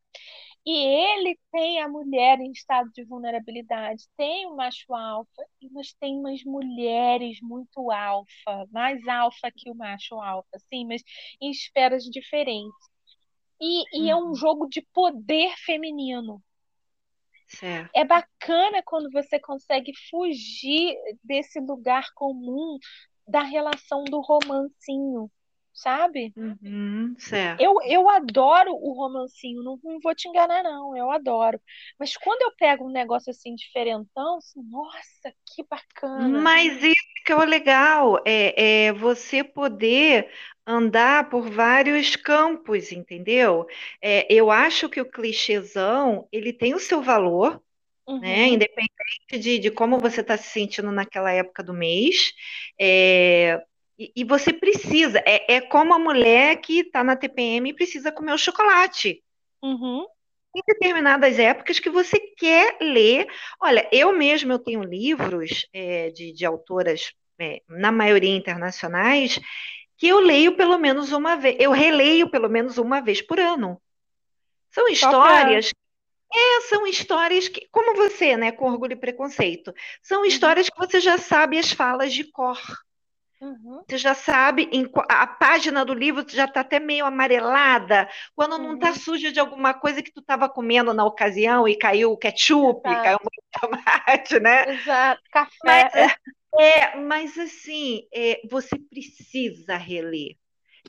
E 0.67 0.77
ele 0.77 1.39
tem 1.51 1.81
a 1.81 1.89
mulher 1.89 2.39
em 2.39 2.53
estado 2.53 2.91
de 2.93 3.03
vulnerabilidade, 3.05 4.05
tem 4.17 4.47
o 4.47 4.55
macho 4.57 4.93
alfa, 4.95 5.43
mas 5.73 5.95
tem 5.95 6.19
umas 6.19 6.45
mulheres 6.45 7.39
muito 7.41 7.91
alfa, 7.91 8.67
mais 8.71 9.07
alfa 9.09 9.51
que 9.57 9.71
o 9.71 9.75
macho 9.75 10.17
alfa, 10.21 10.59
sim, 10.69 10.87
mas 10.87 11.03
em 11.41 11.51
esferas 11.51 12.05
diferentes. 12.05 12.89
E, 13.61 13.85
e 13.92 14.11
é 14.11 14.16
um 14.16 14.29
uhum. 14.29 14.35
jogo 14.35 14.66
de 14.68 14.81
poder 14.92 15.55
feminino. 15.59 16.42
Certo. 17.46 17.90
É 17.94 18.05
bacana 18.05 18.83
quando 18.85 19.11
você 19.11 19.38
consegue 19.38 19.92
fugir 20.09 20.96
desse 21.23 21.61
lugar 21.61 22.07
comum 22.14 22.79
da 23.27 23.42
relação 23.42 24.05
do 24.05 24.20
romancinho, 24.20 25.31
sabe? 25.73 26.33
Uhum, 26.37 27.15
certo. 27.19 27.63
Eu, 27.63 27.77
eu 27.85 28.09
adoro 28.09 28.73
o 28.73 28.93
romancinho, 28.93 29.63
não, 29.63 29.79
não, 29.83 30.01
vou 30.01 30.15
te 30.15 30.29
enganar, 30.29 30.63
não, 30.63 30.97
eu 30.97 31.11
adoro. 31.11 31.61
Mas 31.99 32.17
quando 32.17 32.43
eu 32.43 32.53
pego 32.57 32.87
um 32.87 32.93
negócio 32.93 33.31
assim 33.31 33.55
diferentão, 33.55 34.39
assim, 34.39 34.63
nossa, 34.63 35.33
que 35.47 35.65
bacana. 35.69 36.41
Mas 36.41 36.83
isso 36.83 37.11
que 37.25 37.33
é 37.33 37.37
o 37.37 37.45
legal, 37.45 38.23
é, 38.27 38.87
é 38.87 38.93
você 38.93 39.45
poder 39.45 40.31
andar 40.67 41.29
por 41.29 41.51
vários 41.51 42.17
campos, 42.17 42.93
entendeu? 42.93 43.67
É, 44.01 44.27
eu 44.33 44.51
acho 44.51 44.89
que 44.89 45.01
o 45.01 45.11
clichêzão, 45.11 46.29
ele 46.33 46.53
tem 46.53 46.75
o 46.75 46.79
seu 46.79 47.03
valor, 47.03 47.53
né? 47.53 47.61
uhum. 48.07 48.21
né? 48.21 48.49
Independente 48.49 49.39
de, 49.39 49.59
de 49.59 49.71
como 49.71 49.99
você 49.99 50.21
está 50.21 50.37
se 50.37 50.49
sentindo 50.51 50.91
naquela 50.93 51.33
época 51.33 51.63
do 51.63 51.75
mês. 51.75 52.33
É, 52.79 53.63
e, 54.01 54.13
e, 54.17 54.25
você 54.25 54.51
precisa, 54.51 55.22
é, 55.27 55.57
é 55.57 55.61
como 55.61 55.93
a 55.93 55.99
mulher 55.99 56.57
que 56.57 56.81
está 56.81 57.05
na 57.05 57.14
TPM 57.14 57.68
e 57.68 57.74
precisa 57.74 58.11
comer 58.11 58.33
o 58.33 58.39
chocolate. 58.39 59.22
Uhum. 59.62 60.07
Em 60.57 60.62
determinadas 60.66 61.39
épocas 61.39 61.79
que 61.79 61.91
você 61.91 62.18
quer 62.18 62.79
ler. 62.81 63.27
Olha, 63.61 63.87
eu 63.93 64.11
mesmo 64.11 64.51
eu 64.51 64.59
tenho 64.59 64.83
livros 64.83 65.68
é, 65.70 66.09
de, 66.11 66.33
de 66.33 66.47
autoras, 66.47 67.12
é, 67.39 67.61
na 67.68 67.93
maioria 67.93 68.35
internacionais, 68.35 69.39
que 69.99 70.09
eu 70.09 70.18
leio 70.18 70.57
pelo 70.57 70.79
menos 70.79 71.12
uma 71.12 71.37
vez, 71.37 71.57
eu 71.61 71.70
releio 71.70 72.31
pelo 72.31 72.49
menos 72.49 72.79
uma 72.79 73.03
vez 73.03 73.20
por 73.20 73.39
ano. 73.39 73.79
São 74.70 74.89
histórias. 74.89 75.72
É, 76.33 76.61
são 76.62 76.87
histórias 76.87 77.49
que, 77.49 77.68
como 77.70 77.95
você, 77.97 78.35
né, 78.35 78.51
com 78.51 78.70
orgulho 78.70 78.95
e 78.95 78.97
preconceito, 78.97 79.74
são 80.03 80.20
uhum. 80.20 80.27
histórias 80.27 80.70
que 80.70 80.79
você 80.79 81.01
já 81.01 81.18
sabe 81.18 81.59
as 81.59 81.70
falas 81.70 82.14
de 82.14 82.24
cor. 82.24 82.59
Uhum. 83.41 83.84
Você 83.88 83.99
já 83.99 84.14
sabe, 84.14 84.68
em, 84.72 84.88
a 85.11 85.26
página 85.26 85.84
do 85.84 85.93
livro 85.95 86.24
já 86.28 86.45
está 86.45 86.61
até 86.61 86.78
meio 86.78 87.05
amarelada, 87.05 88.09
quando 88.36 88.57
não 88.57 88.74
está 88.74 88.95
suja 88.95 89.32
de 89.32 89.41
alguma 89.41 89.74
coisa 89.74 90.01
que 90.03 90.12
tu 90.12 90.20
estava 90.20 90.49
comendo 90.49 90.95
na 90.95 91.05
ocasião 91.05 91.66
e 91.66 91.76
caiu 91.76 92.12
o 92.12 92.16
ketchup, 92.16 92.95
Exato. 92.95 93.01
caiu 93.01 93.18
o 93.18 93.30
tomate, 93.61 94.38
né? 94.38 94.64
Exato, 94.64 95.22
café. 95.30 95.51
Mas, 95.64 95.93
é, 95.95 96.16
é, 96.62 96.97
mas 97.01 97.38
assim, 97.38 98.07
é, 98.14 98.41
você 98.51 98.78
precisa 98.78 99.76
reler. 99.76 100.36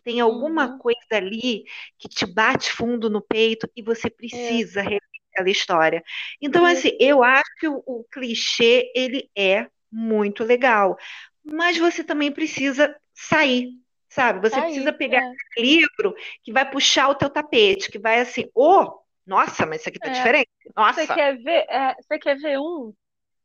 tem 0.04 0.20
alguma 0.20 0.68
Uhum. 0.68 0.78
coisa 0.78 1.00
ali 1.12 1.64
que 2.00 2.10
te 2.10 2.26
bate 2.26 2.72
fundo 2.72 3.10
no 3.10 3.22
peito 3.22 3.70
e 3.76 3.82
você 3.82 4.10
Isso, 4.32 4.70
precisa 4.70 4.82
rever 4.82 5.02
aquela 5.34 5.50
história. 5.50 6.04
Então, 6.42 6.66
assim, 6.66 6.92
eu 7.00 7.24
acho 7.24 7.50
que 7.60 7.68
o, 7.68 7.82
o 7.86 8.04
clichê, 8.12 8.92
ele 8.96 9.30
é 9.38 9.68
muito 9.92 10.44
legal, 10.44 10.98
mas 11.44 11.78
você 11.78 12.04
também 12.04 12.32
precisa 12.32 12.96
sair, 13.14 13.70
sabe? 14.10 14.42
Você 14.42 14.56
Tá 14.56 14.62
precisa 14.62 14.94
pegar 14.94 15.22
É, 15.22 15.34
livro 15.58 16.14
que 16.44 16.52
vai 16.52 16.70
puxar 16.70 17.10
o 17.10 17.16
teu 17.16 17.30
tapete, 17.30 17.92
que 17.92 18.00
vai 18.00 18.20
assim, 18.20 18.50
oh, 18.56 19.00
nossa, 19.26 19.66
mas 19.66 19.82
isso 19.82 19.90
aqui 19.90 20.00
tá 20.00 20.10
é. 20.10 20.14
diferente. 20.14 20.50
Você 20.94 21.06
Nossa. 21.06 21.16
quer 21.16 21.38
ver, 21.42 21.66
é, 21.70 21.96
você 21.96 22.20
quer 22.20 22.38
ver 22.38 22.60
um? 22.60 22.94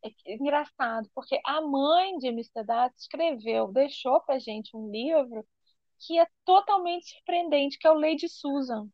É 0.05 0.35
engraçado, 0.35 1.09
porque 1.15 1.41
a 1.45 1.61
mãe 1.63 2.19
de 2.19 2.29
Mr. 2.29 2.65
Darcy 2.65 2.97
escreveu, 3.01 3.69
deixou 3.73 4.21
pra 4.23 4.39
gente 4.39 4.77
um 4.77 4.91
livro 4.91 5.47
que 6.01 6.19
é 6.19 6.27
totalmente 6.45 7.11
surpreendente, 7.11 7.79
que 7.79 7.87
é 7.87 7.91
o 7.91 7.99
Lady 8.01 8.29
Susan. 8.29 8.89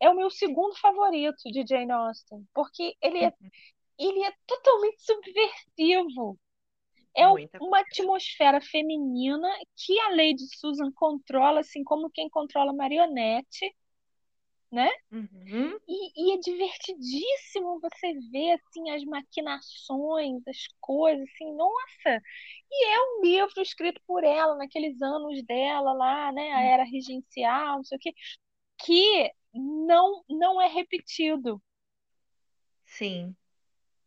É 0.00 0.10
o 0.10 0.16
meu 0.16 0.30
segundo 0.30 0.76
favorito 0.78 1.42
de 1.52 1.64
Jane 1.66 1.92
Austen, 1.92 2.46
porque 2.54 2.96
ele 3.02 3.24
é, 3.24 3.32
ele 3.98 4.24
é 4.24 4.32
totalmente 4.46 5.02
subversivo. 5.02 6.38
É 7.16 7.26
Muita 7.26 7.58
uma 7.60 7.80
coisa. 7.80 7.80
atmosfera 7.80 8.60
feminina 8.60 9.48
que 9.76 9.98
a 10.00 10.10
Lady 10.10 10.46
Susan 10.58 10.90
controla, 10.92 11.60
assim 11.60 11.84
como 11.84 12.10
quem 12.10 12.28
controla 12.30 12.72
marionete, 12.72 13.74
né? 14.72 14.88
Uhum. 15.12 15.78
E, 15.88 16.32
e 16.32 16.34
é 16.34 16.38
divertidíssimo 16.40 17.80
você 17.80 18.14
ver 18.30 18.52
assim 18.52 18.90
as 18.90 19.04
maquinações, 19.04 20.42
as 20.46 20.58
coisas, 20.80 21.28
assim, 21.34 21.52
nossa! 21.56 22.22
E 22.70 22.86
é 22.86 23.00
um 23.00 23.22
livro 23.22 23.60
escrito 23.62 24.00
por 24.06 24.22
ela 24.24 24.56
naqueles 24.56 25.00
anos 25.02 25.42
dela 25.44 25.92
lá, 25.92 26.32
né? 26.32 26.52
A 26.52 26.62
era 26.62 26.84
regencial, 26.84 27.78
não 27.78 27.84
sei 27.84 27.98
o 27.98 28.00
quê, 28.00 28.14
que 28.78 29.32
não 29.54 30.24
não 30.28 30.60
é 30.62 30.68
repetido, 30.68 31.62
Sim. 32.84 33.36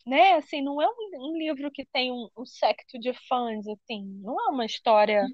Né? 0.05 0.33
Assim, 0.35 0.61
não 0.61 0.81
é 0.81 0.87
um, 0.87 1.33
um 1.33 1.37
livro 1.37 1.71
que 1.71 1.85
tem 1.85 2.11
um, 2.11 2.29
um 2.37 2.45
séquito 2.45 2.99
de 2.99 3.13
fãs, 3.27 3.67
assim, 3.67 4.03
não 4.23 4.35
é 4.47 4.51
uma 4.51 4.65
história 4.65 5.27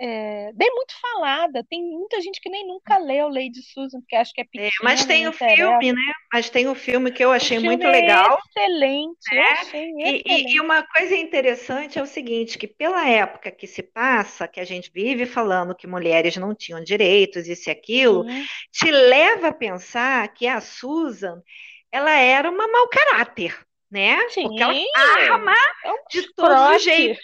é, 0.00 0.52
bem 0.54 0.70
muito 0.74 0.94
falada. 1.00 1.64
Tem 1.68 1.82
muita 1.82 2.20
gente 2.20 2.40
que 2.40 2.50
nem 2.50 2.66
nunca 2.66 2.98
leu 2.98 3.28
Lady 3.28 3.62
Susan, 3.62 4.00
porque 4.00 4.16
acha 4.16 4.32
que 4.34 4.40
é 4.42 4.44
É, 4.56 4.68
mas 4.82 5.04
pequena, 5.04 5.06
tem 5.06 5.28
o 5.28 5.32
interessa. 5.32 5.32
filme, 5.32 5.92
né? 5.92 6.02
Mas 6.32 6.50
tem 6.50 6.68
o 6.68 6.74
filme 6.74 7.12
que 7.12 7.24
eu 7.24 7.32
achei 7.32 7.58
muito 7.60 7.86
é 7.86 7.88
legal. 7.88 8.36
excelente, 8.36 9.34
eu 9.34 9.44
achei 9.50 9.90
E, 10.04 10.22
e- 10.26 10.56
e 10.56 10.60
excelente. 10.60 10.62
uma 10.62 10.82
coisa 10.86 11.14
interessante 11.16 11.98
é 11.98 12.02
o 12.02 12.06
seguinte, 12.06 12.58
que 12.58 12.66
pela 12.68 13.08
época 13.08 13.50
que 13.50 13.66
se 13.66 13.82
passa, 13.82 14.48
que 14.48 14.60
a 14.60 14.64
gente 14.64 14.90
vive 14.92 15.26
falando 15.26 15.74
que 15.74 15.86
mulheres 15.86 16.36
não 16.36 16.54
tinham 16.54 16.82
direitos, 16.82 17.48
isso 17.48 17.68
e 17.68 17.72
aquilo, 17.72 18.24
Sim, 18.24 18.48
te 18.72 18.90
leva 18.90 19.48
a 19.48 19.52
pensar 19.54 20.32
que 20.34 20.46
a 20.46 20.60
Susan, 20.60 21.42
ela 21.92 22.12
era 22.12 22.50
uma 22.50 22.68
mau 22.68 22.88
caráter, 22.88 23.56
né? 23.90 24.16
Porque 24.40 24.62
ela 24.62 24.72
sim, 24.72 24.84
arma 24.94 25.54
é 25.82 25.92
um 25.92 25.98
de 26.10 26.18
escrote. 26.18 26.84
jeitos. 26.84 27.18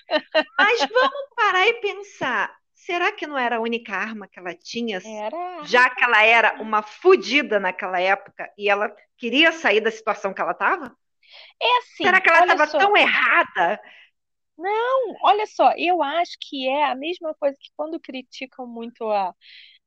Mas 0.58 0.80
vamos 0.80 1.34
parar 1.36 1.66
e 1.68 1.74
pensar, 1.80 2.56
será 2.74 3.12
que 3.12 3.26
não 3.26 3.38
era 3.38 3.56
a 3.56 3.60
única 3.60 3.94
arma 3.96 4.28
que 4.28 4.38
ela 4.38 4.54
tinha, 4.54 5.02
Era 5.04 5.44
já 5.60 5.90
que 5.90 6.04
ela 6.04 6.22
era 6.24 6.60
uma 6.62 6.82
fodida 6.82 7.60
naquela 7.60 8.00
época 8.00 8.52
e 8.58 8.68
ela 8.70 8.94
queria 9.18 9.52
sair 9.52 9.80
da 9.80 9.90
situação 9.90 10.34
que 10.34 10.40
ela 10.42 10.52
estava? 10.52 10.96
É 11.60 11.66
Será 12.00 12.20
assim, 12.20 12.20
que 12.20 12.28
ela 12.28 12.40
estava 12.40 12.66
tão 12.76 12.96
errada? 12.96 13.80
não, 14.56 15.16
olha 15.22 15.46
só, 15.46 15.72
eu 15.76 16.02
acho 16.02 16.36
que 16.40 16.68
é 16.68 16.84
a 16.86 16.94
mesma 16.94 17.34
coisa 17.34 17.56
que 17.60 17.70
quando 17.76 17.98
criticam 18.00 18.66
muito 18.66 19.08
a, 19.10 19.34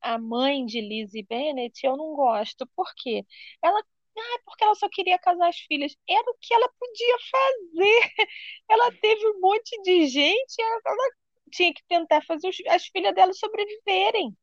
a 0.01 0.17
mãe 0.19 0.65
de 0.65 0.82
Lizzie 0.82 1.23
Bennet, 1.23 1.86
eu 1.86 1.97
não 1.97 2.15
gosto. 2.15 2.67
Por 2.75 2.88
quê? 2.97 3.25
Ela, 3.63 3.84
ah, 4.22 4.39
porque 4.45 4.63
ela 4.63 4.76
só 4.76 4.88
queria 4.89 5.20
casar 5.20 5.49
as 5.49 5.57
filhas. 5.59 5.95
Era 6.09 6.30
o 6.32 6.36
que 6.41 6.53
ela 6.53 6.70
podia 6.80 7.18
fazer. 7.32 8.01
Ela 8.70 8.91
teve 9.01 9.28
um 9.30 9.39
monte 9.41 9.82
de 9.84 10.07
gente, 10.07 10.61
ela, 10.61 10.82
ela 10.86 11.09
tinha 11.51 11.74
que 11.74 11.82
tentar 11.88 12.22
fazer 12.26 12.49
os- 12.49 12.57
as 12.70 12.86
filhas 12.88 13.15
dela 13.15 13.34
sobreviverem. 13.34 14.36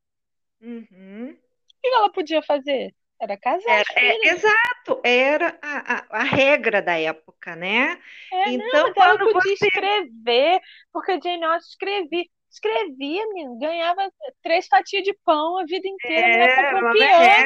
Uhum. 0.61 1.37
O 1.77 1.81
que 1.81 1.87
ela 1.87 2.11
podia 2.11 2.41
fazer? 2.43 2.93
Era 3.21 3.37
casar 3.37 3.79
Era, 3.79 3.85
é, 3.95 4.27
exato, 4.29 5.01
era 5.03 5.57
a, 5.61 6.17
a, 6.17 6.21
a 6.21 6.23
regra 6.23 6.81
da 6.81 6.97
época, 6.99 7.55
né? 7.55 7.99
É, 8.31 8.51
não, 8.53 8.83
Então, 8.83 8.93
ela 9.01 9.17
quando 9.17 9.19
podia 9.19 9.53
você. 9.53 9.53
escrever, 9.53 10.59
porque 10.91 11.11
a 11.13 11.19
Jane 11.21 11.43
Austen 11.45 11.69
escrevia, 11.71 12.25
escrevia, 12.51 13.27
menino, 13.29 13.57
ganhava 13.59 14.11
três 14.41 14.67
fatias 14.67 15.03
de 15.03 15.13
pão 15.23 15.57
a 15.59 15.65
vida 15.65 15.87
inteira, 15.87 16.29
É, 16.29 16.71
um 16.71 16.79
ela 16.79 16.93
é. 17.01 17.45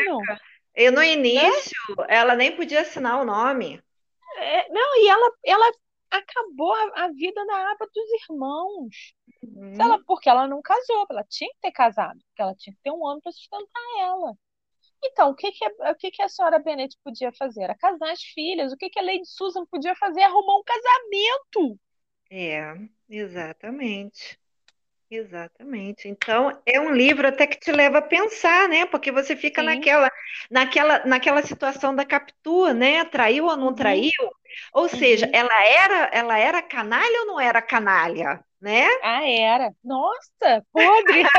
E 0.76 0.90
no 0.92 1.04
né? 1.32 1.44
início, 1.44 1.78
ela 2.08 2.36
nem 2.36 2.56
podia 2.56 2.82
assinar 2.82 3.20
o 3.22 3.26
nome. 3.26 3.82
É, 4.38 4.70
não, 4.70 4.96
e 5.04 5.08
ela, 5.10 5.32
ela 5.46 5.72
acabou 6.12 6.74
a, 6.74 7.06
a 7.06 7.12
vida 7.12 7.46
da 7.46 7.72
aba 7.72 7.86
dos 7.94 8.10
irmãos. 8.30 9.14
Se 9.74 9.84
ela, 9.84 10.00
Uhum. 10.00 10.06
porque 10.06 10.30
ela 10.30 10.48
não 10.48 10.62
casou, 10.62 11.08
ela 11.10 11.24
tinha 11.26 11.50
que 11.52 11.60
ter 11.62 11.72
casado, 11.72 12.20
porque 12.30 12.42
ela 12.42 12.56
tinha 12.56 12.76
que 12.76 12.82
ter 12.84 12.92
um 12.92 13.04
homem 13.04 13.22
para 13.22 13.32
sustentar 13.32 13.82
ela. 14.02 14.36
Então, 15.04 15.32
o 15.32 15.36
que 15.36 15.52
que, 15.52 15.66
a- 15.66 15.92
o 15.94 15.96
que 15.96 16.12
que 16.12 16.22
a 16.24 16.30
senhora 16.30 16.60
Bennet 16.60 16.98
podia 17.04 17.32
fazer? 17.34 17.64
Era 17.64 17.76
casar 17.78 18.12
as 18.12 18.24
filhas. 18.24 18.74
O 18.74 18.78
que 18.78 18.90
que 18.90 19.00
a 19.00 19.04
Lady 19.04 19.26
Susan 19.28 19.66
podia 19.68 19.96
fazer? 19.98 20.24
Arrumar 20.24 20.58
um 20.60 20.64
casamento. 20.66 21.80
É, 22.32 22.90
exatamente. 23.10 24.40
Exatamente. 25.12 26.08
Então, 26.08 26.62
é 26.66 26.80
um 26.80 26.92
livro 26.94 27.28
até 27.28 27.48
que 27.48 27.60
te 27.60 27.72
leva 27.72 27.98
a 27.98 28.02
pensar, 28.02 28.70
né? 28.70 28.86
Porque 28.86 29.12
você 29.12 29.36
fica 29.36 29.62
Sim. 29.62 29.64
naquela, 29.64 30.10
naquela, 30.52 31.04
naquela 31.06 31.42
situação 31.42 31.96
da 31.96 32.06
Capitu, 32.06 32.72
né? 32.74 33.04
Traiu 33.06 33.46
ou 33.46 33.58
não 33.58 33.74
Uhum, 33.74 33.74
traiu? 33.74 34.12
Ou 34.74 34.88
seja, 34.88 35.28
uhum. 35.28 35.34
ela 35.34 35.52
era, 35.66 36.10
ela 36.14 36.38
era 36.38 36.62
canalha 36.62 37.22
ou 37.22 37.26
não 37.28 37.40
era 37.40 37.60
canalha, 37.62 38.44
né? 38.62 38.88
Ah, 39.02 39.22
era. 39.28 39.74
Nossa, 39.84 40.66
podre. 40.72 41.30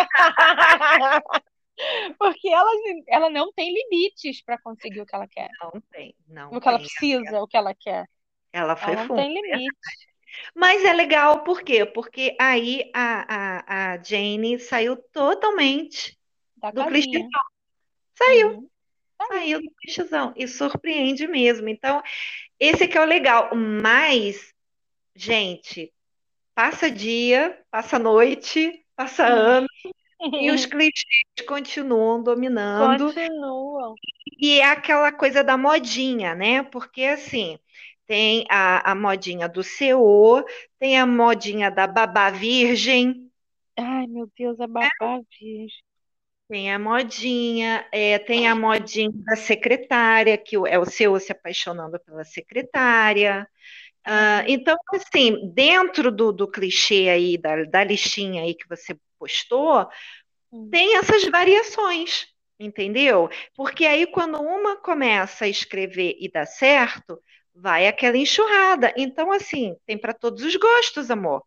Porque 2.18 2.49
ela, 2.49 2.71
ela 3.09 3.31
não 3.31 3.53
tem 3.53 3.73
limites 3.73 4.43
para 4.43 4.61
conseguir 4.61 5.01
o 5.01 5.07
que 5.07 5.14
ela 5.14 5.29
quer. 5.29 5.51
Não 5.61 5.81
tem, 5.91 6.14
não 6.29 6.55
O 6.55 6.61
que 6.61 6.68
ela 6.68 6.81
tem. 6.81 6.81
precisa, 6.81 7.43
o 7.43 7.49
que 7.49 7.57
ela 7.57 7.75
quer. 7.75 8.07
Ela 8.53 8.77
Ela 8.81 8.95
foi 8.95 8.97
não 8.97 9.09
fundo. 9.09 9.12
tem 9.12 9.35
limite 9.35 9.77
Mas 10.55 10.85
é 10.85 10.93
legal, 10.93 11.45
por 11.45 11.62
quê? 11.62 11.85
Porque 11.85 12.37
aí 12.39 12.91
a, 12.95 13.93
a, 13.93 13.93
a 13.95 14.03
Jane 14.03 14.59
saiu 14.59 14.97
totalmente 15.12 16.18
da 16.57 16.70
do 16.70 16.85
clichê, 16.87 17.11
casinha. 17.11 17.28
saiu, 18.16 18.49
Uhum. 18.51 18.70
Tá 19.18 19.26
saiu 19.28 19.61
do 19.61 19.70
clichêzão 19.72 20.33
e 20.37 20.49
surpreende 20.49 21.26
mesmo. 21.26 21.68
Então, 21.68 22.03
esse 22.59 22.89
que 22.89 22.97
é 22.97 23.01
o 23.01 23.05
legal. 23.05 23.55
Mas, 23.55 24.55
gente, 25.14 25.93
passa 26.55 26.91
dia, 26.91 27.59
passa 27.70 27.99
noite, 27.99 28.85
passa 28.97 29.26
ano 29.26 29.66
e 30.41 30.51
os 30.51 30.64
clichês 30.66 31.47
continuam 31.47 32.22
dominando. 32.22 33.12
Continuam. 33.12 33.95
E 34.41 34.59
é 34.59 34.64
aquela 34.64 35.12
coisa 35.12 35.45
da 35.45 35.57
modinha, 35.57 36.35
né? 36.35 36.62
Porque 36.62 37.05
assim, 37.05 37.59
tem 38.11 38.45
a, 38.51 38.91
a 38.93 38.95
modinha 38.97 39.49
do 39.49 39.63
CO, 39.63 40.45
tem 40.81 40.99
a 40.99 41.07
modinha 41.07 41.71
da 41.71 41.87
babá 41.87 42.31
virgem, 42.31 43.31
Ai, 43.77 44.07
meu 44.07 44.31
Deus, 44.37 44.61
a 44.61 44.67
babá 44.69 45.21
virgem. 45.41 45.83
tem 46.49 46.73
a 46.73 46.79
modinha, 46.79 47.87
é, 47.93 48.19
tem 48.19 48.49
a 48.49 48.55
modinha 48.57 49.11
da 49.25 49.37
secretária, 49.37 50.37
que 50.37 50.57
é 50.67 50.79
o 50.79 50.85
CO 50.87 51.19
se 51.21 51.31
apaixonando 51.33 51.99
pela 52.01 52.25
secretária. 52.25 53.49
Uhum. 54.07 54.45
então, 54.47 54.77
assim, 54.95 55.53
dentro 55.55 56.11
do, 56.11 56.33
do 56.33 56.49
clichê 56.51 57.09
aí, 57.09 57.39
da, 57.39 57.65
da 57.65 57.85
listinha 57.85 58.43
aí 58.43 58.55
que 58.55 58.69
você 58.69 58.97
postou, 59.19 59.87
Hum. 60.53 60.71
tem 60.71 60.97
essas 60.99 61.25
variações, 61.27 62.27
entendeu? 62.59 63.29
Porque 63.57 63.87
aí 63.87 64.07
quando 64.07 64.41
uma 64.41 64.77
começa 64.79 65.45
a 65.47 65.49
escrever 65.49 66.17
e 66.21 66.31
dá 66.31 66.47
certo, 66.47 67.23
vai 67.55 67.86
aquela 67.86 68.16
enxurrada. 68.16 68.92
Então, 68.96 69.32
assim, 69.32 69.76
tem 69.86 69.98
para 69.98 70.14
todos 70.14 70.44
os 70.44 70.57
gostos, 70.57 71.11
amor. 71.11 71.44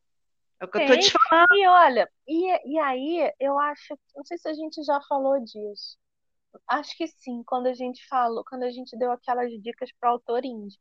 É 0.59 0.65
o 0.65 0.67
que 0.67 0.77
eu 0.77 0.85
tô 0.85 0.97
te 0.97 1.11
Tem. 1.11 1.11
falando. 1.11 1.53
E 1.55 1.67
olha, 1.67 2.09
e, 2.27 2.73
e 2.73 2.79
aí 2.79 3.31
eu 3.39 3.59
acho, 3.59 3.97
não 4.15 4.23
sei 4.25 4.37
se 4.37 4.47
a 4.47 4.53
gente 4.53 4.83
já 4.83 4.99
falou 5.07 5.39
disso. 5.43 5.97
Acho 6.67 6.95
que 6.97 7.07
sim, 7.07 7.43
quando 7.45 7.67
a 7.67 7.73
gente 7.73 8.05
falou, 8.07 8.43
quando 8.45 8.63
a 8.63 8.71
gente 8.71 8.97
deu 8.97 9.11
aquelas 9.11 9.51
dicas 9.61 9.91
para 9.99 10.09
autor 10.09 10.45
indie. 10.45 10.77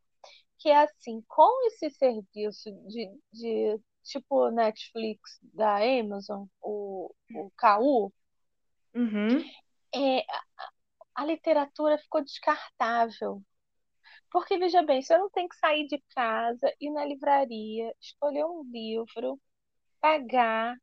Que 0.59 0.69
é 0.69 0.77
assim, 0.83 1.23
com 1.27 1.67
esse 1.67 1.89
serviço 1.91 2.71
de, 2.87 3.09
de 3.33 3.81
tipo 4.03 4.49
Netflix 4.51 5.39
da 5.53 5.77
Amazon, 5.77 6.45
o, 6.61 7.13
o 7.35 7.51
KU, 7.57 8.13
Uhum, 8.95 9.43
é, 9.95 10.23
a 11.15 11.25
literatura 11.25 11.97
ficou 11.97 12.23
descartável. 12.23 13.41
Porque, 14.33 14.57
veja 14.57 14.81
bem, 14.83 15.01
você 15.01 15.17
não 15.17 15.29
tem 15.29 15.47
que 15.47 15.55
sair 15.57 15.87
de 15.87 16.01
casa, 16.15 16.73
ir 16.81 16.91
na 16.91 17.05
livraria, 17.05 17.93
escolher 18.01 18.45
um 18.45 18.63
livro, 18.63 19.39
pagar, 20.01 20.75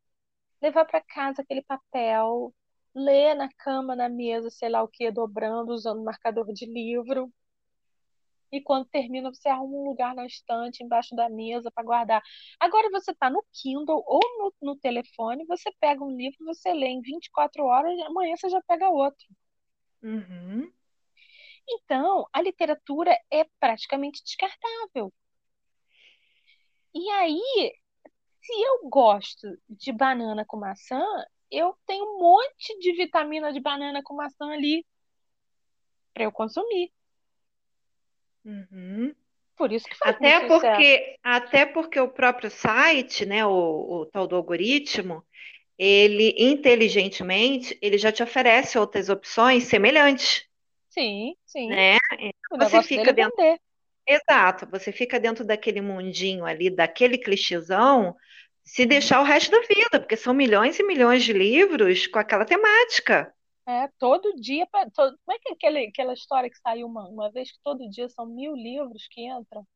levar 0.62 0.84
para 0.86 1.02
casa 1.02 1.42
aquele 1.42 1.62
papel. 1.62 2.54
lê 2.94 3.34
na 3.34 3.48
cama, 3.58 3.96
na 3.96 4.08
mesa, 4.08 4.50
sei 4.50 4.68
lá 4.70 4.82
o 4.82 4.88
que, 4.88 5.10
dobrando, 5.12 5.72
usando 5.72 6.04
marcador 6.04 6.52
de 6.52 6.66
livro. 6.66 7.32
E 8.52 8.60
quando 8.60 8.86
termina, 8.88 9.32
você 9.32 9.48
arruma 9.48 9.76
um 9.78 9.84
lugar 9.84 10.14
na 10.14 10.26
estante, 10.26 10.82
embaixo 10.84 11.14
da 11.16 11.28
mesa, 11.28 11.70
para 11.72 11.84
guardar. 11.84 12.22
Agora 12.60 12.90
você 12.90 13.12
está 13.12 13.30
no 13.30 13.44
Kindle 13.52 14.02
ou 14.06 14.20
no, 14.38 14.54
no 14.62 14.76
telefone, 14.76 15.44
você 15.46 15.72
pega 15.80 16.04
um 16.04 16.16
livro, 16.16 16.44
você 16.44 16.72
lê 16.72 16.88
em 16.88 17.00
24 17.00 17.64
horas, 17.64 17.98
amanhã 18.02 18.36
você 18.36 18.48
já 18.48 18.60
pega 18.62 18.88
outro. 18.90 19.26
Uhum. 20.02 20.72
Então, 21.68 22.26
a 22.32 22.42
literatura 22.42 23.16
é 23.30 23.44
praticamente 23.58 24.22
descartável. 24.24 25.12
E 26.94 27.08
aí, 27.10 27.72
se 28.42 28.52
eu 28.52 28.88
gosto 28.88 29.46
de 29.68 29.92
banana 29.92 30.44
com 30.44 30.56
maçã, 30.56 31.00
eu 31.50 31.76
tenho 31.86 32.04
um 32.04 32.18
monte 32.18 32.78
de 32.78 32.92
vitamina 32.92 33.52
de 33.52 33.60
banana 33.60 34.02
com 34.02 34.14
maçã 34.14 34.50
ali 34.52 34.84
para 36.12 36.24
eu 36.24 36.32
consumir. 36.32 36.92
Uhum. 38.44 39.14
Por 39.56 39.72
isso 39.72 39.86
que 39.88 39.96
faz 39.96 40.16
Até 40.16 40.40
porque, 40.40 40.96
sucesso. 40.96 41.18
até 41.22 41.66
porque 41.66 42.00
o 42.00 42.08
próprio 42.08 42.50
site, 42.50 43.26
né, 43.26 43.44
o, 43.44 44.00
o 44.00 44.06
tal 44.06 44.26
do 44.26 44.34
algoritmo, 44.34 45.24
ele 45.78 46.34
inteligentemente, 46.38 47.78
ele 47.80 47.98
já 47.98 48.10
te 48.10 48.22
oferece 48.22 48.78
outras 48.78 49.08
opções 49.08 49.64
semelhantes, 49.64 50.46
Sim, 50.90 51.36
sim. 51.46 51.68
né? 51.68 51.96
O 52.50 52.58
Você 52.58 52.82
fica 52.82 53.10
é 53.10 53.14
dentro, 53.14 53.36
vender. 53.36 53.60
exato, 54.06 54.66
você 54.70 54.92
fica 54.92 55.20
dentro 55.20 55.44
daquele 55.44 55.80
mundinho 55.82 56.44
ali, 56.46 56.70
daquele 56.70 57.18
clichêzão, 57.18 58.16
se 58.64 58.86
deixar 58.86 59.20
o 59.20 59.24
resto 59.24 59.50
da 59.52 59.60
vida, 59.62 60.00
porque 60.00 60.16
são 60.16 60.34
milhões 60.34 60.78
e 60.78 60.84
milhões 60.84 61.24
de 61.24 61.32
livros 61.34 62.06
com 62.08 62.18
aquela 62.18 62.44
temática. 62.46 63.34
É, 63.66 63.88
todo 63.98 64.34
dia. 64.36 64.66
todo- 64.94 65.16
Como 65.24 65.36
é 65.36 65.38
que 65.38 65.50
é 65.50 65.52
aquele, 65.54 65.86
aquela 65.88 66.12
história 66.14 66.50
que 66.50 66.58
saiu 66.58 66.86
uma, 66.86 67.08
uma 67.08 67.30
vez 67.30 67.52
que 67.52 67.58
todo 67.62 67.88
dia 67.90 68.08
são 68.08 68.26
mil 68.26 68.54
livros 68.54 69.06
que 69.10 69.22
entram 69.28 69.66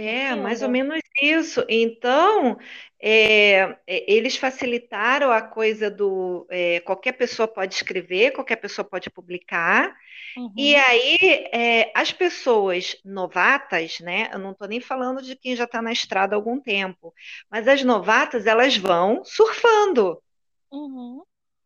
É, 0.00 0.36
mais 0.36 0.62
ou 0.62 0.68
menos 0.68 1.00
isso. 1.20 1.64
Então, 1.68 2.56
é, 3.02 3.76
é, 3.86 4.12
eles 4.12 4.36
facilitaram 4.36 5.32
a 5.32 5.42
coisa 5.42 5.90
do 5.90 6.46
é, 6.50 6.78
qualquer 6.80 7.12
pessoa 7.12 7.48
pode 7.48 7.74
escrever, 7.74 8.30
qualquer 8.32 8.56
pessoa 8.56 8.84
pode 8.88 9.10
publicar. 9.10 9.92
E 10.56 10.74
Uhum, 10.74 10.76
aí, 10.76 11.16
é, 11.52 11.92
as 11.96 12.12
pessoas 12.12 12.96
novatas, 13.04 14.00
né? 14.00 14.30
Eu 14.32 14.38
não 14.40 14.52
estou 14.52 14.68
nem 14.68 14.80
falando 14.80 15.22
de 15.22 15.36
quem 15.36 15.56
já 15.56 15.64
está 15.64 15.82
na 15.82 15.92
estrada 15.92 16.36
há 16.36 16.38
algum 16.38 16.60
tempo, 16.60 17.14
mas 17.50 17.68
as 17.68 17.82
novatas, 17.84 18.46
elas 18.46 18.76
vão 18.76 19.24
surfando. 19.24 20.22
uhum. 20.70 21.22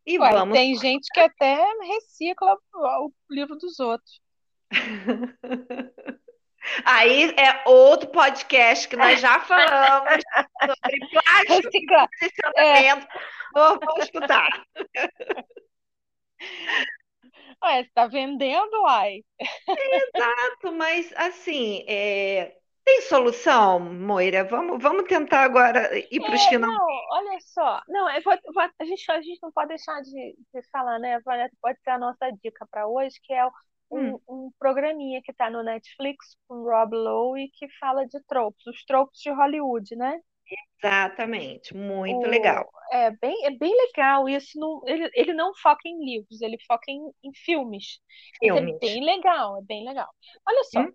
E 0.06 0.18
Ué, 0.18 0.40
e 0.40 0.44
vamos. 0.44 0.52
tem 0.52 0.76
gente 0.76 1.08
que 1.12 1.20
até 1.20 1.56
recicla 1.86 2.56
o 2.74 3.08
o 3.08 3.12
livro 3.30 3.56
dos 3.56 3.80
outros. 3.80 4.20
Aí 6.84 7.30
é 7.38 7.62
outro 7.68 8.08
podcast 8.10 8.88
que 8.88 8.96
nós 8.96 9.20
já 9.20 9.40
falamos 9.40 10.22
sobre 10.60 11.08
plástico 11.10 11.52
e 11.52 11.56
Reciclar. 11.62 12.08
É, 12.56 12.94
vamos 13.54 13.98
escutar. 14.04 14.48
ué, 17.64 17.84
você 17.84 17.90
tá 17.94 18.06
vendendo, 18.06 18.82
uai. 18.82 19.20
Exato, 19.68 20.72
mas 20.72 21.12
assim, 21.16 21.84
é, 21.88 22.56
tem 22.84 23.00
solução, 23.02 23.78
Moira? 23.80 24.44
Vamos, 24.44 24.82
vamos 24.82 25.04
tentar 25.04 25.42
agora 25.42 25.88
ir 26.10 26.20
para 26.20 26.34
os 26.34 26.40
É, 26.46 26.48
final. 26.48 26.70
não, 26.70 26.86
olha 27.10 27.38
só. 27.40 27.80
Não, 27.88 28.06
vou- 28.22 28.38
vou- 28.54 28.62
a 28.80 28.84
gente, 28.84 29.10
a 29.10 29.20
gente 29.22 29.38
não 29.42 29.52
pode 29.52 29.68
deixar 29.68 30.00
de, 30.02 30.10
de 30.54 30.62
falar, 30.70 30.98
né? 30.98 31.20
Vanessa, 31.24 31.54
pode 31.60 31.78
ser 31.82 31.90
a 31.90 31.98
nossa 31.98 32.30
dica 32.42 32.66
para 32.70 32.86
hoje, 32.86 33.16
que 33.22 33.32
é 33.32 33.44
um, 33.92 34.18
Hum, 34.18 34.20
um 34.28 34.52
programinha 34.58 35.22
que 35.22 35.32
está 35.32 35.50
no 35.50 35.62
Netflix 35.64 36.36
com 36.48 36.62
Rob 36.64 36.96
Lowe 36.96 37.50
que 37.54 37.68
fala 37.80 38.06
de 38.06 38.20
tropos, 38.24 38.66
os 38.66 38.84
tropos 38.84 39.20
de 39.20 39.30
Hollywood, 39.30 39.96
né? 39.96 40.20
exatamente, 40.78 41.74
muito 41.76 42.26
O, 42.26 42.28
legal. 42.28 42.70
é 42.92 43.10
bem, 43.12 43.46
é 43.46 43.50
bem 43.50 43.74
legal 43.86 44.28
isso. 44.28 44.58
Não, 44.58 44.82
ele, 44.86 45.10
ele 45.14 45.32
não 45.34 45.54
foca 45.56 45.88
em 45.88 46.04
livros, 46.04 46.40
ele 46.42 46.58
foca 46.66 46.90
em, 46.90 47.00
em 47.24 47.32
filmes. 47.34 48.00
É 48.52 48.60
Filmes. 48.60 48.80
bem 48.80 49.04
legal, 49.04 49.58
é 49.58 49.62
bem 49.62 49.84
legal. 49.86 50.08
Olha 50.46 50.64
só, 50.64 50.80
Hum, 50.80 50.94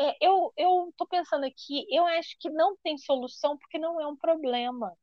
é, 0.00 0.16
eu, 0.26 0.52
eu 0.56 0.92
tô 0.98 1.06
pensando 1.08 1.44
aqui, 1.46 1.86
eu 1.90 2.06
acho 2.06 2.36
que 2.40 2.50
não 2.50 2.76
tem 2.84 2.98
solução 2.98 3.58
porque 3.58 3.78
não 3.78 4.00
é 4.00 4.06
um 4.08 4.16
problema. 4.16 4.96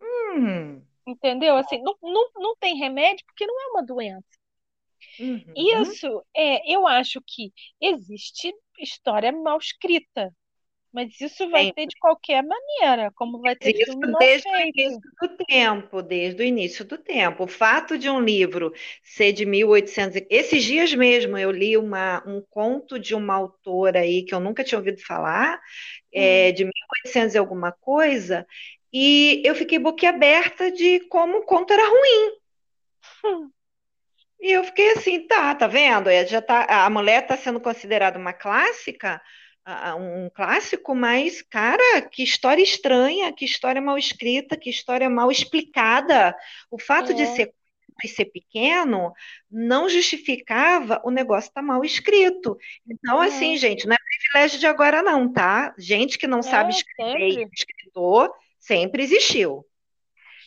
hum, 0.00 0.84
Entendeu? 1.06 1.56
Assim, 1.56 1.80
não, 1.82 1.96
não, 2.02 2.30
não 2.36 2.56
tem 2.56 2.76
remédio 2.76 3.24
porque 3.26 3.46
não 3.46 3.58
é 3.60 3.66
uma 3.72 3.84
doença. 3.84 4.26
Uhum. 5.18 5.96
Isso 5.96 6.24
é, 6.36 6.72
eu 6.74 6.86
acho 6.86 7.20
que 7.26 7.52
existe 7.80 8.52
história 8.78 9.32
mal 9.32 9.58
escrita, 9.58 10.34
mas 10.92 11.20
isso 11.20 11.50
vai 11.50 11.66
ter 11.68 11.86
de 11.88 11.96
qualquer 11.98 12.42
maneira, 12.44 13.12
como 13.14 13.40
vai 13.40 13.56
ter 13.56 13.72
isso 13.76 13.96
desde 14.18 14.46
o 14.54 14.60
início 14.60 15.00
do 15.20 15.36
tempo, 15.46 16.02
desde 16.02 16.42
o 16.42 16.46
início 16.46 16.84
do 16.84 16.98
tempo. 16.98 17.44
O 17.44 17.46
fato 17.48 17.96
de 17.98 18.10
um 18.10 18.20
livro 18.20 18.72
ser 19.02 19.32
de 19.32 19.46
1800, 19.46 20.16
e- 20.16 20.26
esses 20.30 20.62
dias 20.64 20.92
mesmo 20.94 21.38
eu 21.38 21.50
li 21.50 21.76
uma, 21.76 22.22
um 22.26 22.42
conto 22.50 22.98
de 22.98 23.14
uma 23.14 23.34
autora 23.34 24.00
aí 24.00 24.24
que 24.24 24.34
eu 24.34 24.40
nunca 24.40 24.64
tinha 24.64 24.78
ouvido 24.78 25.00
falar, 25.02 25.60
Hum, 26.16 26.38
é, 26.38 26.52
de 26.52 26.64
1800 26.64 27.34
e 27.34 27.38
alguma 27.38 27.72
coisa, 27.72 28.46
e 28.92 29.42
eu 29.44 29.54
fiquei 29.54 29.78
boquiaberta 29.78 30.70
de 30.72 31.00
como 31.08 31.38
o 31.38 31.44
conto 31.46 31.72
era 31.72 31.88
ruim. 31.88 32.38
hum, 33.22 33.52
E 34.44 34.52
eu 34.52 34.62
fiquei 34.62 34.92
assim, 34.92 35.26
tá, 35.26 35.54
tá 35.54 35.66
vendo? 35.66 36.10
É, 36.10 36.26
Já 36.26 36.42
tá, 36.42 36.66
a 36.84 36.90
mulher 36.90 37.22
está 37.22 37.34
sendo 37.34 37.58
considerada 37.58 38.18
uma 38.18 38.34
clássica, 38.34 39.18
um 39.96 40.28
clássico, 40.28 40.94
mas, 40.94 41.40
cara, 41.40 42.02
que 42.02 42.22
história 42.22 42.62
estranha, 42.62 43.32
que 43.32 43.46
história 43.46 43.80
mal 43.80 43.96
escrita, 43.96 44.54
que 44.54 44.68
história 44.68 45.08
mal 45.08 45.30
explicada. 45.30 46.36
O 46.70 46.78
fato 46.78 47.14
de 47.14 47.22
é, 47.22 47.26
ser 47.26 47.46
curto 47.46 47.56
e 48.04 48.08
ser 48.08 48.26
pequeno 48.26 49.14
não 49.50 49.88
justificava 49.88 51.00
o 51.06 51.10
negócio 51.10 51.48
estar 51.48 51.62
mal 51.62 51.82
escrito. 51.82 52.58
Então, 52.86 53.22
assim, 53.22 53.52
não, 53.52 53.56
gente, 53.56 53.86
não 53.86 53.94
é 53.94 53.98
privilégio 53.98 54.58
de 54.60 54.66
agora, 54.66 55.02
não, 55.02 55.32
tá? 55.32 55.74
Gente 55.78 56.18
que 56.18 56.26
não 56.26 56.42
sabe 56.42 56.68
é 56.68 56.76
escrever 56.76 57.30
e 57.30 57.38
é 57.38 57.40
sempre. 57.40 57.56
escritor 57.56 58.30
sempre 58.60 59.02
existiu. 59.02 59.64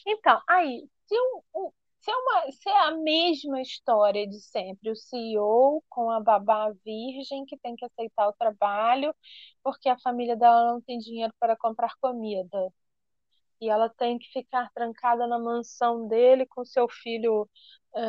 Então, 0.05 0.41
aí, 0.47 0.87
se, 1.07 1.15
um, 1.15 1.41
um- 1.55 1.71
se, 2.07 2.11
é 2.11 2.15
uma, 2.15 2.51
se 2.51 2.69
é 2.69 2.79
a 2.87 2.91
mesma 2.91 3.61
história 3.61 4.25
de 4.25 4.39
sempre, 4.39 4.91
o 4.91 4.95
CEO 4.95 5.83
com 5.89 6.09
a 6.09 6.21
babá 6.21 6.71
virgem 6.85 7.45
que 7.45 7.57
tem 7.57 7.75
que 7.75 7.83
aceitar 7.83 8.29
o 8.29 8.33
trabalho 8.33 9.13
porque 9.61 9.89
a 9.89 9.99
família 9.99 10.35
dela 10.37 10.71
não 10.71 10.81
tem 10.81 10.97
dinheiro 10.99 11.33
para 11.37 11.57
comprar 11.57 11.91
comida. 11.99 12.71
E 13.59 13.69
ela 13.69 13.89
tem 13.89 14.17
que 14.17 14.29
ficar 14.31 14.71
trancada 14.71 15.27
na 15.27 15.37
mansão 15.37 16.07
dele 16.07 16.45
com 16.45 16.63
seu 16.63 16.87
filho 16.87 17.49
é, 17.95 18.01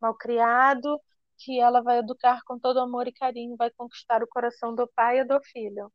malcriado, 0.00 1.00
que 1.38 1.58
ela 1.58 1.82
vai 1.82 1.98
educar 1.98 2.40
com 2.44 2.58
todo 2.58 2.78
amor 2.78 3.08
e 3.08 3.12
carinho, 3.12 3.56
vai 3.56 3.70
conquistar 3.72 4.22
o 4.22 4.28
coração 4.28 4.74
do 4.74 4.86
pai 4.94 5.20
e 5.20 5.24
do 5.24 5.40
filho. 5.42 5.92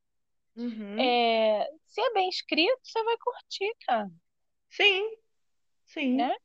Uhum. 0.57 0.99
É, 0.99 1.69
se 1.85 2.01
é 2.01 2.13
bem 2.13 2.27
escrito, 2.27 2.79
você 2.83 3.01
vai 3.03 3.17
curtir, 3.17 3.71
cara, 3.87 4.09
Sim, 4.69 5.09
sim, 5.85 6.15
né? 6.15 6.35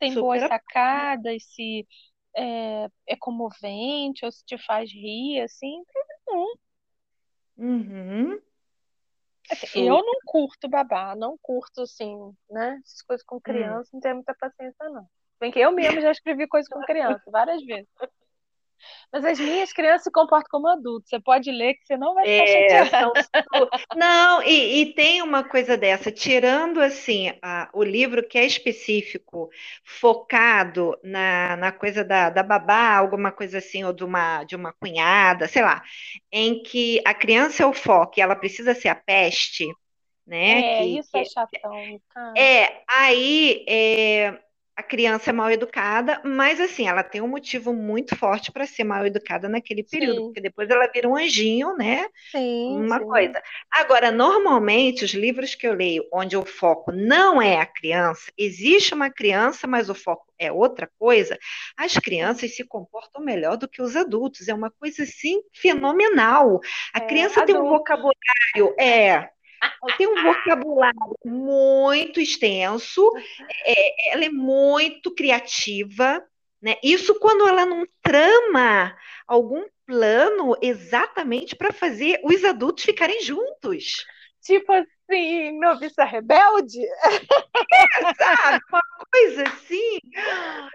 Tem 0.00 0.14
boas 0.14 0.40
super. 0.40 0.48
sacadas, 0.48 1.44
se 1.44 1.86
é, 2.36 2.88
é 3.06 3.16
comovente 3.16 4.24
ou 4.24 4.32
se 4.32 4.44
te 4.44 4.58
faz 4.58 4.90
rir, 4.90 5.42
assim, 5.42 5.76
não 5.76 5.84
tem 5.84 6.04
nenhum. 6.26 6.54
Uhum. 7.58 8.40
Assim, 9.50 9.86
eu 9.86 9.96
não 9.96 10.14
curto 10.24 10.68
babá, 10.68 11.14
não 11.14 11.36
curto, 11.42 11.82
assim, 11.82 12.16
né? 12.48 12.80
Essas 12.84 13.02
coisas 13.02 13.26
com 13.26 13.36
Hum. 13.36 13.40
criança, 13.40 13.90
não 13.92 14.00
tenho 14.00 14.14
muita 14.16 14.34
paciência, 14.34 14.88
não. 14.88 15.06
Bem 15.40 15.50
que 15.50 15.58
eu 15.58 15.72
mesma 15.72 16.00
já 16.00 16.12
escrevi 16.12 16.46
coisa 16.46 16.68
com 16.70 16.80
criança, 16.82 17.22
várias 17.30 17.64
vezes. 17.64 17.88
Mas 19.12 19.24
as 19.24 19.40
minhas 19.40 19.72
crianças 19.72 20.04
se 20.04 20.10
comportam 20.12 20.48
como 20.50 20.68
adultos. 20.68 21.08
Você 21.10 21.20
pode 21.20 21.50
ler 21.50 21.74
que 21.74 21.86
você 21.86 21.96
não 21.96 22.14
vai 22.14 22.26
ficar 22.28 22.46
É, 22.52 22.84
chateada. 22.86 22.90
são 22.98 23.18
Não, 23.92 24.42
e, 24.42 24.82
e 24.82 24.94
tem 24.94 25.22
uma 25.22 25.44
coisa 25.44 25.76
dessa, 25.76 26.10
tirando 26.12 26.80
assim 26.80 27.32
a- 27.42 27.70
o 27.74 27.82
livro 27.84 28.26
que 28.26 28.38
é 28.38 28.44
específico, 28.46 29.50
focado 29.84 30.98
na, 31.04 31.56
na 31.56 31.72
coisa 31.72 32.04
da, 32.04 32.30
da 32.30 32.42
babá, 32.42 32.96
alguma 32.96 33.32
coisa 33.32 33.58
assim, 33.58 33.84
ou 33.84 33.92
de 33.92 34.04
uma, 34.04 34.44
de 34.44 34.56
uma 34.56 34.72
cunhada, 34.72 35.48
sei 35.48 35.62
lá, 35.62 35.82
em 36.32 36.62
que 36.62 37.00
a 37.06 37.14
criança 37.14 37.62
é 37.62 37.66
o 37.66 37.72
foco 37.74 38.14
e 38.18 38.22
ela 38.22 38.36
precisa 38.36 38.74
ser 38.74 38.88
a 38.88 38.94
peste, 38.94 39.66
né? 40.26 40.62
É, 40.62 40.86
Que, 40.86 40.98
isso 40.98 41.16
é 41.16 41.24
que 41.24 41.24
chatão, 41.24 42.00
cara. 42.10 42.52
é 42.56 42.82
aí 42.88 43.64
é, 43.68 44.40
a 44.80 44.82
criança 44.82 45.30
é 45.30 45.32
mal 45.32 45.50
educada, 45.50 46.20
mas 46.24 46.60
assim, 46.60 46.88
ela 46.88 47.02
tem 47.02 47.20
um 47.20 47.28
motivo 47.28 47.72
muito 47.74 48.16
forte 48.16 48.50
para 48.52 48.66
ser 48.66 48.84
mal 48.84 49.06
educada 49.06 49.48
naquele 49.48 49.82
período, 49.82 50.22
Sim. 50.22 50.32
porque 50.32 50.40
depois 50.40 50.70
ela 50.70 50.88
vira 50.92 51.08
um 51.08 51.16
anjinho, 51.16 51.76
né? 51.76 52.06
Sim, 52.30 52.86
Uma 52.86 52.98
sim. 52.98 53.00
coisa. 53.00 53.42
Agora, 53.72 54.12
normalmente, 54.12 55.04
os 55.04 55.12
livros 55.14 55.54
que 55.54 55.66
eu 55.66 55.74
leio, 55.74 56.04
onde 56.12 56.36
o 56.36 56.44
foco 56.46 56.92
não 56.92 57.42
é 57.42 57.58
a 57.60 57.66
criança, 57.66 58.32
existe 58.38 58.94
uma 58.94 59.10
criança, 59.10 59.66
mas 59.66 59.90
o 59.90 59.94
foco 59.94 60.26
é 60.38 60.52
outra 60.52 60.90
coisa, 60.98 61.38
as 61.76 61.94
crianças 61.94 62.54
se 62.56 62.64
comportam 62.64 63.22
melhor 63.24 63.56
do 63.56 63.68
que 63.68 63.82
os 63.82 63.96
adultos. 63.96 64.48
É 64.48 64.54
uma 64.54 64.70
coisa 64.70 65.02
assim 65.04 65.42
fenomenal. 65.54 66.60
A 66.94 67.00
É, 67.00 67.02
criança 67.02 67.42
tem 67.42 67.56
um 67.56 67.66
adulto. 67.66 67.66
vocabulário, 67.66 68.74
é. 68.78 69.30
Tem 69.96 70.06
um 70.06 70.22
vocabulário 70.22 71.16
muito 71.24 72.20
extenso, 72.20 73.10
é, 73.64 74.12
ela 74.12 74.24
é 74.24 74.30
muito 74.30 75.14
criativa, 75.14 76.22
né? 76.62 76.76
Isso 76.82 77.18
quando 77.18 77.46
ela 77.46 77.66
não 77.66 77.86
trama 78.02 78.96
algum 79.26 79.64
plano 79.86 80.56
exatamente 80.62 81.56
para 81.56 81.72
fazer 81.72 82.20
os 82.24 82.44
adultos 82.44 82.84
ficarem 82.84 83.22
juntos, 83.22 84.04
Tipo 84.42 84.72
assim, 84.72 85.58
noviça 85.58 86.04
rebelde? 86.04 86.80
sabe? 88.16 88.64
Uma 88.70 88.82
coisa 89.12 89.42
assim, 89.42 89.98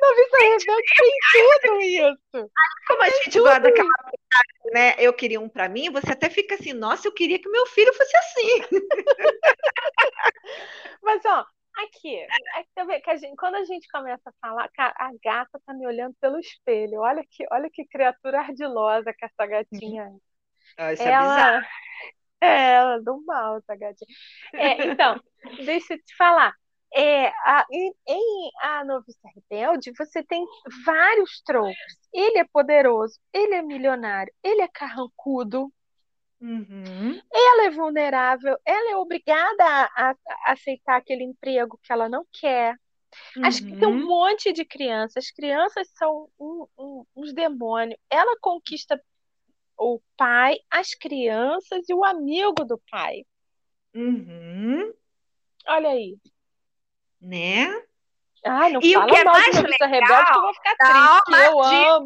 Noviça 0.01 0.37
rebelde 0.41 0.65
tem 0.97 1.11
tudo 1.31 1.81
isso. 1.81 2.51
como 2.87 3.03
a 3.03 3.09
gente 3.09 3.39
guarda 3.39 3.69
daquela 3.69 3.89
frase, 3.89 4.73
né? 4.73 4.95
Eu 4.97 5.13
queria 5.13 5.39
um 5.39 5.47
para 5.49 5.69
mim, 5.69 5.89
você 5.89 6.11
até 6.11 6.29
fica 6.29 6.55
assim, 6.55 6.73
nossa, 6.73 7.07
eu 7.07 7.13
queria 7.13 7.39
que 7.39 7.49
meu 7.49 7.65
filho 7.67 7.93
fosse 7.93 8.17
assim. 8.17 8.61
Mas, 11.01 11.23
ó, 11.25 11.45
aqui, 11.83 12.17
é 12.17 12.29
que, 12.99 13.09
a 13.09 13.15
gente, 13.15 13.35
quando 13.37 13.55
a 13.55 13.65
gente 13.65 13.87
começa 13.89 14.29
a 14.29 14.33
falar, 14.41 14.69
a 14.77 15.11
gata 15.23 15.59
tá 15.65 15.73
me 15.73 15.85
olhando 15.85 16.15
pelo 16.19 16.39
espelho. 16.39 16.99
Olha 16.99 17.23
que, 17.29 17.45
olha 17.51 17.69
que 17.71 17.85
criatura 17.85 18.39
ardilosa 18.39 19.13
que 19.13 19.25
essa 19.25 19.45
gatinha 19.45 20.03
é. 20.03 20.09
Ah, 20.77 20.91
isso 20.91 21.03
é 21.03 21.05
bizarro. 21.05 21.65
Ela, 22.41 22.41
é, 22.41 22.73
ela 22.73 23.01
do 23.01 23.23
mal, 23.23 23.57
essa 23.57 23.75
gatinha. 23.75 24.13
É, 24.53 24.87
então, 24.87 25.21
deixa 25.65 25.93
eu 25.93 26.03
te 26.03 26.15
falar. 26.17 26.53
É, 26.95 27.27
a, 27.27 27.65
em, 27.71 27.93
em 28.07 28.51
A 28.61 28.83
Noviça 28.85 29.19
Rebelde, 29.35 29.91
você 29.97 30.23
tem 30.23 30.45
vários 30.85 31.41
tropos. 31.41 31.75
Ele 32.13 32.39
é 32.39 32.45
poderoso, 32.45 33.19
ele 33.33 33.53
é 33.55 33.61
milionário, 33.61 34.33
ele 34.41 34.61
é 34.61 34.67
carrancudo, 34.67 35.71
Uhum. 36.39 37.19
ela 37.33 37.65
é 37.65 37.69
vulnerável, 37.71 38.57
ela 38.65 38.91
é 38.91 38.95
obrigada 38.97 39.63
a, 39.63 40.09
a- 40.11 40.15
a 40.45 40.51
aceitar 40.51 40.97
aquele 40.97 41.23
emprego 41.23 41.79
que 41.83 41.91
ela 41.91 42.07
não 42.07 42.25
quer. 42.31 42.75
Acho 43.43 43.65
que 43.65 43.75
tem 43.77 43.87
um 43.87 43.93
Uhum. 43.93 44.07
monte 44.07 44.51
de 44.53 44.63
crianças. 44.65 45.25
As 45.25 45.31
crianças 45.31 45.89
são 45.95 46.29
um- 46.39 46.67
um- 46.77 47.05
uns 47.15 47.33
demônios. 47.33 47.97
Ela 48.09 48.37
conquista 48.39 49.01
o 49.77 49.99
pai, 50.17 50.57
as 50.69 50.93
crianças 50.93 51.87
e 51.89 51.93
o 51.93 52.03
amigo 52.05 52.63
do 52.65 52.77
pai. 52.91 53.25
Uhum. 53.93 54.93
Olha 55.67 55.89
aí. 55.89 56.17
Né? 57.21 57.67
Ai, 58.47 58.71
não 58.73 58.79
E 58.83 58.95
o 58.95 59.05
que 59.07 59.15
é 59.15 59.23
mais 59.23 59.55
legal- 59.55 59.89
Rebelde 59.89 60.25
que 60.31 60.37
eu 60.37 60.41
vou 60.41 60.53
ficar 60.53 60.75
Não, 60.79 61.19
triste. 61.21 61.43
Eu 61.45 61.63
amo. 61.63 62.05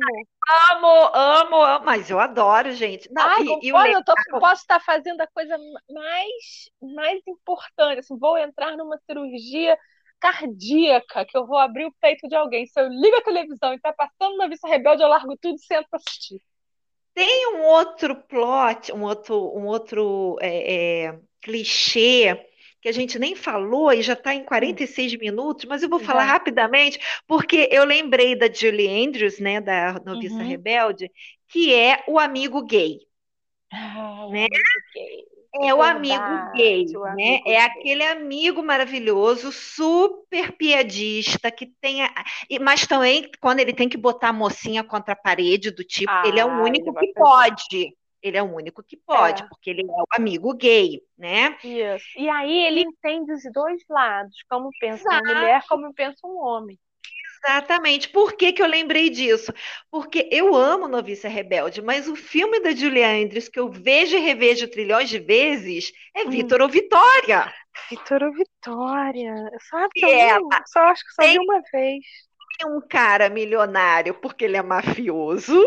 Amo, 0.72 1.12
amo, 1.14 1.56
amo, 1.64 1.86
mas 1.86 2.10
eu 2.10 2.18
adoro, 2.20 2.72
gente. 2.72 3.12
Não, 3.12 3.22
Ai, 3.24 3.42
e, 3.42 3.44
e 3.44 3.72
o 3.72 3.76
concordo, 3.76 3.88
eu 3.90 4.04
tô- 4.06 4.14
legal- 4.18 4.40
posso 4.40 4.62
estar 4.62 4.80
fazendo 4.80 5.20
a 5.22 5.28
coisa 5.28 5.58
mais, 5.92 6.70
mais 6.82 7.20
importante. 7.28 8.00
Assim, 8.00 8.18
vou 8.18 8.38
entrar 8.38 8.78
numa 8.78 8.98
cirurgia 9.06 9.78
cardíaca, 10.20 11.26
que 11.26 11.38
eu 11.38 11.46
vou 11.46 11.58
abrir 11.58 11.86
o 11.86 11.94
peito 12.00 12.28
de 12.28 12.36
alguém. 12.36 12.66
Se 12.68 12.80
eu 12.80 12.88
ligo 12.88 13.18
a 13.18 13.22
televisão 13.22 13.74
e 13.74 13.80
tá 13.80 13.92
passando 13.94 14.38
Noviça 14.38 14.68
Rebelde, 14.68 15.02
eu 15.04 15.08
largo 15.10 15.38
tudo 15.42 15.56
e 15.56 15.60
sento 15.60 15.88
pra 15.90 15.98
assistir. 16.00 16.42
Tem 17.14 17.48
um 17.56 17.64
outro 17.64 18.16
plot, 18.16 18.92
um 18.94 19.04
outro, 19.04 19.36
um 19.58 19.66
outro 19.66 20.38
é, 20.42 21.06
é, 21.08 21.20
clichê 21.42 22.49
que 22.82 22.90
a 22.90 22.92
gente 22.92 23.20
nem 23.20 23.36
falou 23.36 23.92
e 23.94 24.02
já 24.02 24.14
está 24.14 24.34
em 24.34 24.44
46 24.46 25.16
minutos, 25.18 25.66
mas 25.66 25.84
eu 25.84 25.90
vou 25.90 26.00
falar 26.00 26.24
Já. 26.24 26.26
rapidamente, 26.26 27.00
porque 27.28 27.68
eu 27.72 27.84
lembrei 27.86 28.36
da 28.38 28.52
Julie 28.52 28.88
Andrews, 29.06 29.40
né, 29.40 29.62
da 29.62 29.94
Noviça 30.06 30.44
Uhum. 30.44 30.44
Rebelde, 30.44 31.12
que 31.48 31.74
é 31.74 32.04
o 32.08 32.20
amigo 32.20 32.64
gay. 32.66 33.00
Ah, 33.72 34.28
o 34.28 34.32
Né? 34.32 34.46
amigo 34.46 34.80
gay. 34.94 35.26
É 35.62 35.74
o 35.74 35.82
amigo 35.82 36.48
Verdade, 36.52 36.54
gay, 36.54 37.00
o 37.00 37.04
né? 37.08 37.40
amigo 37.44 37.46
É 37.46 37.60
gay. 37.64 37.64
aquele 37.64 38.04
amigo 38.04 38.62
maravilhoso, 38.64 39.52
super 39.52 40.52
piadista, 40.56 41.52
que 41.52 41.66
tem 41.82 42.04
a... 42.04 42.14
mas 42.62 42.86
também 42.86 43.30
quando 43.42 43.60
ele 43.60 43.74
tem 43.74 43.90
que 43.90 43.98
botar 43.98 44.30
a 44.30 44.34
mocinha 44.34 44.84
contra 44.84 45.14
a 45.14 45.16
parede, 45.18 45.72
do 45.72 45.84
tipo, 45.84 46.14
ele 46.22 46.40
é 46.40 46.46
o 46.46 46.50
Ah, 46.50 46.62
único 46.62 46.94
que 46.96 47.08
fazer. 47.16 47.18
pode. 47.18 47.96
Ele 48.22 48.38
é 48.38 48.44
o 48.44 48.54
único 48.54 48.84
que 48.84 48.98
pode, 48.98 49.44
É. 49.44 49.48
porque 49.48 49.70
ele 49.70 49.82
é 49.82 49.86
o 49.86 50.06
amigo 50.12 50.54
gay, 50.54 51.02
né? 51.18 51.58
Isso. 51.64 52.06
E 52.18 52.28
aí 52.30 52.66
ele 52.66 52.82
entende 52.82 53.32
os 53.32 53.44
dois 53.54 53.82
lados, 53.90 54.36
como 54.50 54.70
pensa 54.80 55.04
uma 55.10 55.20
Exato. 55.20 55.28
mulher, 55.36 55.64
como 55.70 55.94
pensa 55.94 56.28
um 56.28 56.38
homem. 56.38 56.78
Exatamente. 57.46 58.10
Por 58.10 58.34
que 58.34 58.52
que 58.52 58.62
eu 58.62 58.68
lembrei 58.68 59.10
disso? 59.10 59.54
Porque 59.90 60.28
eu 60.30 60.54
amo 60.54 60.90
Noviça 60.90 61.30
Rebelde, 61.30 61.82
mas 61.82 62.08
o 62.10 62.16
filme 62.16 62.60
da 62.60 62.72
Julie 62.76 63.02
Andrews, 63.04 63.48
que 63.48 63.58
eu 63.60 63.70
vejo 63.72 64.18
e 64.18 64.20
revejo 64.20 64.68
trilhões 64.68 65.08
de 65.10 65.20
vezes, 65.20 65.94
é 66.14 66.24
Hum. 66.26 66.30
Vitor 66.30 66.62
ou 66.62 66.68
Vitória. 66.68 67.54
Vitor 67.90 68.24
ou 68.24 68.34
Vitória? 68.34 69.34
Sabe 69.70 69.88
que 69.94 70.06
eu 70.06 70.10
ela? 70.10 70.40
não- 70.42 70.50
só 70.68 70.80
acho 70.88 71.06
que 71.06 71.14
só 71.14 71.22
Tem- 71.22 71.34
vi 71.34 71.40
uma 71.40 71.62
vez. 71.72 72.04
Tem 72.60 72.70
um 72.70 72.82
cara 72.82 73.30
milionário 73.30 74.14
porque 74.16 74.44
ele 74.44 74.58
é 74.58 74.62
mafioso. 74.62 75.58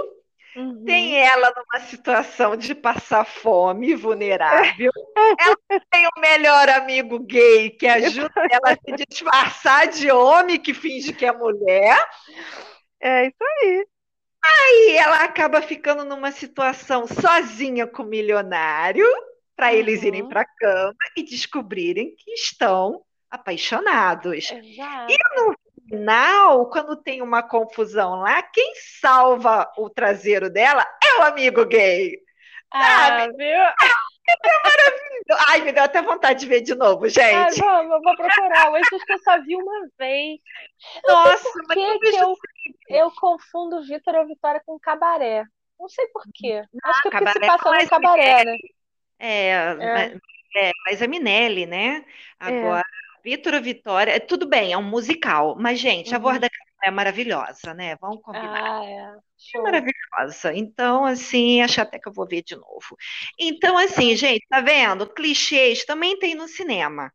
Uhum. 0.55 0.85
Tem 0.85 1.17
ela 1.19 1.53
numa 1.57 1.81
situação 1.87 2.57
de 2.57 2.75
passar 2.75 3.25
fome, 3.25 3.95
vulnerável. 3.95 4.93
Ela 5.41 5.81
tem 5.91 6.07
o 6.07 6.21
melhor 6.21 6.69
amigo 6.69 7.19
gay 7.21 7.71
que 7.71 7.87
ajuda 7.87 8.31
ela 8.51 8.73
a 8.73 8.77
se 8.77 8.93
disfarçar 9.09 9.89
de 9.89 10.11
homem 10.11 10.59
que 10.61 10.75
finge 10.75 11.13
que 11.13 11.25
é 11.25 11.33
mulher. 11.33 11.97
É 13.01 13.27
isso 13.27 13.37
aí. 13.41 13.87
E 14.45 14.97
ela 14.97 15.25
acaba 15.25 15.63
ficando 15.63 16.05
numa 16.05 16.31
situação 16.33 17.07
sozinha 17.07 17.87
com 17.87 18.03
o 18.03 18.07
milionário, 18.07 19.07
para 19.57 19.73
eles 19.75 20.03
irem 20.03 20.23
Uhum. 20.23 20.29
para 20.29 20.43
a 20.43 20.47
cama 20.59 20.95
e 21.17 21.23
descobrirem 21.23 22.15
que 22.17 22.33
estão 22.33 23.03
apaixonados. 23.31 24.51
Exato. 24.51 25.13
Final, 25.93 26.71
quando 26.71 26.97
tem 26.97 27.21
uma 27.21 27.43
confusão 27.43 28.17
lá, 28.21 28.43
quem 28.43 28.73
salva 29.01 29.71
o 29.77 29.91
traseiro 29.91 30.49
dela 30.49 30.87
é 31.05 31.21
o 31.21 31.23
amigo 31.25 31.67
gay. 31.67 32.19
Ah, 32.73 33.27
viu? 33.37 33.59
Ai, 35.49 35.61
me 35.61 35.73
deu 35.73 35.85
até 35.85 36.01
vontade 36.01 36.41
de 36.41 36.47
ver 36.47 36.63
de 36.63 36.75
novo, 36.75 37.05
Ah, 37.05 37.09
gente. 37.09 37.61
vamos, 37.61 37.93
eu 37.93 38.01
vou 38.01 38.17
procurar. 38.17 38.69
Eu 38.69 38.77
acho 38.77 38.99
que 39.05 39.13
eu 39.13 39.19
só 39.19 39.39
vi 39.43 39.55
uma 39.55 39.87
vez. 39.99 40.41
Nossa, 41.07 41.53
Por 41.53 41.67
mas 41.69 41.77
que 41.77 41.83
eu 41.83 42.01
que 42.01 42.17
eu, 42.17 42.37
eu 42.89 43.11
confundo 43.11 43.83
Vitor 43.83 44.15
ou 44.15 44.27
Vitória 44.27 44.63
com 44.65 44.79
cabaré? 44.81 45.45
Não 45.79 45.89
sei 45.89 46.07
por 46.09 46.23
quê. 46.35 46.63
Acho 46.85 47.03
que 47.03 47.09
é 47.09 47.11
porque 47.11 47.27
se 47.33 47.41
Cabaré 47.41 47.47
passa 47.47 47.69
no 47.71 47.77
esse 47.77 47.91
cabaré, 47.91 48.45
né? 48.45 48.57
É, 49.19 49.75
mas, 49.75 50.21
é, 50.57 50.71
mas 50.87 51.03
a 51.03 51.07
Minelli, 51.09 51.67
né? 51.67 52.05
Agora, 52.41 52.83
Vitor 53.25 53.61
Vitória, 53.63 54.13
é, 54.13 54.21
tudo 54.21 54.49
bem, 54.49 54.73
é 54.73 54.79
um 54.79 54.83
musical, 54.83 55.57
mas, 55.59 55.79
gente, 55.81 56.15
a 56.15 56.19
Uhum. 56.19 56.21
voz 56.21 56.41
da 56.41 56.49
Camila 56.51 56.77
é 56.85 56.91
maravilhosa, 56.91 57.75
né? 57.75 57.97
Vamos 58.01 58.21
combinar. 58.23 58.61
Ah, 58.63 58.85
é. 58.85 59.21
É 59.55 59.59
Show. 59.59 59.61
maravilhosa. 59.61 60.55
Então, 60.55 61.05
assim, 61.05 61.61
acho 61.63 61.81
até 61.81 61.99
que 61.99 62.09
eu 62.09 62.13
vou 62.13 62.27
ver 62.27 62.43
de 62.43 62.57
novo. 62.57 62.97
Então, 63.39 63.77
assim, 63.79 64.17
gente, 64.17 64.47
tá 64.49 64.61
vendo? 64.61 65.09
Clichês 65.13 65.85
também 65.85 66.19
tem 66.19 66.35
no 66.35 66.49
cinema. 66.49 67.13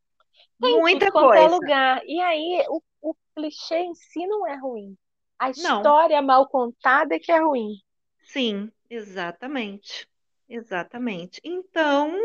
Tem 0.62 0.82
Muita 0.82 1.12
é 1.34 1.48
coisa. 1.48 1.48
lugar. 1.48 2.02
E 2.06 2.20
aí, 2.22 2.66
o, 2.70 2.82
o 3.02 3.16
clichê 3.36 3.78
em 3.80 3.96
si 3.96 4.26
não 4.28 4.48
é 4.48 4.56
ruim. 4.58 4.98
A 5.40 5.50
Não. 5.56 5.82
história 5.82 6.22
mal 6.22 6.48
contada 6.48 7.16
é 7.16 7.20
que 7.20 7.32
é 7.32 7.40
ruim. 7.40 7.76
Sim, 8.24 8.72
exatamente. 8.90 10.08
Exatamente. 10.50 11.42
Então, 11.44 12.16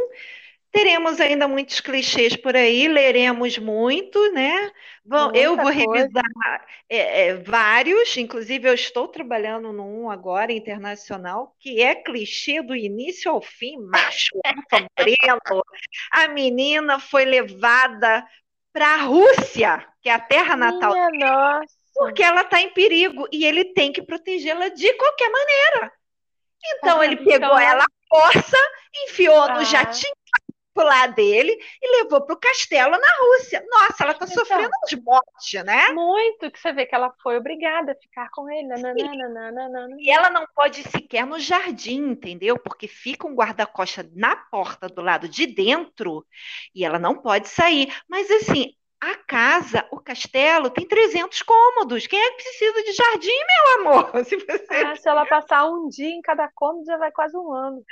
teremos 0.73 1.21
ainda 1.21 1.47
muitos 1.47 1.81
clichês 1.81 2.35
por 2.35 2.57
aí, 2.57 2.89
leremos 2.89 3.59
muito, 3.59 4.33
né? 4.33 4.73
Vão, 5.05 5.33
eu 5.35 5.55
vou 5.55 5.67
coisa. 5.67 5.79
revisar 5.81 6.67
é, 6.89 7.27
é, 7.29 7.35
vários, 7.35 8.17
inclusive 8.17 8.69
eu 8.69 8.75
estou 8.75 9.07
trabalhando 9.09 9.73
num 9.73 10.11
agora 10.11 10.51
internacional, 10.53 11.55
que 11.61 11.83
é 11.83 11.95
clichê 11.95 12.63
do 12.63 12.75
início 12.75 13.31
ao 13.31 13.43
fim, 13.43 13.77
macho, 13.79 14.31
moreno. 14.97 15.63
A 16.11 16.29
menina 16.29 16.99
foi 16.99 17.25
levada 17.27 18.27
para 18.73 18.95
a 18.95 19.03
Rússia, 19.03 19.87
que 20.01 20.09
é 20.09 20.15
a 20.15 20.19
terra 20.21 20.57
natal, 20.57 20.93
Minha 21.11 21.31
nossa. 21.31 21.67
porque 21.95 22.23
ela 22.23 22.41
está 22.41 22.61
em 22.63 22.71
perigo 22.71 23.29
e 23.31 23.45
ele 23.45 23.67
tem 23.67 23.93
que 23.93 24.01
protegê-la 24.03 24.69
de 24.71 24.91
qualquer 24.95 25.29
maneira. 25.31 25.93
Então 26.77 26.99
Tá 26.99 27.05
ele 27.05 27.17
pegou 27.17 27.35
Então- 27.35 27.59
ela 27.59 27.85
à 27.85 27.89
força, 28.09 28.57
enfiou 29.09 29.43
Ah. 29.43 29.55
no 29.57 29.65
jatinho 29.65 30.13
pular 30.75 31.09
dele 31.09 31.57
e 31.81 32.03
levou 32.03 32.21
para 32.25 32.35
o 32.35 32.39
castelo 32.39 32.93
na 32.93 33.09
Rússia. 33.21 33.65
Nossa, 33.71 34.05
ela 34.05 34.13
está 34.13 34.25
Então. 34.25 34.45
sofrendo 34.45 34.71
uns 34.85 34.95
botes, 34.95 35.65
né? 35.65 35.93
Muito 35.93 36.51
que 36.51 36.59
você 36.59 36.73
vê 36.73 36.87
que 36.87 36.95
ela 36.95 37.13
foi 37.23 37.37
obrigada 37.39 37.93
a 37.93 37.97
ficar 37.97 38.29
com 38.31 38.49
ele. 38.51 38.69
nananana. 38.69 39.97
E 39.99 40.11
ela 40.11 40.31
não 40.31 40.47
pode 40.55 40.81
ir 40.81 40.89
sequer 40.89 41.27
no 41.27 41.39
jardim, 41.39 42.11
entendeu? 42.11 42.59
Porque 42.59 42.89
fica 42.89 43.27
um 43.27 43.35
guarda-costa 43.35 44.09
na 44.15 44.37
porta 44.37 44.89
do 44.89 45.03
lado 45.03 45.29
de 45.29 45.47
dentro 45.47 46.27
e 46.75 46.85
ela 46.85 46.99
não 46.99 47.17
pode 47.17 47.49
sair. 47.49 47.93
Mas 48.09 48.31
assim, 48.31 48.75
a 49.01 49.15
casa, 49.17 49.87
o 49.91 49.99
castelo, 50.01 50.71
tem 50.71 50.87
300 50.87 51.43
cômodos. 51.43 52.07
Quem 52.07 52.21
é 52.21 52.31
que 52.31 52.43
precisa 52.43 52.83
de 52.83 52.93
jardim, 52.93 53.31
meu 53.31 53.81
amor? 53.81 54.13
Se 54.25 54.37
você 54.37 54.75
Ah, 54.85 54.97
se 54.97 55.09
ela 55.09 55.27
passar 55.27 55.67
um 55.69 55.89
dia 55.89 56.09
em 56.11 56.23
cada 56.23 56.49
cômodo, 56.55 56.85
já 56.87 56.97
vai 56.97 57.13
quase 57.13 57.37
um 57.37 57.53
ano. 57.53 57.85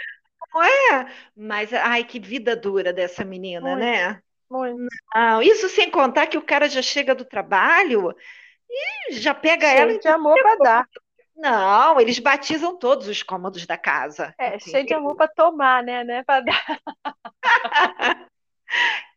Não 0.53 0.63
é. 0.63 1.13
Mas, 1.37 1.73
ai, 1.73 2.05
que 2.05 2.19
vida 2.19 2.57
dura 2.57 2.93
dessa 2.93 3.25
menina, 3.25 3.77
Muito. 3.77 3.81
né? 3.81 4.23
Muito. 4.51 4.89
Não, 5.15 5.43
isso 5.43 5.69
sem 5.69 5.91
contar 5.91 6.27
que 6.27 6.39
o 6.39 6.43
cara 6.43 6.69
já 6.69 6.83
chega 6.83 7.15
do 7.15 7.25
trabalho 7.25 8.15
e 8.69 9.15
já 9.15 9.35
pega 9.35 9.69
ela. 9.69 9.91
Cheio 9.91 10.01
de 10.01 10.09
amor 10.09 10.41
para 10.43 10.57
dar. 10.57 10.89
Não, 11.37 12.01
eles 12.01 12.19
batizam 12.19 12.77
todos 12.77 13.09
os 13.09 13.23
cômodos 13.23 13.65
da 13.67 13.79
casa. 13.79 14.35
É, 14.39 14.59
cheio 14.59 14.85
de 14.85 14.93
amor 14.93 15.17
para 15.17 15.29
tomar, 15.29 15.83
né? 15.83 16.05
né? 16.05 16.23
Para 16.25 16.41
dar. 16.41 16.81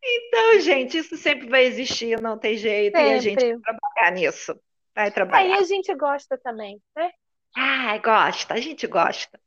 Então, 0.04 0.60
gente, 0.60 0.98
isso 0.98 1.16
sempre 1.16 1.48
vai 1.48 1.64
existir, 1.64 2.20
não 2.20 2.36
tem 2.36 2.56
jeito. 2.56 2.96
E 2.96 3.12
a 3.12 3.18
gente 3.18 3.40
Sempre. 3.40 3.60
vai 3.60 3.76
trabalhar 3.78 4.10
nisso. 4.12 4.60
Vai 4.94 5.04
Aí 5.06 5.10
trabalhar. 5.10 5.58
a 5.58 5.62
gente 5.62 5.94
gosta 5.94 6.36
também, 6.38 6.80
né? 6.94 7.10
Ah, 7.56 7.96
gosta, 7.98 8.54
a 8.54 8.60
gente 8.60 8.86
gosta. 8.86 9.40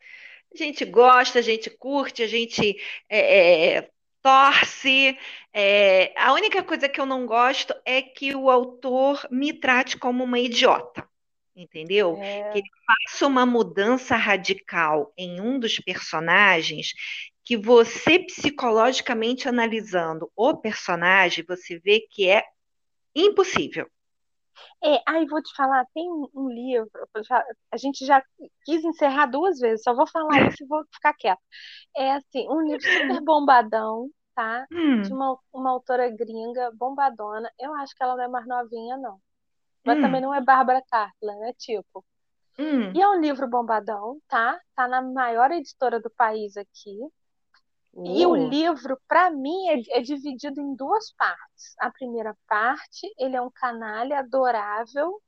A 0.64 0.66
gente 0.66 0.86
gosta, 0.86 1.40
a 1.40 1.42
gente 1.42 1.70
curte, 1.70 2.24
a 2.24 2.28
gente 2.28 2.78
é, 3.10 3.76
é, 3.78 3.90
torce. 4.22 5.18
É, 5.54 6.14
a 6.20 6.34
única 6.34 6.64
coisa 6.64 6.90
que 6.90 7.00
eu 7.00 7.06
não 7.06 7.26
gosto 7.26 7.74
é 7.86 8.02
que 8.02 8.36
o 8.36 8.50
autor 8.50 9.28
me 9.32 9.54
trate 9.54 9.98
como 9.98 10.24
uma 10.24 10.40
idiota, 10.40 11.08
entendeu? 11.56 12.18
É, 12.22 12.52
Que 12.52 12.60
ele 12.60 12.70
faça 12.86 13.28
uma 13.28 13.46
mudança 13.46 14.16
radical 14.16 15.14
em 15.18 15.40
um 15.42 15.60
dos 15.60 15.80
personagens 15.80 16.94
que 17.44 17.56
você, 17.56 18.20
psicologicamente 18.20 19.48
analisando 19.48 20.30
o 20.36 20.58
personagem, 20.58 21.46
você 21.48 21.80
vê 21.80 22.02
que 22.02 22.30
é 22.30 22.44
impossível. 23.16 23.90
É, 24.84 25.02
aí 25.08 25.26
vou 25.28 25.42
te 25.42 25.54
falar, 25.56 25.86
tem 25.94 26.10
um, 26.12 26.50
livro, 26.50 26.90
já- 27.28 27.44
a 27.72 27.78
gente 27.78 28.06
já 28.06 28.22
quis 28.66 28.84
encerrar 28.84 29.28
duas 29.28 29.60
vezes, 29.60 29.84
só 29.84 29.94
vou 29.96 30.08
falar 30.08 30.44
isso 30.44 30.64
e 30.64 30.68
vou 30.68 30.84
ficar 30.94 31.14
quieta. 31.14 31.42
É 31.96 32.14
assim, 32.14 32.48
um 32.50 32.62
livro 32.62 32.86
super 32.88 33.22
bombadão, 33.24 34.10
tá? 34.36 34.68
Hum, 34.72 35.04
De 35.04 35.14
uma, 35.14 35.38
uma 35.54 35.72
autora 35.72 36.10
gringa, 36.10 36.72
bombadona. 36.76 37.52
Eu 37.60 37.74
acho 37.76 37.96
que 37.96 38.04
ela 38.04 38.16
não 38.18 38.24
é 38.26 38.28
mais 38.30 38.48
novinha, 38.48 38.98
não. 38.98 39.20
Mas 39.86 40.00
também 40.00 40.22
hum, 40.22 40.22
não 40.22 40.34
é 40.34 40.42
Bárbara 40.42 40.82
Cartler, 40.90 41.38
né? 41.40 41.54
Tipo. 41.58 42.06
hum. 42.58 42.96
E 42.96 43.02
é 43.02 43.08
um 43.08 43.20
livro 43.22 43.48
bombadão, 43.50 44.20
tá? 44.28 44.60
Tá 44.76 44.88
na 44.88 45.02
maior 45.02 45.52
editora 45.52 46.00
do 46.02 46.10
país 46.12 46.58
aqui. 46.58 46.98
E 48.06 48.26
o 48.26 48.36
Oh, 48.36 48.50
livro, 48.50 49.00
para 49.08 49.30
mim, 49.30 49.70
é, 49.70 50.00
é 50.00 50.02
dividido 50.02 50.62
em 50.62 50.76
duas 50.76 51.12
partes. 51.14 51.76
A 51.80 51.92
primeira 51.92 52.36
parte, 52.48 53.08
ele 53.20 53.36
é 53.36 53.42
um 53.42 53.52
canalha 53.52 54.20
adorável 54.20 55.22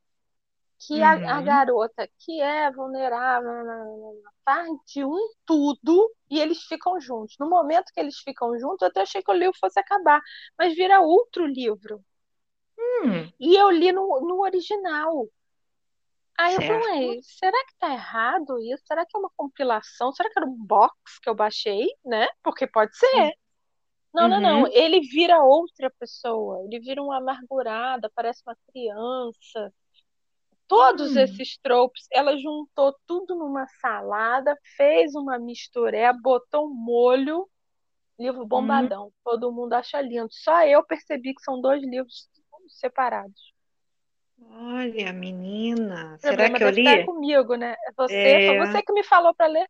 que 0.79 1.01
a, 1.03 1.13
a 1.39 1.41
uhum, 1.41 1.43
garota 1.43 2.09
que 2.19 2.41
é 2.41 2.71
vulnerável 2.71 4.21
faz 4.45 4.69
de 4.87 5.03
um 5.05 5.17
tudo 5.45 6.11
e 6.29 6.39
eles 6.39 6.63
ficam 6.63 6.99
juntos. 6.99 7.35
No 7.39 7.49
momento 7.49 7.91
que 7.93 7.99
eles 7.99 8.19
ficam 8.19 8.57
juntos, 8.59 8.81
eu 8.81 8.87
até 8.89 9.01
achei 9.01 9.21
que 9.23 9.31
o 9.31 9.33
livro 9.35 9.57
fosse 9.59 9.79
acabar, 9.79 10.21
mas 10.57 10.75
vira 10.75 11.01
outro 11.01 11.45
livro. 11.45 12.03
hum, 12.77 13.31
E 13.39 13.55
eu 13.61 13.69
li 13.71 13.91
no, 13.91 14.03
no 14.27 14.41
original. 14.41 15.27
Aí 16.39 16.55
eu 16.55 16.61
certo. 16.61 16.83
falei, 16.83 17.19
será 17.21 17.65
que 17.65 17.75
tá 17.77 17.91
errado 17.91 18.59
isso? 18.59 18.83
Será 18.87 19.05
que 19.05 19.15
é 19.15 19.19
uma 19.19 19.29
compilação? 19.35 20.13
Será 20.13 20.29
que 20.29 20.39
era 20.39 20.47
um 20.47 20.55
box 20.55 21.19
que 21.21 21.29
eu 21.29 21.35
baixei, 21.35 21.87
né? 22.03 22.27
Porque 22.41 22.65
pode 22.65 22.97
ser. 22.97 23.33
Não, 24.13 24.27
não, 24.29 24.39
não. 24.39 24.61
Uhum, 24.61 24.67
Ele 24.71 25.01
vira 25.01 25.43
outra 25.43 25.91
pessoa. 25.99 26.63
Ele 26.63 26.79
vira 26.79 27.03
uma 27.03 27.17
amargurada, 27.17 28.09
parece 28.15 28.41
uma 28.45 28.55
criança. 28.71 29.73
Todos 30.65 31.15
hum, 31.15 31.19
esses 31.19 31.57
tropes, 31.57 32.07
ela 32.11 32.37
juntou 32.37 32.95
tudo 33.05 33.35
numa 33.35 33.67
salada, 33.81 34.55
fez 34.77 35.15
uma 35.15 35.37
misturé, 35.37 36.13
botou 36.13 36.67
um 36.67 36.73
molho, 36.73 37.49
livro 38.17 38.43
hum. 38.43 38.47
bombadão. 38.47 39.11
Todo 39.25 39.51
mundo 39.51 39.73
acha 39.73 39.99
lindo. 39.99 40.29
Só 40.31 40.63
eu 40.65 40.83
percebi 40.85 41.33
que 41.33 41.41
são 41.41 41.59
dois 41.59 41.81
livros 41.83 42.29
separados. 42.69 43.58
Olha, 44.41 45.13
menina, 45.13 46.17
O 46.17 46.19
será 46.19 46.49
que 46.49 46.63
eu 46.63 46.69
li? 46.69 46.95
comigo, 47.01 47.55
né? 47.55 47.73
É 47.87 47.91
Você, 47.97 48.39
foi 48.45 48.55
É. 48.55 48.55
você 48.55 48.81
que 48.83 48.93
me 48.93 49.03
falou 49.03 49.33
para 49.35 49.47
ler. 49.47 49.67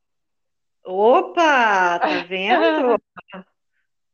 Opa, 0.84 2.00
tá 2.06 2.20
vendo? 2.30 3.00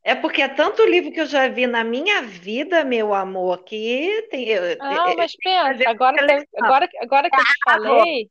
É 0.03 0.13
porque 0.15 0.41
é 0.41 0.47
tanto 0.47 0.85
livro 0.85 1.11
que 1.11 1.19
eu 1.19 1.25
já 1.25 1.47
vi 1.49 1.65
na 1.67 1.83
minha 1.83 2.21
vida, 2.21 2.83
meu 2.85 3.13
amor, 3.13 3.63
que 3.63 4.27
tem, 4.29 4.47
Não, 4.79 5.15
eu- 5.15 5.15
mas 5.17 5.35
pensa, 5.37 5.89
agora 5.89 6.19
que, 6.19 6.25
seleção. 6.27 6.47
agora, 6.57 6.87
agora 7.01 7.31
que 7.31 7.39
eu 7.39 7.45
te 7.45 7.61
falei, 7.63 8.29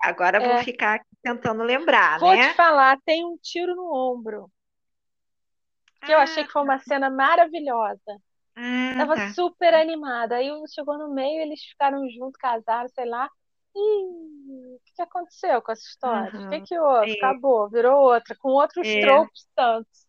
agora 0.00 0.38
eu 0.38 0.42
vou 0.42 0.56
é, 0.56 0.64
ficar 0.64 0.94
aqui 0.96 1.06
tentando 1.22 1.62
lembrar, 1.62 2.20
vou 2.20 2.36
te 2.38 2.48
né? 2.48 2.54
falar, 2.54 2.98
tem 3.04 3.22
um 3.24 3.36
tiro 3.36 3.74
no 3.74 3.92
ombro, 3.94 4.50
que 6.04 6.12
eu 6.12 6.18
achei 6.18 6.44
Ah, 6.44 6.46
que 6.46 6.52
foi 6.52 6.62
uma 6.62 6.78
cena 6.78 7.10
maravilhosa. 7.10 8.16
Ah, 8.56 8.92
Tava 8.96 9.14
tá. 9.14 9.34
super 9.34 9.74
animada. 9.74 10.36
Aí 10.36 10.48
chegou 10.68 10.98
no 10.98 11.12
meio, 11.14 11.40
eles 11.42 11.62
ficaram 11.64 12.08
juntos, 12.10 12.36
casaram, 12.40 12.88
sei 12.90 13.06
lá. 13.06 13.28
Ih, 13.74 14.76
o 14.76 14.80
que 14.84 14.92
que 14.94 15.02
aconteceu 15.02 15.62
com 15.62 15.72
essa 15.72 15.82
história? 15.82 16.40
O 16.40 16.46
que 16.48 16.60
Aham. 16.60 16.62
que 16.62 16.78
houve? 16.78 17.12
É, 17.12 17.14
Acabou, 17.14 17.68
virou 17.70 18.00
outra, 18.02 18.36
com 18.36 18.50
outros 18.50 18.94
é. 18.94 18.96
tropos 18.96 19.46
tantos. 19.54 20.06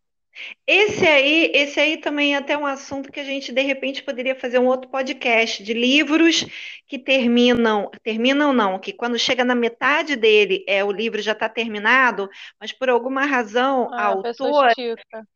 Esse 0.67 1.05
aí, 1.07 1.51
esse 1.53 1.79
aí 1.79 1.97
também 1.97 2.33
é 2.35 2.37
até 2.37 2.57
um 2.57 2.65
assunto 2.65 3.11
que 3.11 3.19
a 3.19 3.23
gente 3.23 3.51
de 3.51 3.61
repente 3.61 4.03
poderia 4.03 4.35
fazer 4.35 4.59
um 4.59 4.67
outro 4.67 4.89
podcast 4.89 5.63
de 5.63 5.73
livros 5.73 6.45
que 6.87 6.97
terminam, 6.99 7.89
terminam 8.03 8.53
não, 8.53 8.79
que 8.79 8.93
quando 8.93 9.19
chega 9.19 9.43
na 9.45 9.55
metade 9.55 10.15
dele, 10.15 10.63
é 10.67 10.83
o 10.83 10.91
livro 10.91 11.21
já 11.21 11.33
está 11.33 11.47
terminado, 11.49 12.29
mas 12.59 12.71
por 12.71 12.89
alguma 12.89 13.25
razão 13.25 13.91
a 13.95 14.05
Ah, 14.05 14.11
a 14.13 14.17
pessoa 14.17 14.51
autora 14.51 14.73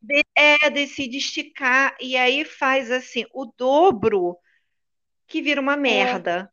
de- 0.02 0.24
é, 0.36 0.70
decide 0.70 1.18
esticar 1.18 1.96
e 2.00 2.16
aí 2.16 2.44
faz 2.44 2.90
assim 2.90 3.24
o 3.34 3.46
dobro 3.56 4.36
que 5.26 5.42
vira 5.42 5.60
uma 5.60 5.76
É, 5.86 6.12
merda, 6.12 6.50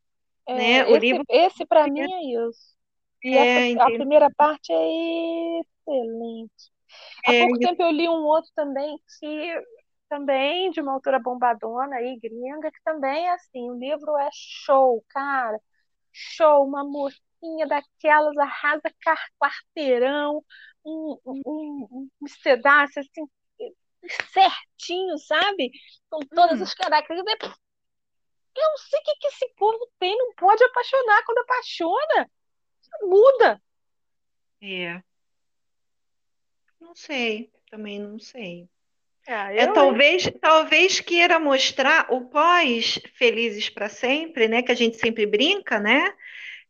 é, 0.48 0.54
né? 0.56 0.86
O 0.88 0.96
esse, 0.98 0.98
livro 0.98 1.24
esse 1.30 1.66
para 1.66 1.88
mim 1.88 2.02
é 2.02 2.48
isso. 2.48 2.76
E 3.24 3.36
é, 3.36 3.38
essa, 3.38 3.84
a 3.84 3.91
primeira 3.91 4.30
parte 4.38 4.72
é 4.72 5.60
excelente. 5.62 6.72
Há 7.26 7.34
É, 7.34 7.38
pouco 7.38 7.59
tempo 7.59 7.82
eu 7.84 7.91
li 7.91 8.07
um 8.09 8.23
outro 8.26 8.51
também 8.55 8.99
que 9.19 9.63
também 10.09 10.69
de 10.71 10.82
uma 10.82 10.93
autora 10.93 11.19
bombadona 11.19 11.95
aí, 11.97 12.19
gringa, 12.19 12.71
que 12.71 12.82
também 12.84 13.28
é 13.28 13.34
assim, 13.34 13.69
o 13.71 13.76
livro 13.76 14.17
é 14.17 14.30
show, 14.34 15.03
cara. 15.09 15.59
Show, 16.13 16.65
uma 16.67 16.84
mocinha 16.84 17.67
daquelas 17.67 18.38
arrasa 18.38 18.84
quarteirão, 19.39 20.43
um, 20.86 21.19
um, 21.26 21.41
um, 21.47 22.09
um 22.21 22.28
pedaço 22.43 22.99
assim 22.99 23.28
certinho, 24.32 25.17
sabe? 25.19 25.71
Com 26.09 26.19
todas 26.34 26.61
hum, 26.61 26.61
as 26.61 26.73
características. 26.73 27.51
Eu 28.55 28.69
não 28.69 28.78
sei 28.78 28.99
o 28.99 29.03
que 29.03 29.15
que 29.17 29.28
esse 29.28 29.47
povo 29.57 29.89
tem, 29.99 30.17
não 30.17 30.34
pode 30.36 30.63
apaixonar. 30.63 31.23
Quando 31.26 31.38
apaixona, 31.39 32.30
muda. 33.03 33.61
é, 34.61 35.03
não 36.80 36.95
sei, 36.95 37.51
também 37.69 37.99
não 37.99 38.19
sei. 38.19 38.69
Ah, 39.28 39.51
É 39.55 39.67
eu, 39.67 39.86
hein? 39.86 40.05
talvez, 40.05 40.30
talvez 40.41 40.99
queira 40.99 41.39
mostrar 41.39 42.07
o 42.11 42.30
pós 42.30 42.99
Felizes 43.15 43.69
para 43.69 43.89
Sempre, 43.89 44.47
né? 44.47 44.61
Que 44.61 44.71
a 44.71 44.76
gente 44.76 44.97
sempre 44.97 45.26
brinca, 45.26 45.80
né? 45.80 46.13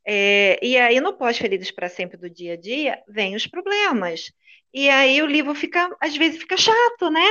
É, 0.06 0.60
e 0.66 0.78
aí 0.78 1.02
no 1.02 1.14
pós 1.18 1.38
Felizes 1.38 1.72
para 1.72 1.90
Sempre 1.90 2.18
do 2.18 2.30
dia 2.30 2.54
a 2.54 2.58
dia 2.58 3.04
vem 3.08 3.36
os 3.36 3.48
problemas. 3.48 4.32
E 4.74 4.90
aí 4.90 5.22
o 5.22 5.28
livro 5.28 5.56
fica, 5.56 5.96
às 6.02 6.16
vezes 6.18 6.40
fica 6.40 6.58
chato, 6.58 7.10
né? 7.12 7.28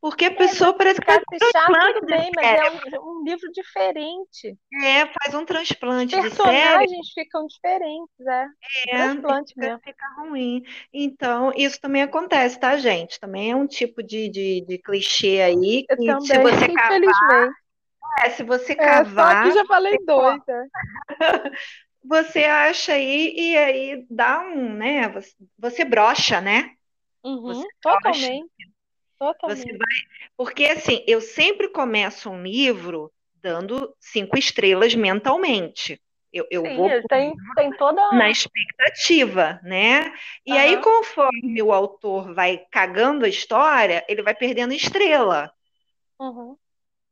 Porque 0.00 0.26
a 0.26 0.34
É, 0.34 0.36
pessoa 0.36 0.72
se 0.72 0.76
parece 0.76 1.00
que 1.00 1.06
faz 1.06 1.54
um 1.68 1.76
tudo 1.78 2.06
de 2.06 2.06
bem, 2.08 2.32
mas 2.32 2.52
é 2.52 2.64
um, 2.66 2.80
um 3.20 3.24
livro 3.24 3.50
diferente. 3.52 4.56
É, 4.82 5.06
faz 5.06 5.34
um 5.34 5.44
transplante 5.44 6.18
de 6.18 6.30
cérebro, 6.30 6.90
Personagens 6.90 7.12
ficam 7.12 7.46
diferentes, 7.46 8.26
é. 8.26 8.46
Um 8.82 8.88
é, 8.88 9.10
transplante 9.10 9.52
fica, 9.56 9.56
mesmo. 9.56 9.82
fica 9.84 10.06
ruim. 10.18 10.62
Então, 10.92 11.52
isso 11.56 11.80
também 11.80 12.02
acontece, 12.02 12.58
tá, 12.58 12.76
gente? 12.76 13.18
Também 13.20 13.50
é 13.50 13.56
um 13.56 13.66
tipo 13.66 14.02
de, 14.02 14.28
de, 14.28 14.60
de 14.66 14.78
clichê 14.78 15.40
aí 15.42 15.88
que 16.02 16.12
se 16.20 16.38
também, 16.38 16.38
você 16.38 16.68
cavar, 16.68 17.00
infelizmente. 17.00 17.56
é, 18.24 18.30
se 18.30 18.42
você 18.42 18.76
É, 18.78 19.04
só 19.04 19.34
que 19.36 19.50
cavar, 19.50 19.52
já 19.52 19.64
falei 19.66 19.96
dois, 20.04 20.42
é. 20.48 20.64
você 22.04 22.44
acha 22.44 22.92
aí 22.94 23.32
e 23.36 23.56
aí 23.56 24.06
dá 24.10 24.40
um, 24.40 24.74
né? 24.76 25.08
Você, 25.10 25.34
você 25.58 25.84
brocha, 25.84 26.40
né? 26.40 26.74
Uhum, 27.24 27.64
Você 27.64 27.68
brocha. 27.82 28.32
Totalmente. 29.20 29.62
Você 29.62 29.78
vai, 29.78 29.98
porque 30.36 30.64
assim, 30.64 31.04
eu 31.06 31.20
sempre 31.20 31.68
começo 31.68 32.30
um 32.30 32.42
livro 32.42 33.12
dando 33.36 33.94
cinco 34.00 34.36
estrelas 34.38 34.94
mentalmente. 34.94 36.00
Eu, 36.32 36.46
eu 36.50 36.62
Sim, 36.62 36.76
vou 36.76 36.90
tem, 37.08 37.36
tem 37.56 37.72
toda. 37.76 38.00
na 38.16 38.30
expectativa, 38.30 39.60
né? 39.62 40.12
E 40.46 40.56
aí, 40.56 40.76
Aham. 40.76 40.82
conforme 40.82 41.62
o 41.62 41.72
autor 41.72 42.34
vai 42.34 42.64
cagando 42.70 43.24
a 43.24 43.28
história, 43.28 44.04
ele 44.08 44.22
vai 44.22 44.34
perdendo 44.34 44.72
estrela. 44.72 45.52
Uhum. 46.18 46.56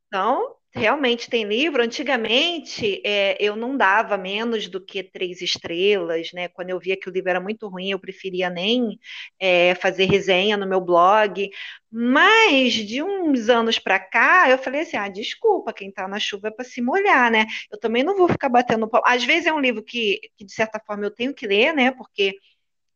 Então, 0.07 0.58
realmente 0.75 1.29
tem 1.31 1.45
livro. 1.45 1.83
Antigamente, 1.83 3.01
é, 3.05 3.37
eu 3.41 3.57
não 3.57 3.77
dava 3.77 4.17
menos 4.17 4.69
do 4.69 4.85
que 4.85 5.03
três 5.03 5.41
estrelas, 5.43 6.33
né? 6.33 6.49
Quando 6.49 6.71
eu 6.71 6.79
via 6.79 6.97
que 6.99 7.09
o 7.09 7.13
livro 7.13 7.31
era 7.31 7.41
muito 7.41 7.69
ruim, 7.69 7.91
eu 7.91 7.99
preferia 7.99 8.51
nem 8.51 8.99
é, 9.39 9.75
fazer 9.77 10.07
resenha 10.07 10.57
no 10.57 10.69
meu 10.69 10.81
blog. 10.81 11.51
Mas 11.91 12.75
de 12.75 13.03
uns 13.03 13.49
anos 13.49 13.79
para 13.79 13.99
cá, 13.99 14.49
eu 14.51 14.59
falei 14.59 14.83
assim: 14.83 14.97
ah, 14.97 15.09
desculpa, 15.09 15.73
quem 15.73 15.91
tá 15.91 16.07
na 16.07 16.21
chuva 16.21 16.49
é 16.49 16.51
para 16.51 16.65
se 16.65 16.81
molhar, 16.83 17.31
né? 17.31 17.47
Eu 17.71 17.79
também 17.79 18.03
não 18.03 18.17
vou 18.17 18.29
ficar 18.29 18.49
batendo. 18.49 18.89
Às 19.05 19.25
vezes 19.25 19.47
é 19.47 19.53
um 19.53 19.61
livro 19.61 19.83
que, 19.83 20.21
que, 20.37 20.45
de 20.45 20.53
certa 20.53 20.81
forma, 20.87 21.05
eu 21.05 21.11
tenho 21.11 21.35
que 21.35 21.47
ler, 21.47 21.73
né? 21.75 21.91
Porque 21.93 22.37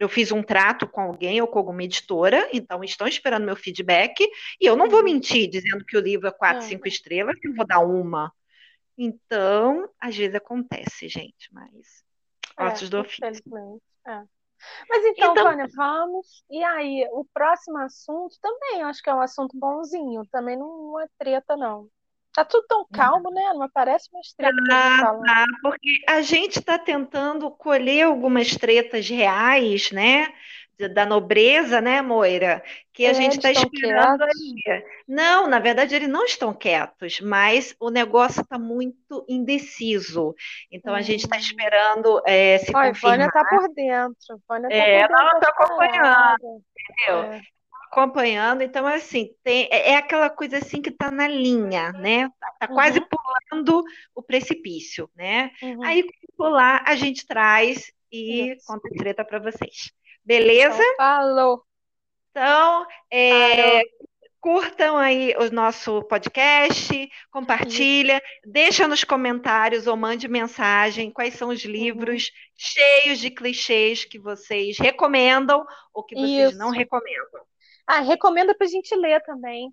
eu 0.03 0.09
fiz 0.09 0.33
um 0.33 0.43
trato 0.43 0.87
com 0.89 1.01
alguém 1.01 1.41
ou 1.41 1.47
com 1.49 1.59
alguma 1.59 1.83
editora, 1.83 2.49
então 2.53 2.83
estão 2.83 3.07
esperando 3.07 3.45
meu 3.45 3.57
feedback, 3.57 4.21
e 4.61 4.67
eu 4.67 4.77
não 4.77 4.89
vou 4.89 4.99
Uhum. 5.01 5.05
mentir 5.05 5.49
dizendo 5.49 5.85
que 5.85 5.97
o 5.97 6.01
livro 6.01 6.27
é 6.29 6.33
quatro, 6.33 6.65
É. 6.65 6.69
cinco 6.69 6.89
estrelas, 6.89 7.39
que 7.39 7.49
eu 7.49 7.55
vou 7.55 7.67
dar 7.67 7.81
uma. 7.81 8.33
Então, 8.99 9.89
às 9.99 10.17
vezes 10.17 10.35
acontece, 10.35 11.09
gente, 11.09 11.49
mas 11.53 12.05
É, 12.59 12.65
ossos 12.67 12.91
do 12.91 13.01
ofício. 13.01 13.43
É. 14.07 14.23
Mas 14.89 15.05
então, 15.07 15.33
Então- 15.33 15.45
Vânia, 15.45 15.67
vamos. 15.75 16.45
E 16.51 16.63
aí, 16.63 17.09
o 17.13 17.25
próximo 17.33 17.79
assunto 17.79 18.37
também, 18.41 18.83
acho 18.83 19.03
que 19.03 19.11
é 19.11 19.15
um 19.15 19.21
assunto 19.21 19.57
bonzinho. 19.59 20.23
Também 20.31 20.57
não 20.57 21.01
é 21.01 21.07
treta, 21.19 21.57
não. 21.57 21.89
Tá 22.35 22.45
tudo 22.45 22.67
tão 22.67 22.87
calmo, 22.91 23.31
né? 23.31 23.43
Não 23.55 23.63
aparece 23.63 24.09
uma 24.13 24.23
gente 24.23 24.53
Ah, 24.71 25.05
tá, 25.25 25.45
porque 25.63 26.01
a 26.09 26.21
gente 26.23 26.59
está 26.59 26.79
tentando 26.79 27.51
colher 27.51 28.03
algumas 28.07 28.51
tretas 28.57 29.09
reais, 29.09 29.91
né? 29.93 30.33
Da 30.95 31.07
nobreza, 31.07 31.81
né, 31.81 32.03
Moira? 32.03 32.63
Que 32.93 33.07
a 33.07 33.13
É, 33.13 33.13
gente 33.13 33.35
está 33.35 33.51
esperando 33.53 34.23
aí. 34.23 34.85
Não, 35.07 35.47
na 35.47 35.59
verdade, 35.61 35.95
eles 35.95 36.09
não 36.09 36.25
estão 36.25 36.53
quietos, 36.53 37.21
mas 37.21 37.75
o 37.79 37.89
negócio 37.91 38.43
está 38.43 38.59
muito 38.59 39.25
indeciso. 39.29 40.35
Então, 40.73 40.93
a 40.95 41.03
gente 41.03 41.21
está 41.21 41.37
Hum. 41.37 41.39
esperando 41.39 42.21
é, 42.27 42.59
se 42.59 42.75
Olha, 42.75 42.93
confirmar. 42.93 43.03
Vânia 43.03 43.31
tá 43.31 43.45
por 43.45 43.69
dentro. 43.75 44.43
Vânia 44.49 44.73
tá 44.73 44.87
É, 44.87 44.87
por 44.87 45.07
dentro 45.07 45.15
não, 45.15 45.29
eu 45.29 45.39
tô 45.41 45.47
das 45.47 45.49
acompanhando, 45.49 46.63
entendeu? 46.77 47.31
É. 47.33 47.43
acompanhando, 47.93 48.63
então 48.63 48.87
assim, 48.87 49.35
tem, 49.45 49.69
é 49.71 49.91
é 49.93 49.97
aquela 49.97 50.31
coisa 50.31 50.59
assim 50.59 50.81
que 50.83 50.91
tá 50.91 51.11
na 51.11 51.29
linha, 51.29 51.93
né? 51.93 52.29
Tá, 52.41 52.53
tá 52.61 52.69
quase 52.69 53.01
Uhum, 53.01 53.07
pulando 53.51 53.85
o 54.15 54.23
precipício, 54.23 55.11
né? 55.15 55.51
uhum. 55.63 55.83
Aí, 55.83 56.03
quando 56.03 56.37
pular, 56.37 56.83
a 56.87 56.95
gente 56.97 57.27
traz 57.27 57.93
e 58.11 58.55
Isso. 58.55 58.67
conta 58.67 58.89
a 58.89 58.95
treta 58.97 59.25
para 59.25 59.39
vocês. 59.41 59.93
Beleza? 60.25 60.83
Então, 60.83 60.97
falou. 60.97 61.65
Então, 62.31 62.87
é, 63.13 63.83
curtam 64.41 64.97
aí 64.97 65.35
o 65.39 65.51
nosso 65.53 66.03
podcast, 66.05 67.11
compartilha, 67.31 68.23
deixa 68.45 68.89
nos 68.89 69.05
comentários 69.05 69.87
ou 69.87 69.97
mande 69.97 70.29
mensagem 70.29 71.11
quais 71.13 71.35
são 71.35 71.51
os 71.51 71.65
livros 71.65 72.31
cheios 72.57 73.19
de 73.21 73.31
clichês 73.31 74.05
que 74.05 74.19
vocês 74.19 74.79
recomendam 74.79 75.65
ou 75.93 76.05
que 76.05 76.17
vocês 76.17 76.53
não 76.57 76.71
Isso. 76.71 76.79
recomendam. 76.79 77.43
Ah, 77.87 78.01
recomenda 78.01 78.55
pra 78.57 78.67
gente 78.67 78.95
ler 78.97 79.23
também. 79.23 79.73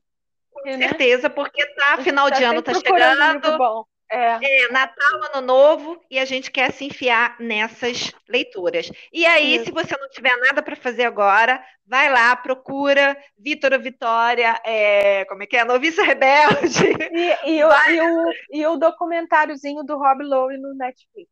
Com 0.51 0.77
né? 0.77 0.77
certeza, 0.77 1.29
porque 1.29 1.65
tá, 1.75 1.97
final 1.99 2.29
de 2.31 2.43
Tá 2.43 2.49
ano 2.49 2.61
tá 2.61 2.73
chegando, 2.73 3.51
bom. 3.57 3.85
É, 4.11 4.39
é 4.65 4.71
Natal, 4.71 5.21
Ano 5.35 5.45
Novo, 5.45 6.03
e 6.09 6.17
a 6.17 6.25
gente 6.25 6.49
quer 6.51 6.71
se 6.71 6.83
enfiar 6.85 7.35
nessas 7.39 8.11
leituras. 8.27 8.91
E 9.13 9.25
aí, 9.25 9.55
Isso. 9.55 9.65
se 9.65 9.71
você 9.71 9.95
não 9.97 10.09
tiver 10.09 10.35
nada 10.37 10.63
para 10.63 10.75
fazer 10.75 11.03
agora, 11.05 11.63
vai 11.85 12.11
lá, 12.11 12.35
procura 12.35 13.15
Vitor 13.37 13.73
ou 13.73 13.79
Vitória, 13.79 14.59
é, 14.65 15.25
como 15.25 15.43
é 15.43 15.47
que 15.47 15.57
é? 15.57 15.63
Noviça 15.63 16.03
Rebelde. 16.03 16.85
e, 17.11 17.37
e, 17.57 17.63
o, 17.63 17.71
e, 17.87 18.01
o, 18.01 18.37
e 18.51 18.67
o 18.67 18.77
documentáriozinho 18.77 19.83
do 19.83 19.97
Rob 19.97 20.23
Lowe 20.23 20.57
no 20.57 20.73
Netflix. 20.75 21.29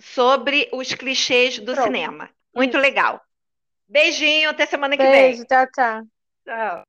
sobre 0.00 0.68
os 0.72 0.92
clichês 0.94 1.58
do 1.60 1.72
Pronto. 1.72 1.82
cinema. 1.82 2.30
Muito 2.54 2.76
Isso. 2.76 2.78
legal. 2.78 3.20
Beijinho, 3.88 4.50
até 4.50 4.66
semana 4.66 4.96
que 4.96 5.02
vem. 5.02 5.12
Beijo, 5.12 5.44
tchau, 5.46 5.66
tchau. 5.74 6.06
Tchau. 6.44 6.82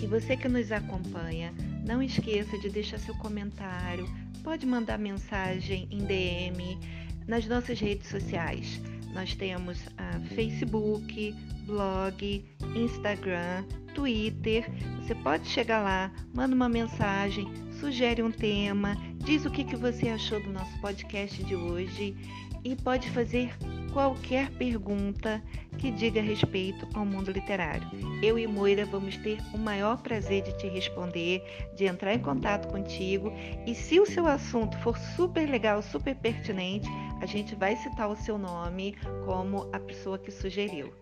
E 0.00 0.06
você 0.06 0.36
que 0.36 0.48
nos 0.48 0.70
acompanha, 0.70 1.52
não 1.84 2.00
esqueça 2.00 2.56
de 2.58 2.70
deixar 2.70 2.98
seu 3.00 3.16
comentário, 3.18 4.06
pode 4.44 4.64
mandar 4.64 4.98
mensagem 4.98 5.88
em 5.90 5.98
DM 5.98 6.78
nas 7.26 7.44
nossas 7.46 7.80
redes 7.80 8.08
sociais. 8.08 8.80
Nós 9.12 9.34
temos 9.34 9.84
a 9.98 10.20
Facebook, 10.36 11.34
blog, 11.66 12.44
Instagram, 12.76 13.64
Twitter. 13.94 14.64
Você 15.00 15.14
pode 15.16 15.48
chegar 15.48 15.82
lá, 15.82 16.12
manda 16.32 16.54
uma 16.54 16.68
mensagem, 16.68 17.48
sugere 17.80 18.22
um 18.22 18.30
tema, 18.30 18.96
diz 19.16 19.44
o 19.44 19.50
que, 19.50 19.64
que 19.64 19.76
você 19.76 20.08
achou 20.08 20.40
do 20.42 20.52
nosso 20.52 20.80
podcast 20.80 21.42
de 21.42 21.54
hoje 21.54 22.16
e 22.64 22.74
pode 22.74 23.08
fazer 23.10 23.54
qualquer 23.92 24.50
pergunta 24.50 25.42
que 25.78 25.90
diga 25.90 26.20
respeito 26.20 26.86
ao 26.94 27.06
mundo 27.06 27.30
literário. 27.30 27.88
Eu 28.22 28.38
e 28.38 28.46
Moira 28.46 28.84
vamos 28.84 29.16
ter 29.18 29.38
o 29.54 29.58
maior 29.58 30.02
prazer 30.02 30.42
de 30.42 30.56
te 30.58 30.66
responder, 30.68 31.42
de 31.76 31.84
entrar 31.84 32.14
em 32.14 32.18
contato 32.18 32.68
contigo 32.68 33.32
e 33.66 33.74
se 33.74 34.00
o 34.00 34.06
seu 34.06 34.26
assunto 34.26 34.76
for 34.78 34.98
super 34.98 35.48
legal, 35.48 35.80
super 35.82 36.14
pertinente, 36.16 36.88
a 37.20 37.26
gente 37.26 37.54
vai 37.54 37.76
citar 37.76 38.08
o 38.08 38.16
seu 38.16 38.36
nome 38.36 38.96
como 39.24 39.68
a 39.72 39.78
pessoa 39.78 40.18
que 40.18 40.30
sugeriu. 40.30 40.92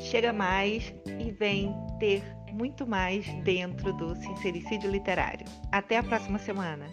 Chega 0.00 0.32
mais 0.32 0.92
e 1.18 1.30
vem 1.32 1.74
ter 1.98 2.22
muito 2.52 2.86
mais 2.86 3.26
dentro 3.42 3.92
do 3.92 4.14
Sincericídio 4.16 4.90
Literário. 4.90 5.46
Até 5.72 5.98
a 5.98 6.02
próxima 6.02 6.38
semana! 6.38 6.86